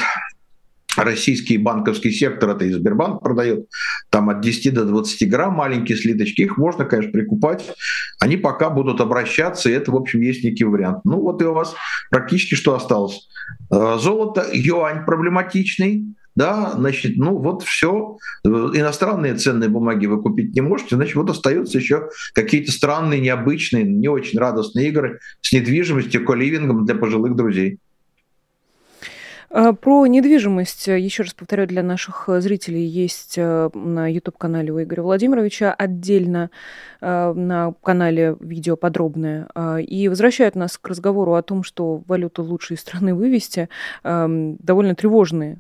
российский 0.97 1.59
банковский 1.59 2.11
сектор, 2.11 2.51
это 2.51 2.65
и 2.65 2.73
Сбербанк 2.73 3.23
продает, 3.23 3.67
там 4.11 4.29
от 4.31 4.41
10 4.41 4.75
до 4.75 4.85
20 4.85 5.29
грамм 5.29 5.55
маленькие 5.55 5.99
слиточки, 5.99 6.43
их 6.43 6.57
можно, 6.57 6.85
конечно, 6.85 7.13
прикупать, 7.13 7.65
они 8.21 8.37
пока 8.37 8.71
будут 8.71 9.01
обращаться, 9.01 9.71
и 9.71 9.73
это, 9.73 9.93
в 9.93 9.97
общем, 9.97 10.21
есть 10.21 10.45
некий 10.45 10.65
вариант. 10.65 11.01
Ну 11.05 11.21
вот 11.21 11.43
и 11.43 11.45
у 11.45 11.53
вас 11.53 11.75
практически 12.11 12.55
что 12.55 12.75
осталось. 12.75 13.29
Э, 13.73 13.97
золото, 13.99 14.47
юань 14.53 15.05
проблематичный, 15.05 16.17
да, 16.37 16.73
значит, 16.77 17.17
ну 17.17 17.39
вот 17.39 17.63
все, 17.63 18.19
иностранные 18.45 19.35
ценные 19.35 19.71
бумаги 19.71 20.07
вы 20.07 20.21
купить 20.21 20.55
не 20.55 20.61
можете, 20.61 20.97
значит, 20.97 21.17
вот 21.17 21.31
остаются 21.31 21.79
еще 21.79 22.11
какие-то 22.35 22.71
странные, 22.71 23.21
необычные, 23.21 23.85
не 23.85 24.09
очень 24.09 24.39
радостные 24.39 24.89
игры 24.89 25.19
с 25.41 25.53
недвижимостью, 25.53 26.25
коливингом 26.25 26.85
для 26.85 26.95
пожилых 26.95 27.35
друзей. 27.35 27.79
А, 29.59 29.73
про 29.73 30.05
недвижимость, 30.07 30.87
э, 30.87 31.01
еще 31.01 31.23
раз 31.23 31.33
повторю, 31.33 31.67
для 31.67 31.83
наших 31.83 32.29
э, 32.29 32.43
зрителей 32.43 32.85
есть 32.85 33.39
э, 33.39 33.71
на 33.73 34.07
YouTube-канале 34.07 34.71
у 34.71 34.83
Игоря 34.83 35.03
Владимировича 35.03 35.73
отдельно 35.73 36.51
на 37.01 37.75
канале 37.83 38.37
видео 38.41 38.77
подробное. 38.77 39.49
А, 39.55 39.79
и 39.79 40.09
возвращают 40.09 40.55
нас 40.55 40.79
к 40.79 40.89
разговору 40.89 41.35
о 41.35 41.43
том, 41.43 41.63
что 41.63 42.03
валюту 42.07 42.43
лучше 42.43 42.75
из 42.75 42.81
страны 42.81 43.15
вывести. 43.15 43.69
Довольно 44.03 44.95
тревожные 44.95 45.59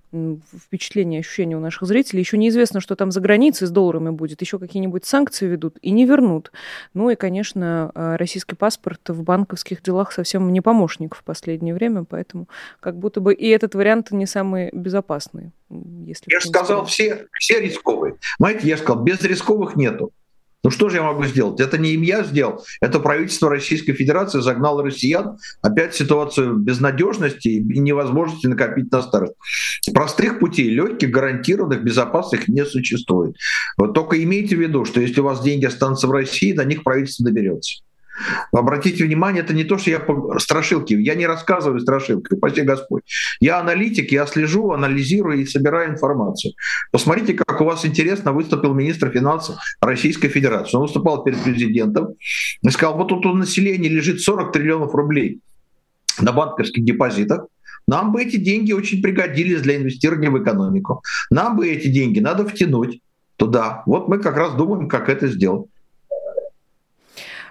впечатления, 0.54 1.20
ощущения 1.20 1.56
у 1.56 1.60
наших 1.60 1.88
зрителей. 1.88 2.20
Еще 2.20 2.38
неизвестно, 2.38 2.80
что 2.80 2.96
там 2.96 3.10
за 3.10 3.20
границей 3.20 3.66
с 3.66 3.70
долларами 3.70 4.10
будет. 4.10 4.40
Еще 4.40 4.58
какие-нибудь 4.58 5.04
санкции 5.04 5.46
ведут 5.46 5.76
и 5.82 5.90
не 5.90 6.06
вернут. 6.06 6.52
Ну 6.94 7.10
и, 7.10 7.14
конечно, 7.14 7.90
российский 7.94 8.54
паспорт 8.56 9.08
в 9.08 9.22
банковских 9.22 9.82
делах 9.82 10.12
совсем 10.12 10.52
не 10.52 10.60
помощник 10.60 11.14
в 11.14 11.24
последнее 11.24 11.74
время, 11.74 12.04
поэтому 12.04 12.48
как 12.80 12.96
будто 12.98 13.20
бы 13.20 13.34
и 13.34 13.48
этот 13.48 13.74
вариант 13.74 14.10
не 14.10 14.26
самый 14.26 14.70
безопасный. 14.72 15.52
Если 15.70 16.32
я 16.32 16.40
же 16.40 16.48
сказал, 16.48 16.84
все, 16.84 17.26
все 17.38 17.60
рисковые. 17.60 18.16
Знаете, 18.38 18.68
я 18.68 18.76
сказал, 18.76 19.02
без 19.02 19.20
рисковых 19.22 19.76
нету. 19.76 20.12
Ну 20.66 20.70
что 20.72 20.88
же 20.88 20.96
я 20.96 21.04
могу 21.04 21.24
сделать? 21.26 21.60
Это 21.60 21.78
не 21.78 21.90
им 21.90 22.02
я 22.02 22.24
сделал, 22.24 22.64
это 22.80 22.98
правительство 22.98 23.48
Российской 23.48 23.92
Федерации 23.92 24.40
загнало 24.40 24.82
россиян 24.82 25.38
опять 25.62 25.94
в 25.94 25.96
ситуацию 25.96 26.56
безнадежности 26.56 27.46
и 27.46 27.78
невозможности 27.78 28.48
накопить 28.48 28.90
на 28.90 29.00
старость. 29.00 29.34
Простых 29.94 30.40
путей, 30.40 30.68
легких, 30.70 31.12
гарантированных, 31.12 31.84
безопасных 31.84 32.48
не 32.48 32.64
существует. 32.64 33.36
Вот 33.78 33.94
только 33.94 34.20
имейте 34.20 34.56
в 34.56 34.60
виду, 34.60 34.84
что 34.84 35.00
если 35.00 35.20
у 35.20 35.24
вас 35.24 35.40
деньги 35.40 35.66
останутся 35.66 36.08
в 36.08 36.10
России, 36.10 36.50
до 36.50 36.64
них 36.64 36.82
правительство 36.82 37.24
доберется. 37.24 37.84
Обратите 38.52 39.04
внимание, 39.04 39.42
это 39.42 39.54
не 39.54 39.64
то, 39.64 39.78
что 39.78 39.90
я 39.90 40.04
страшилки, 40.38 40.94
я 40.94 41.14
не 41.14 41.26
рассказываю 41.26 41.80
страшилки, 41.80 42.34
упаси 42.34 42.62
Господь. 42.62 43.02
Я 43.40 43.60
аналитик, 43.60 44.12
я 44.12 44.26
слежу, 44.26 44.72
анализирую 44.72 45.40
и 45.40 45.46
собираю 45.46 45.90
информацию. 45.90 46.54
Посмотрите, 46.92 47.34
как 47.34 47.60
у 47.60 47.64
вас 47.64 47.84
интересно 47.84 48.32
выступил 48.32 48.74
министр 48.74 49.10
финансов 49.10 49.56
Российской 49.80 50.28
Федерации. 50.28 50.76
Он 50.76 50.82
выступал 50.82 51.24
перед 51.24 51.42
президентом 51.42 52.14
и 52.62 52.70
сказал, 52.70 52.96
вот 52.96 53.08
тут 53.08 53.26
у 53.26 53.34
населения 53.34 53.88
лежит 53.88 54.20
40 54.20 54.52
триллионов 54.52 54.94
рублей 54.94 55.40
на 56.20 56.32
банковских 56.32 56.84
депозитах, 56.84 57.46
нам 57.86 58.12
бы 58.12 58.22
эти 58.22 58.36
деньги 58.36 58.72
очень 58.72 59.00
пригодились 59.00 59.62
для 59.62 59.76
инвестирования 59.76 60.30
в 60.30 60.42
экономику. 60.42 61.02
Нам 61.30 61.56
бы 61.56 61.68
эти 61.68 61.86
деньги 61.88 62.18
надо 62.18 62.44
втянуть 62.46 63.00
туда. 63.36 63.82
Вот 63.86 64.08
мы 64.08 64.18
как 64.18 64.36
раз 64.36 64.54
думаем, 64.54 64.88
как 64.88 65.08
это 65.08 65.28
сделать. 65.28 65.66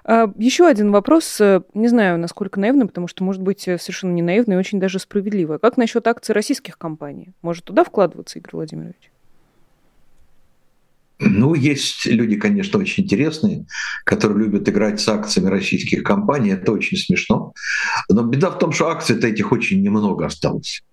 А, 0.08 0.32
Еще 0.38 0.68
один 0.68 0.92
вопрос, 0.92 1.42
э, 1.42 1.62
не 1.74 1.88
знаю, 1.88 2.20
насколько 2.20 2.60
наивный, 2.60 2.86
потому 2.86 3.08
что, 3.08 3.24
может 3.24 3.42
быть, 3.42 3.68
э, 3.68 3.80
совершенно 3.80 4.12
не 4.14 4.22
наивный 4.22 4.56
и 4.56 4.60
очень 4.60 4.80
даже 4.80 5.00
справедливый. 5.00 5.58
Как 5.58 5.78
насчет 5.78 6.06
акций 6.06 6.34
российских 6.34 6.78
компаний? 6.78 7.34
Может 7.42 7.66
туда 7.66 7.84
вкладываться, 7.84 8.38
Игорь 8.38 8.52
Владимирович? 8.54 9.12
Ну, 11.18 11.56
есть 11.56 12.06
люди, 12.06 12.36
конечно, 12.36 12.78
очень 12.78 13.06
интересные, 13.06 13.66
которые 14.04 14.46
любят 14.46 14.70
играть 14.70 15.00
с 15.00 15.08
акциями 15.08 15.50
российских 15.50 16.04
компаний. 16.04 16.52
Это 16.52 16.72
очень 16.72 16.98
смешно. 16.98 17.54
Но 18.08 18.24
беда 18.24 18.52
в 18.52 18.60
том, 18.60 18.74
что 18.74 18.90
акций-то 18.90 19.26
этих 19.26 19.52
очень 19.52 19.82
немного 19.82 20.26
осталось. 20.28 20.84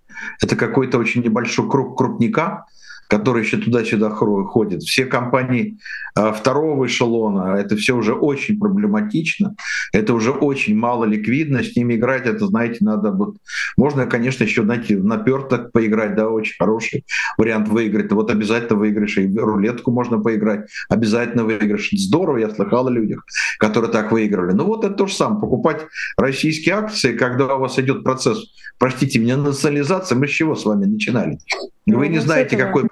Это 0.40 0.56
какой-то 0.56 0.96
очень 0.96 1.22
небольшой 1.22 1.68
круг 1.68 1.98
крупника, 1.98 2.64
которые 3.12 3.44
еще 3.44 3.58
туда-сюда 3.58 4.08
ходят. 4.08 4.82
Все 4.84 5.04
компании 5.04 5.76
а, 6.14 6.32
второго 6.32 6.86
эшелона, 6.86 7.56
это 7.58 7.76
все 7.76 7.94
уже 7.94 8.14
очень 8.14 8.58
проблематично, 8.58 9.54
это 9.92 10.14
уже 10.14 10.30
очень 10.30 10.74
мало 10.74 11.04
ликвидно, 11.04 11.62
с 11.62 11.76
ними 11.76 11.96
играть, 11.96 12.26
это, 12.26 12.46
знаете, 12.46 12.78
надо 12.80 13.10
вот... 13.10 13.36
Можно, 13.76 14.06
конечно, 14.06 14.44
еще, 14.44 14.62
знаете, 14.62 14.96
наперток 14.96 15.72
поиграть, 15.72 16.14
да, 16.14 16.30
очень 16.30 16.54
хороший 16.58 17.04
вариант 17.36 17.68
выиграть. 17.68 18.10
Вот 18.12 18.30
обязательно 18.30 18.78
выиграешь, 18.78 19.18
и 19.18 19.28
рулетку 19.28 19.90
можно 19.90 20.18
поиграть, 20.18 20.70
обязательно 20.88 21.44
выиграешь. 21.44 21.90
Здорово, 21.92 22.38
я 22.38 22.48
слыхал 22.48 22.88
о 22.88 22.90
людях, 22.90 23.26
которые 23.58 23.92
так 23.92 24.10
выигрывали. 24.10 24.54
Ну 24.54 24.64
вот 24.64 24.86
это 24.86 24.94
то 24.94 25.06
же 25.06 25.12
самое, 25.12 25.38
покупать 25.38 25.82
российские 26.16 26.76
акции, 26.76 27.14
когда 27.14 27.56
у 27.56 27.60
вас 27.60 27.78
идет 27.78 28.04
процесс, 28.04 28.38
простите 28.78 29.18
меня, 29.18 29.36
национализация, 29.36 30.16
мы 30.16 30.26
с 30.26 30.30
чего 30.30 30.54
с 30.54 30.64
вами 30.64 30.86
начинали? 30.86 31.38
Вы 31.84 31.94
ну, 31.94 32.04
не 32.04 32.18
знаете, 32.18 32.56
какой 32.56 32.84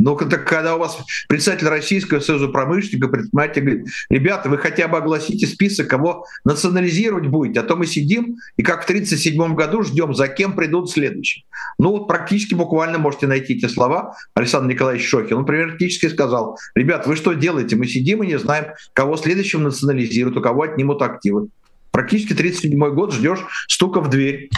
но 0.00 0.16
когда 0.16 0.76
у 0.76 0.78
вас 0.78 0.98
председатель 1.28 1.68
Российского 1.68 2.20
союза 2.20 2.48
промышленников, 2.48 3.10
предпринимателей 3.10 3.64
говорит, 3.64 3.86
ребята, 4.08 4.48
вы 4.48 4.56
хотя 4.56 4.88
бы 4.88 4.96
огласите 4.96 5.46
список, 5.46 5.88
кого 5.88 6.24
национализировать 6.44 7.26
будете, 7.26 7.60
а 7.60 7.62
то 7.62 7.76
мы 7.76 7.86
сидим 7.86 8.38
и 8.56 8.62
как 8.62 8.82
в 8.82 8.84
1937 8.84 9.54
году 9.54 9.82
ждем, 9.82 10.14
за 10.14 10.28
кем 10.28 10.54
придут 10.54 10.90
следующие. 10.90 11.44
Ну 11.78 11.90
вот 11.90 12.08
практически 12.08 12.54
буквально 12.54 12.98
можете 12.98 13.26
найти 13.26 13.54
эти 13.54 13.66
слова 13.66 14.16
Александр 14.34 14.72
Николаевич 14.72 15.06
Шохин. 15.06 15.36
Он 15.36 15.44
практически 15.44 16.06
сказал, 16.06 16.58
ребят, 16.74 17.06
вы 17.06 17.14
что 17.14 17.34
делаете? 17.34 17.76
Мы 17.76 17.86
сидим 17.86 18.22
и 18.22 18.26
не 18.26 18.38
знаем, 18.38 18.68
кого 18.94 19.18
следующим 19.18 19.62
национализируют, 19.62 20.38
у 20.38 20.40
кого 20.40 20.62
отнимут 20.62 21.02
активы. 21.02 21.48
Практически 21.90 22.32
1937 22.32 22.94
год 22.94 23.12
ждешь 23.12 23.40
стука 23.68 24.00
в 24.00 24.08
дверь 24.08 24.48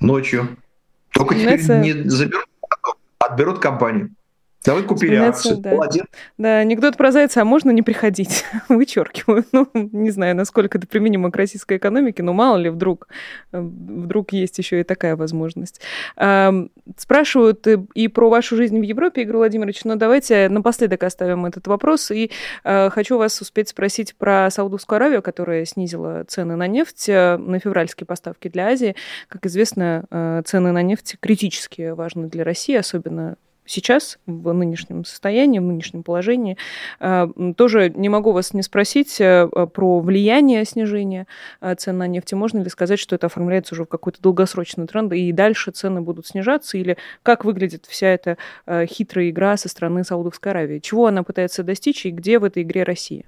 ночью. 0.00 0.56
Только 1.12 1.34
теперь 1.34 1.60
не 1.80 2.08
заберут, 2.08 2.46
а 3.18 3.26
отберут 3.26 3.58
компанию. 3.58 4.14
Да 4.64 4.74
вы 4.74 4.82
купили 4.82 5.14
акции. 5.14 5.54
Да. 5.54 5.70
Молодец. 5.70 6.04
Да, 6.36 6.58
анекдот 6.58 6.96
про 6.96 7.10
зайца, 7.12 7.42
а 7.42 7.44
можно 7.44 7.70
не 7.70 7.82
приходить? 7.82 8.44
Вычеркиваю. 8.68 9.44
Ну, 9.52 9.68
не 9.74 10.10
знаю, 10.10 10.36
насколько 10.36 10.76
это 10.76 10.86
применимо 10.86 11.30
к 11.30 11.36
российской 11.36 11.78
экономике, 11.78 12.22
но 12.22 12.32
мало 12.34 12.58
ли 12.58 12.68
вдруг, 12.68 13.08
вдруг 13.52 14.32
есть 14.32 14.58
еще 14.58 14.80
и 14.80 14.84
такая 14.84 15.16
возможность. 15.16 15.80
Спрашивают 16.96 17.66
и 17.94 18.08
про 18.08 18.28
вашу 18.28 18.56
жизнь 18.56 18.78
в 18.78 18.82
Европе, 18.82 19.22
Игорь 19.22 19.36
Владимирович, 19.36 19.84
но 19.84 19.96
давайте 19.96 20.48
напоследок 20.48 21.02
оставим 21.04 21.46
этот 21.46 21.66
вопрос. 21.66 22.10
И 22.10 22.30
а, 22.64 22.90
хочу 22.90 23.16
вас 23.16 23.40
успеть 23.40 23.68
спросить 23.68 24.14
про 24.16 24.50
Саудовскую 24.50 24.96
Аравию, 24.96 25.22
которая 25.22 25.64
снизила 25.64 26.24
цены 26.28 26.56
на 26.56 26.66
нефть, 26.66 27.08
э, 27.08 27.36
на 27.36 27.58
февральские 27.58 28.06
поставки 28.06 28.48
для 28.48 28.68
Азии. 28.68 28.96
Как 29.28 29.46
известно, 29.46 30.04
э, 30.10 30.42
цены 30.44 30.72
на 30.72 30.82
нефть 30.82 31.16
критически 31.20 31.90
важны 31.90 32.28
для 32.28 32.44
России, 32.44 32.74
особенно 32.74 33.36
сейчас, 33.70 34.18
в 34.26 34.52
нынешнем 34.52 35.04
состоянии, 35.04 35.58
в 35.58 35.62
нынешнем 35.64 36.02
положении. 36.02 36.56
А, 36.98 37.30
тоже 37.56 37.90
не 37.90 38.08
могу 38.08 38.32
вас 38.32 38.52
не 38.52 38.62
спросить 38.62 39.20
э, 39.20 39.46
про 39.46 40.00
влияние 40.00 40.64
снижения 40.64 41.26
э, 41.60 41.74
цен 41.76 41.98
на 41.98 42.06
нефть. 42.06 42.32
Можно 42.32 42.60
ли 42.62 42.68
сказать, 42.68 42.98
что 42.98 43.14
это 43.14 43.26
оформляется 43.26 43.74
уже 43.74 43.84
в 43.84 43.88
какой-то 43.88 44.20
долгосрочный 44.20 44.86
тренд, 44.86 45.12
и 45.12 45.32
дальше 45.32 45.70
цены 45.70 46.00
будут 46.00 46.26
снижаться, 46.26 46.76
или 46.78 46.96
как 47.22 47.44
выглядит 47.44 47.86
вся 47.86 48.08
эта 48.08 48.36
хитрая 48.86 49.30
игра 49.30 49.56
со 49.56 49.68
стороны 49.68 50.04
Саудовской 50.04 50.52
Аравии? 50.52 50.78
Чего 50.78 51.06
она 51.06 51.22
пытается 51.22 51.62
достичь, 51.62 52.06
и 52.06 52.10
где 52.10 52.38
в 52.38 52.44
этой 52.44 52.62
игре 52.62 52.82
Россия? 52.82 53.24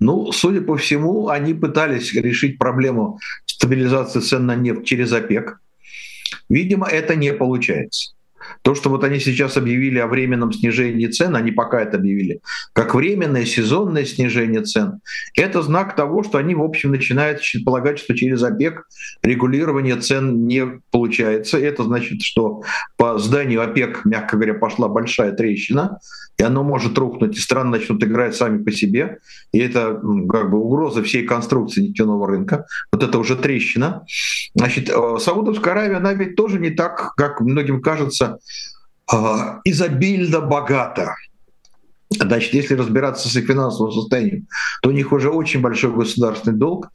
Ну, 0.00 0.32
судя 0.32 0.60
по 0.60 0.76
всему, 0.76 1.28
они 1.28 1.54
пытались 1.54 2.12
решить 2.14 2.58
проблему 2.58 3.18
стабилизации 3.46 4.20
цен 4.20 4.46
на 4.46 4.56
нефть 4.56 4.84
через 4.84 5.12
ОПЕК. 5.12 5.60
Видимо, 6.48 6.86
это 6.86 7.14
не 7.14 7.32
получается. 7.32 8.14
То, 8.62 8.74
что 8.74 8.90
вот 8.90 9.04
они 9.04 9.18
сейчас 9.20 9.56
объявили 9.56 9.98
о 9.98 10.06
временном 10.06 10.52
снижении 10.52 11.06
цен, 11.06 11.36
они 11.36 11.52
пока 11.52 11.80
это 11.80 11.96
объявили, 11.96 12.40
как 12.72 12.94
временное 12.94 13.44
сезонное 13.44 14.04
снижение 14.04 14.62
цен, 14.62 15.00
это 15.36 15.62
знак 15.62 15.96
того, 15.96 16.22
что 16.22 16.38
они, 16.38 16.54
в 16.54 16.62
общем, 16.62 16.90
начинают 16.90 17.40
полагать, 17.64 17.98
что 17.98 18.14
через 18.16 18.42
ОПЕК 18.42 18.84
регулирование 19.22 19.96
цен 19.96 20.46
не 20.46 20.80
получается. 20.90 21.58
Это 21.58 21.84
значит, 21.84 22.22
что 22.22 22.62
по 22.96 23.18
зданию 23.18 23.62
ОПЕК, 23.62 24.04
мягко 24.04 24.36
говоря, 24.36 24.54
пошла 24.54 24.88
большая 24.88 25.32
трещина, 25.32 25.98
и 26.38 26.42
оно 26.42 26.62
может 26.64 26.96
рухнуть, 26.98 27.36
и 27.36 27.40
страны 27.40 27.70
начнут 27.70 28.02
играть 28.02 28.34
сами 28.34 28.62
по 28.62 28.72
себе. 28.72 29.18
И 29.52 29.58
это 29.58 30.00
как 30.28 30.50
бы 30.50 30.58
угроза 30.58 31.02
всей 31.02 31.24
конструкции 31.24 31.82
нефтяного 31.82 32.26
рынка. 32.26 32.66
Вот 32.92 33.02
это 33.02 33.18
уже 33.18 33.36
трещина. 33.36 34.04
Значит, 34.54 34.90
э, 34.90 35.18
Саудовская 35.18 35.74
Аравия, 35.74 35.96
она 35.96 36.12
ведь 36.14 36.34
тоже 36.34 36.58
не 36.58 36.70
так, 36.70 37.14
как 37.16 37.40
многим 37.40 37.80
кажется, 37.80 38.31
э, 39.12 39.16
изобильно 39.64 40.40
богата. 40.40 41.14
Значит, 42.10 42.52
если 42.52 42.74
разбираться 42.74 43.28
с 43.28 43.36
их 43.36 43.46
финансовым 43.46 43.92
состоянием, 43.92 44.46
то 44.82 44.90
у 44.90 44.92
них 44.92 45.12
уже 45.12 45.30
очень 45.30 45.60
большой 45.60 45.92
государственный 45.94 46.56
долг, 46.56 46.88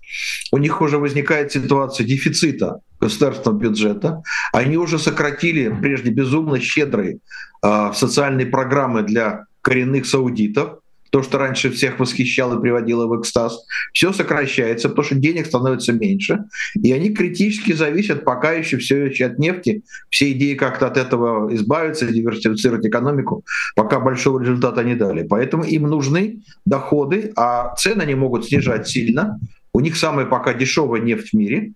у 0.52 0.58
них 0.58 0.82
уже 0.82 1.00
возникает 1.00 1.52
ситуация 1.52 2.06
дефицита 2.06 2.82
государственного 3.00 3.60
бюджета, 3.60 4.22
они 4.54 4.78
уже 4.78 5.00
сократили 5.00 5.76
прежде 5.82 6.12
безумно 6.12 6.60
щедрые 6.60 7.20
э, 7.64 7.92
социальные 7.96 8.48
программы 8.48 9.04
для 9.04 9.46
коренных 9.62 10.06
саудитов, 10.06 10.80
то, 11.10 11.24
что 11.24 11.38
раньше 11.38 11.72
всех 11.72 12.00
восхищало 12.00 12.58
и 12.58 12.62
приводило 12.62 13.08
в 13.08 13.20
экстаз, 13.20 13.66
все 13.94 14.14
сокращается, 14.14 14.90
потому 14.90 15.06
что 15.06 15.16
денег 15.16 15.46
становится 15.46 15.94
меньше, 15.94 16.46
и 16.76 16.92
они 16.92 17.10
критически 17.10 17.72
зависят 17.74 18.24
пока 18.24 18.54
еще 18.54 18.78
все 18.78 19.06
еще 19.06 19.26
от 19.26 19.40
нефти. 19.40 19.84
Все 20.10 20.32
идеи 20.32 20.56
как-то 20.56 20.88
от 20.88 20.98
этого 20.98 21.54
избавиться, 21.54 22.08
диверсифицировать 22.08 22.86
экономику, 22.86 23.44
пока 23.76 24.00
большого 24.00 24.40
результата 24.40 24.84
не 24.84 24.96
дали. 24.96 25.24
Поэтому 25.24 25.64
им 25.64 25.84
нужны 25.84 26.42
доходы, 26.66 27.32
а 27.36 27.76
цены 27.76 28.04
они 28.04 28.16
могут 28.16 28.46
снижать 28.46 28.88
сильно. 28.88 29.40
У 29.74 29.80
них 29.80 29.96
самая 29.96 30.26
пока 30.26 30.54
дешевая 30.54 31.02
нефть 31.02 31.30
в 31.32 31.34
мире, 31.34 31.74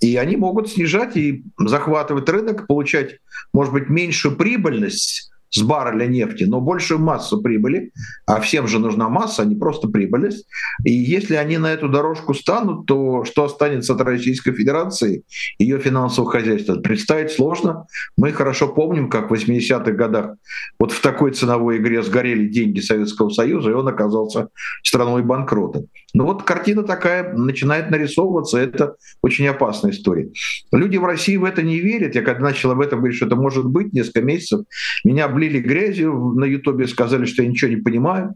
и 0.00 0.16
они 0.16 0.36
могут 0.36 0.68
снижать 0.70 1.16
и 1.16 1.44
захватывать 1.58 2.28
рынок, 2.28 2.66
получать, 2.66 3.18
может 3.52 3.72
быть, 3.72 3.88
меньшую 3.88 4.36
прибыльность 4.36 5.30
с 5.50 5.62
барреля 5.62 6.06
нефти, 6.06 6.44
но 6.44 6.60
большую 6.60 7.00
массу 7.00 7.40
прибыли, 7.40 7.92
а 8.26 8.40
всем 8.40 8.66
же 8.66 8.78
нужна 8.78 9.08
масса, 9.08 9.42
а 9.42 9.44
не 9.44 9.56
просто 9.56 9.88
прибыльность. 9.88 10.46
И 10.84 10.92
если 10.92 11.34
они 11.34 11.58
на 11.58 11.72
эту 11.72 11.88
дорожку 11.88 12.34
станут, 12.34 12.86
то 12.86 13.24
что 13.24 13.44
останется 13.44 13.94
от 13.94 14.00
Российской 14.00 14.52
Федерации, 14.52 15.24
ее 15.58 15.78
финансового 15.78 16.30
хозяйства, 16.30 16.76
представить 16.76 17.30
сложно. 17.30 17.86
Мы 18.16 18.32
хорошо 18.32 18.68
помним, 18.68 19.08
как 19.08 19.30
в 19.30 19.34
80-х 19.34 19.92
годах 19.92 20.36
вот 20.78 20.92
в 20.92 21.00
такой 21.00 21.32
ценовой 21.32 21.78
игре 21.78 22.02
сгорели 22.02 22.48
деньги 22.48 22.80
Советского 22.80 23.30
Союза, 23.30 23.70
и 23.70 23.74
он 23.74 23.88
оказался 23.88 24.48
страной 24.82 25.22
банкрота. 25.22 25.84
Ну 26.14 26.24
вот 26.24 26.44
картина 26.44 26.82
такая 26.82 27.34
начинает 27.34 27.90
нарисовываться, 27.90 28.58
это 28.58 28.96
очень 29.22 29.46
опасная 29.46 29.90
история. 29.90 30.30
Люди 30.72 30.96
в 30.96 31.04
России 31.04 31.36
в 31.36 31.44
это 31.44 31.62
не 31.62 31.78
верят. 31.78 32.14
Я 32.14 32.22
когда 32.22 32.40
начал 32.40 32.70
об 32.70 32.80
этом 32.80 33.00
говорить, 33.00 33.16
что 33.16 33.26
это 33.26 33.36
может 33.36 33.66
быть 33.66 33.92
несколько 33.92 34.22
месяцев, 34.22 34.60
меня 35.04 35.28
облили 35.36 35.60
грязью 35.60 36.32
на 36.34 36.44
Ютубе, 36.44 36.88
сказали, 36.88 37.26
что 37.26 37.42
я 37.42 37.48
ничего 37.48 37.70
не 37.70 37.76
понимаю 37.76 38.34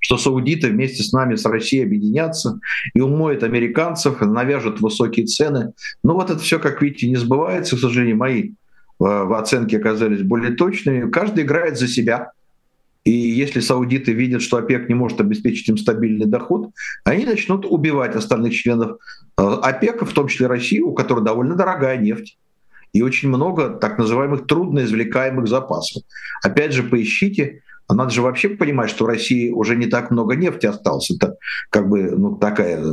что 0.00 0.18
саудиты 0.18 0.68
вместе 0.68 1.02
с 1.02 1.12
нами, 1.12 1.36
с 1.36 1.44
Россией 1.46 1.84
объединятся 1.84 2.60
и 2.94 3.00
умоют 3.00 3.42
американцев, 3.42 4.20
навяжут 4.20 4.80
высокие 4.80 5.24
цены. 5.24 5.72
Но 6.02 6.14
вот 6.14 6.30
это 6.30 6.40
все, 6.40 6.58
как 6.58 6.82
видите, 6.82 7.08
не 7.08 7.16
сбывается, 7.16 7.76
к 7.76 7.78
сожалению, 7.78 8.16
мои 8.16 8.50
э, 9.00 9.04
оценки 9.04 9.76
оказались 9.76 10.22
более 10.22 10.54
точными. 10.54 11.10
Каждый 11.10 11.44
играет 11.44 11.78
за 11.78 11.88
себя. 11.88 12.32
И 13.04 13.12
если 13.12 13.60
саудиты 13.60 14.12
видят, 14.12 14.42
что 14.42 14.58
ОПЕК 14.58 14.88
не 14.88 14.94
может 14.94 15.20
обеспечить 15.20 15.68
им 15.68 15.78
стабильный 15.78 16.26
доход, 16.26 16.70
они 17.04 17.24
начнут 17.24 17.64
убивать 17.64 18.14
остальных 18.14 18.54
членов 18.54 18.98
э, 19.38 19.42
ОПЕК, 19.42 20.02
в 20.02 20.12
том 20.12 20.28
числе 20.28 20.48
Россию, 20.48 20.88
у 20.88 20.94
которой 20.94 21.24
довольно 21.24 21.54
дорогая 21.54 21.96
нефть 21.96 22.36
и 22.92 23.02
очень 23.02 23.28
много 23.28 23.70
так 23.70 23.98
называемых 23.98 24.46
трудноизвлекаемых 24.46 25.46
запасов. 25.46 26.02
Опять 26.42 26.72
же, 26.72 26.82
поищите, 26.82 27.62
надо 27.90 28.10
же 28.10 28.20
вообще 28.20 28.50
понимать, 28.50 28.90
что 28.90 29.04
в 29.04 29.08
России 29.08 29.50
уже 29.50 29.74
не 29.74 29.86
так 29.86 30.10
много 30.10 30.36
нефти 30.36 30.66
осталось. 30.66 31.10
Это 31.10 31.36
как 31.70 31.88
бы 31.88 32.10
ну, 32.10 32.36
такая 32.36 32.84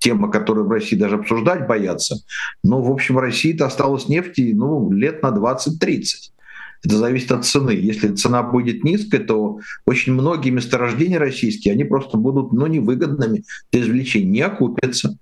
тема, 0.00 0.30
которую 0.30 0.66
в 0.66 0.70
России 0.70 0.96
даже 0.96 1.16
обсуждать 1.16 1.66
боятся. 1.66 2.16
Но, 2.62 2.82
в 2.82 2.90
общем, 2.90 3.14
в 3.14 3.18
России-то 3.18 3.66
осталось 3.66 4.08
нефти 4.08 4.52
ну, 4.54 4.90
лет 4.92 5.22
на 5.22 5.28
20-30. 5.28 6.04
Это 6.84 6.96
зависит 6.96 7.32
от 7.32 7.46
цены. 7.46 7.70
Если 7.70 8.14
цена 8.14 8.42
будет 8.42 8.84
низкой, 8.84 9.20
то 9.20 9.58
очень 9.86 10.12
многие 10.12 10.50
месторождения 10.50 11.18
российские, 11.18 11.72
они 11.72 11.84
просто 11.84 12.18
будут 12.18 12.52
ну, 12.52 12.66
невыгодными 12.66 13.44
для 13.72 13.80
извлечения, 13.80 14.30
не 14.30 14.40
окупятся. 14.42 15.16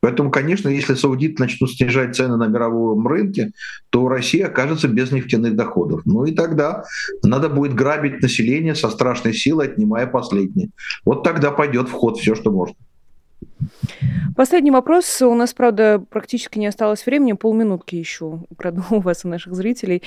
Поэтому, 0.00 0.30
конечно, 0.30 0.68
если 0.68 0.94
саудиты 0.94 1.42
начнут 1.42 1.70
снижать 1.70 2.16
цены 2.16 2.36
на 2.36 2.46
мировом 2.46 3.06
рынке, 3.06 3.52
то 3.90 4.08
Россия 4.08 4.46
окажется 4.46 4.88
без 4.88 5.12
нефтяных 5.12 5.56
доходов. 5.56 6.02
Ну 6.04 6.24
и 6.24 6.32
тогда 6.32 6.84
надо 7.22 7.48
будет 7.48 7.74
грабить 7.74 8.22
население 8.22 8.74
со 8.74 8.90
страшной 8.90 9.34
силой, 9.34 9.68
отнимая 9.68 10.06
последнее. 10.06 10.70
Вот 11.04 11.22
тогда 11.22 11.50
пойдет 11.50 11.88
в 11.88 11.92
ход 11.92 12.18
все, 12.18 12.34
что 12.34 12.50
можно. 12.50 12.76
Последний 14.36 14.70
вопрос. 14.70 15.20
У 15.22 15.34
нас, 15.34 15.52
правда, 15.52 16.02
практически 16.10 16.58
не 16.58 16.68
осталось 16.68 17.04
времени. 17.06 17.32
Полминутки 17.32 17.96
еще 17.96 18.40
украду 18.50 18.84
у 18.90 19.00
вас 19.00 19.24
и 19.24 19.28
наших 19.28 19.54
зрителей. 19.54 20.02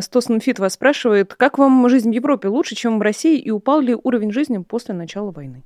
Стосн 0.00 0.38
Фит 0.38 0.58
вас 0.58 0.74
спрашивает, 0.74 1.34
как 1.34 1.58
вам 1.58 1.88
жизнь 1.88 2.10
в 2.10 2.14
Европе 2.14 2.48
лучше, 2.48 2.74
чем 2.74 2.98
в 2.98 3.02
России, 3.02 3.38
и 3.38 3.50
упал 3.50 3.80
ли 3.80 3.96
уровень 4.00 4.32
жизни 4.32 4.58
после 4.58 4.94
начала 4.94 5.30
войны? 5.30 5.62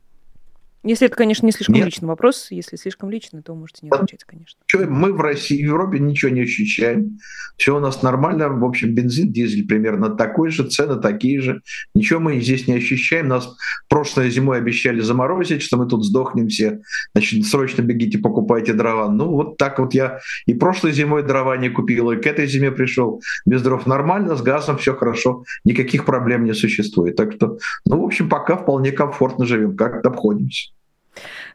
Если 0.83 1.07
это, 1.07 1.17
конечно, 1.17 1.45
не 1.45 1.53
слишком 1.53 1.75
Нет. 1.75 1.87
личный 1.87 2.09
вопрос, 2.09 2.47
если 2.51 2.77
слишком 2.77 3.11
личный, 3.11 3.43
то 3.43 3.55
можете 3.55 3.81
не 3.83 3.91
отвечать, 3.91 4.25
конечно. 4.25 4.59
Мы 4.89 5.13
в 5.13 5.21
России, 5.21 5.63
в 5.63 5.67
Европе 5.67 5.99
ничего 5.99 6.31
не 6.31 6.41
ощущаем. 6.41 7.19
Все 7.59 7.77
у 7.77 7.81
нас 7.81 8.03
нормально. 8.03 8.49
В 8.49 8.65
общем, 8.65 8.95
бензин, 8.95 9.31
дизель 9.31 9.67
примерно 9.67 10.09
такой 10.09 10.51
же, 10.51 10.67
цены 10.67 10.99
такие 10.99 11.43
же. 11.43 11.61
Ничего 11.95 12.19
мы 12.19 12.41
здесь 12.41 12.67
не 12.67 12.75
ощущаем. 12.75 13.29
Нас 13.29 13.55
прошлой 13.91 14.31
зимой 14.31 14.57
обещали 14.57 15.01
заморозить, 15.01 15.61
что 15.61 15.77
мы 15.77 15.87
тут 15.87 16.03
сдохнем 16.03 16.49
все. 16.49 16.81
Значит, 17.13 17.45
срочно 17.45 17.83
бегите, 17.83 18.17
покупайте 18.17 18.73
дрова. 18.73 19.11
Ну, 19.11 19.29
вот 19.33 19.59
так 19.59 19.79
вот 19.81 19.93
я 19.93 20.21
и 20.47 20.55
прошлой 20.55 20.93
зимой 20.93 21.23
дрова 21.23 21.59
не 21.59 21.69
купил, 21.69 22.11
и 22.13 22.17
к 22.17 22.27
этой 22.27 22.47
зиме 22.47 22.71
пришел. 22.71 23.21
Без 23.45 23.61
дров 23.61 23.87
нормально, 23.87 24.35
с 24.35 24.41
газом 24.41 24.79
все 24.79 24.95
хорошо. 24.95 25.45
Никаких 25.65 26.07
проблем 26.07 26.45
не 26.45 26.55
существует. 26.55 27.17
Так 27.17 27.35
что, 27.35 27.59
ну, 27.85 28.01
в 28.01 28.05
общем, 28.07 28.31
пока 28.31 28.57
вполне 28.57 28.93
комфортно 28.93 29.45
живем, 29.45 29.77
как-то 29.77 30.09
обходимся. 30.09 30.70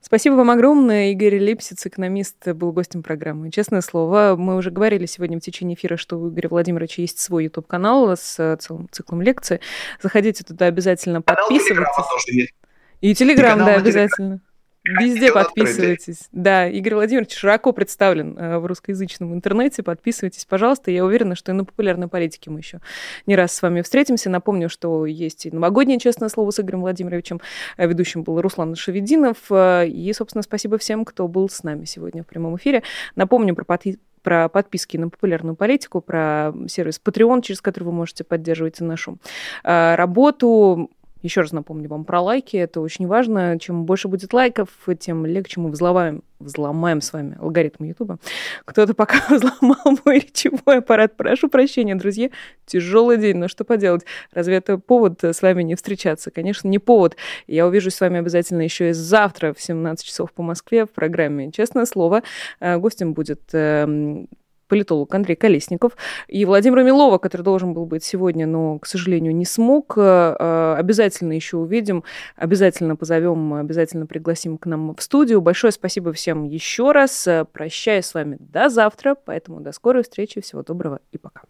Спасибо 0.06 0.36
вам 0.36 0.52
огромное. 0.52 1.10
Игорь 1.14 1.40
Липсиц, 1.40 1.84
экономист, 1.88 2.48
был 2.50 2.72
гостем 2.72 3.02
программы. 3.02 3.50
Честное 3.50 3.82
слово, 3.82 4.36
мы 4.38 4.56
уже 4.56 4.70
говорили 4.70 5.08
сегодня 5.08 5.40
в 5.40 5.42
течение 5.42 5.76
эфира, 5.76 5.98
что 5.98 6.20
у 6.20 6.30
Игоря 6.30 6.48
Владимировича 6.48 7.02
есть 7.02 7.18
свой 7.18 7.46
YouTube-канал 7.46 8.16
с 8.16 8.36
э, 8.38 8.56
целым 8.58 8.88
циклом 8.92 9.24
лекций. 9.24 9.62
Заходите 10.04 10.44
туда 10.44 10.68
обязательно, 10.68 11.24
подписывайтесь. 11.24 12.54
И 13.02 13.16
Телеграм, 13.16 13.58
да, 13.58 13.78
обязательно. 13.78 14.42
Везде 14.86 15.32
подписывайтесь. 15.32 16.30
Да, 16.32 16.68
Игорь 16.68 16.94
Владимирович 16.96 17.34
широко 17.34 17.72
представлен 17.72 18.38
э, 18.38 18.60
в 18.60 18.66
русскоязычном 18.68 19.34
интернете. 19.34 19.82
Подписывайтесь, 19.82 20.46
пожалуйста. 20.46 20.92
Я 20.92 21.04
уверена, 21.06 21.36
что 21.36 21.52
и 21.52 21.56
на 21.56 21.66
популярной 21.66 22.08
политике 22.08 22.52
мы 22.52 22.60
еще 22.60 22.80
не 23.26 23.36
раз 23.36 23.54
с 23.54 23.62
вами 23.62 23.82
встретимся. 23.82 24.30
Напомню, 24.30 24.70
что 24.70 25.08
есть 25.08 25.48
и 25.48 25.52
новогоднее 25.52 26.00
честное 26.00 26.30
слово 26.30 26.52
с 26.52 26.60
Игорем 26.60 26.82
Владимировичем. 26.82 27.42
Э, 27.78 27.88
ведущим 27.88 28.22
был 28.24 28.40
Руслан 28.42 28.76
Шевединов. 28.76 29.38
Э, 29.50 29.88
и, 29.88 30.14
собственно, 30.14 30.44
спасибо 30.44 30.78
всем, 30.78 31.04
кто 31.04 31.28
был 31.28 31.50
с 31.50 31.64
нами 31.64 31.86
сегодня 31.86 32.22
в 32.24 32.28
прямом 32.28 32.56
эфире. 32.58 32.84
Напомню 33.16 33.56
про 33.56 33.66
подписку 33.66 34.02
про 34.22 34.50
подписки 34.50 34.98
на 34.98 35.08
популярную 35.08 35.56
политику, 35.56 36.02
про 36.02 36.52
сервис 36.68 37.00
Patreon, 37.06 37.44
через 37.44 37.62
который 37.62 37.84
вы 37.84 37.92
можете 37.92 38.24
поддерживать 38.24 38.80
нашу 38.80 39.20
работу. 39.64 40.90
Еще 41.26 41.42
раз 41.42 41.54
напомню 41.54 41.90
вам 41.90 42.06
про 42.06 42.22
лайки, 42.22 42.56
это 42.56 42.82
очень 42.82 43.08
важно. 43.08 43.58
Чем 43.60 43.86
больше 43.86 44.08
будет 44.08 44.32
лайков, 44.32 44.70
тем 45.00 45.26
легче 45.26 45.60
мы 45.60 45.72
взломаем, 45.72 46.22
взломаем 46.38 47.02
с 47.02 47.12
вами 47.14 47.36
алгоритм 47.42 47.84
Ютуба. 47.84 48.20
Кто-то 48.64 48.94
пока 48.94 49.24
взломал 49.36 49.98
мой 50.06 50.20
речевой 50.20 50.78
аппарат. 50.78 51.18
Прошу 51.18 51.50
прощения, 51.50 51.96
друзья. 51.96 52.30
Тяжелый 52.68 53.18
день, 53.18 53.38
но 53.38 53.48
что 53.48 53.64
поделать? 53.64 54.06
Разве 54.34 54.58
это 54.58 54.78
повод 54.78 55.24
с 55.24 55.42
вами 55.42 55.64
не 55.64 55.74
встречаться? 55.74 56.30
Конечно, 56.30 56.68
не 56.68 56.78
повод. 56.78 57.18
Я 57.48 57.66
увижусь 57.66 57.96
с 57.96 58.02
вами 58.02 58.20
обязательно 58.20 58.62
еще 58.62 58.92
и 58.92 58.94
завтра 58.94 59.56
в 59.56 59.60
17 59.60 60.06
часов 60.06 60.32
по 60.32 60.44
Москве 60.44 60.86
в 60.86 60.92
программе 60.92 61.52
«Честное 61.52 61.86
слово». 61.86 62.22
Э, 62.60 62.78
гостем 62.78 63.16
будет 63.16 63.42
эм, 63.54 64.28
политолог 64.68 65.14
Андрей 65.14 65.36
Колесников, 65.36 65.94
и 66.28 66.46
Владимир 66.46 66.84
Милова, 66.84 67.18
который 67.18 67.44
должен 67.44 67.74
был 67.74 67.86
быть 67.86 68.04
сегодня, 68.04 68.48
но, 68.48 68.80
к 68.80 68.86
сожалению, 68.86 69.36
не 69.36 69.46
смог. 69.46 69.94
Э, 69.98 70.36
э, 70.38 70.76
обязательно 70.78 71.34
еще 71.34 71.58
увидим, 71.58 72.04
обязательно 72.36 72.96
позовем, 72.96 73.54
обязательно 73.54 74.06
пригласим 74.06 74.58
к 74.58 74.66
нам 74.66 74.96
в 74.96 75.02
студию. 75.02 75.42
Большое 75.42 75.72
спасибо 75.72 76.14
всем 76.14 76.44
еще 76.44 76.92
раз. 76.92 77.28
Прощаюсь 77.52 78.06
с 78.06 78.14
вами 78.14 78.38
до 78.40 78.70
завтра, 78.70 79.16
поэтому 79.16 79.62
до 79.62 79.72
скорой 79.72 80.04
встречи, 80.04 80.42
всего 80.42 80.64
доброго 80.64 81.00
и 81.12 81.18
пока. 81.18 81.42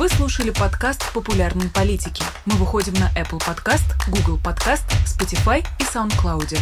Вы 0.00 0.08
слушали 0.08 0.50
подкаст 0.50 1.12
«Популярные 1.12 1.68
политики». 1.68 2.22
Мы 2.46 2.54
выходим 2.54 2.94
на 2.94 3.10
Apple 3.20 3.38
Podcast, 3.38 3.84
Google 4.08 4.38
Podcast, 4.42 4.86
Spotify 5.04 5.62
и 5.78 5.82
SoundCloud. 5.82 6.56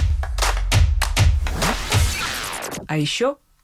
А 2.88 2.96
еще 2.96 3.36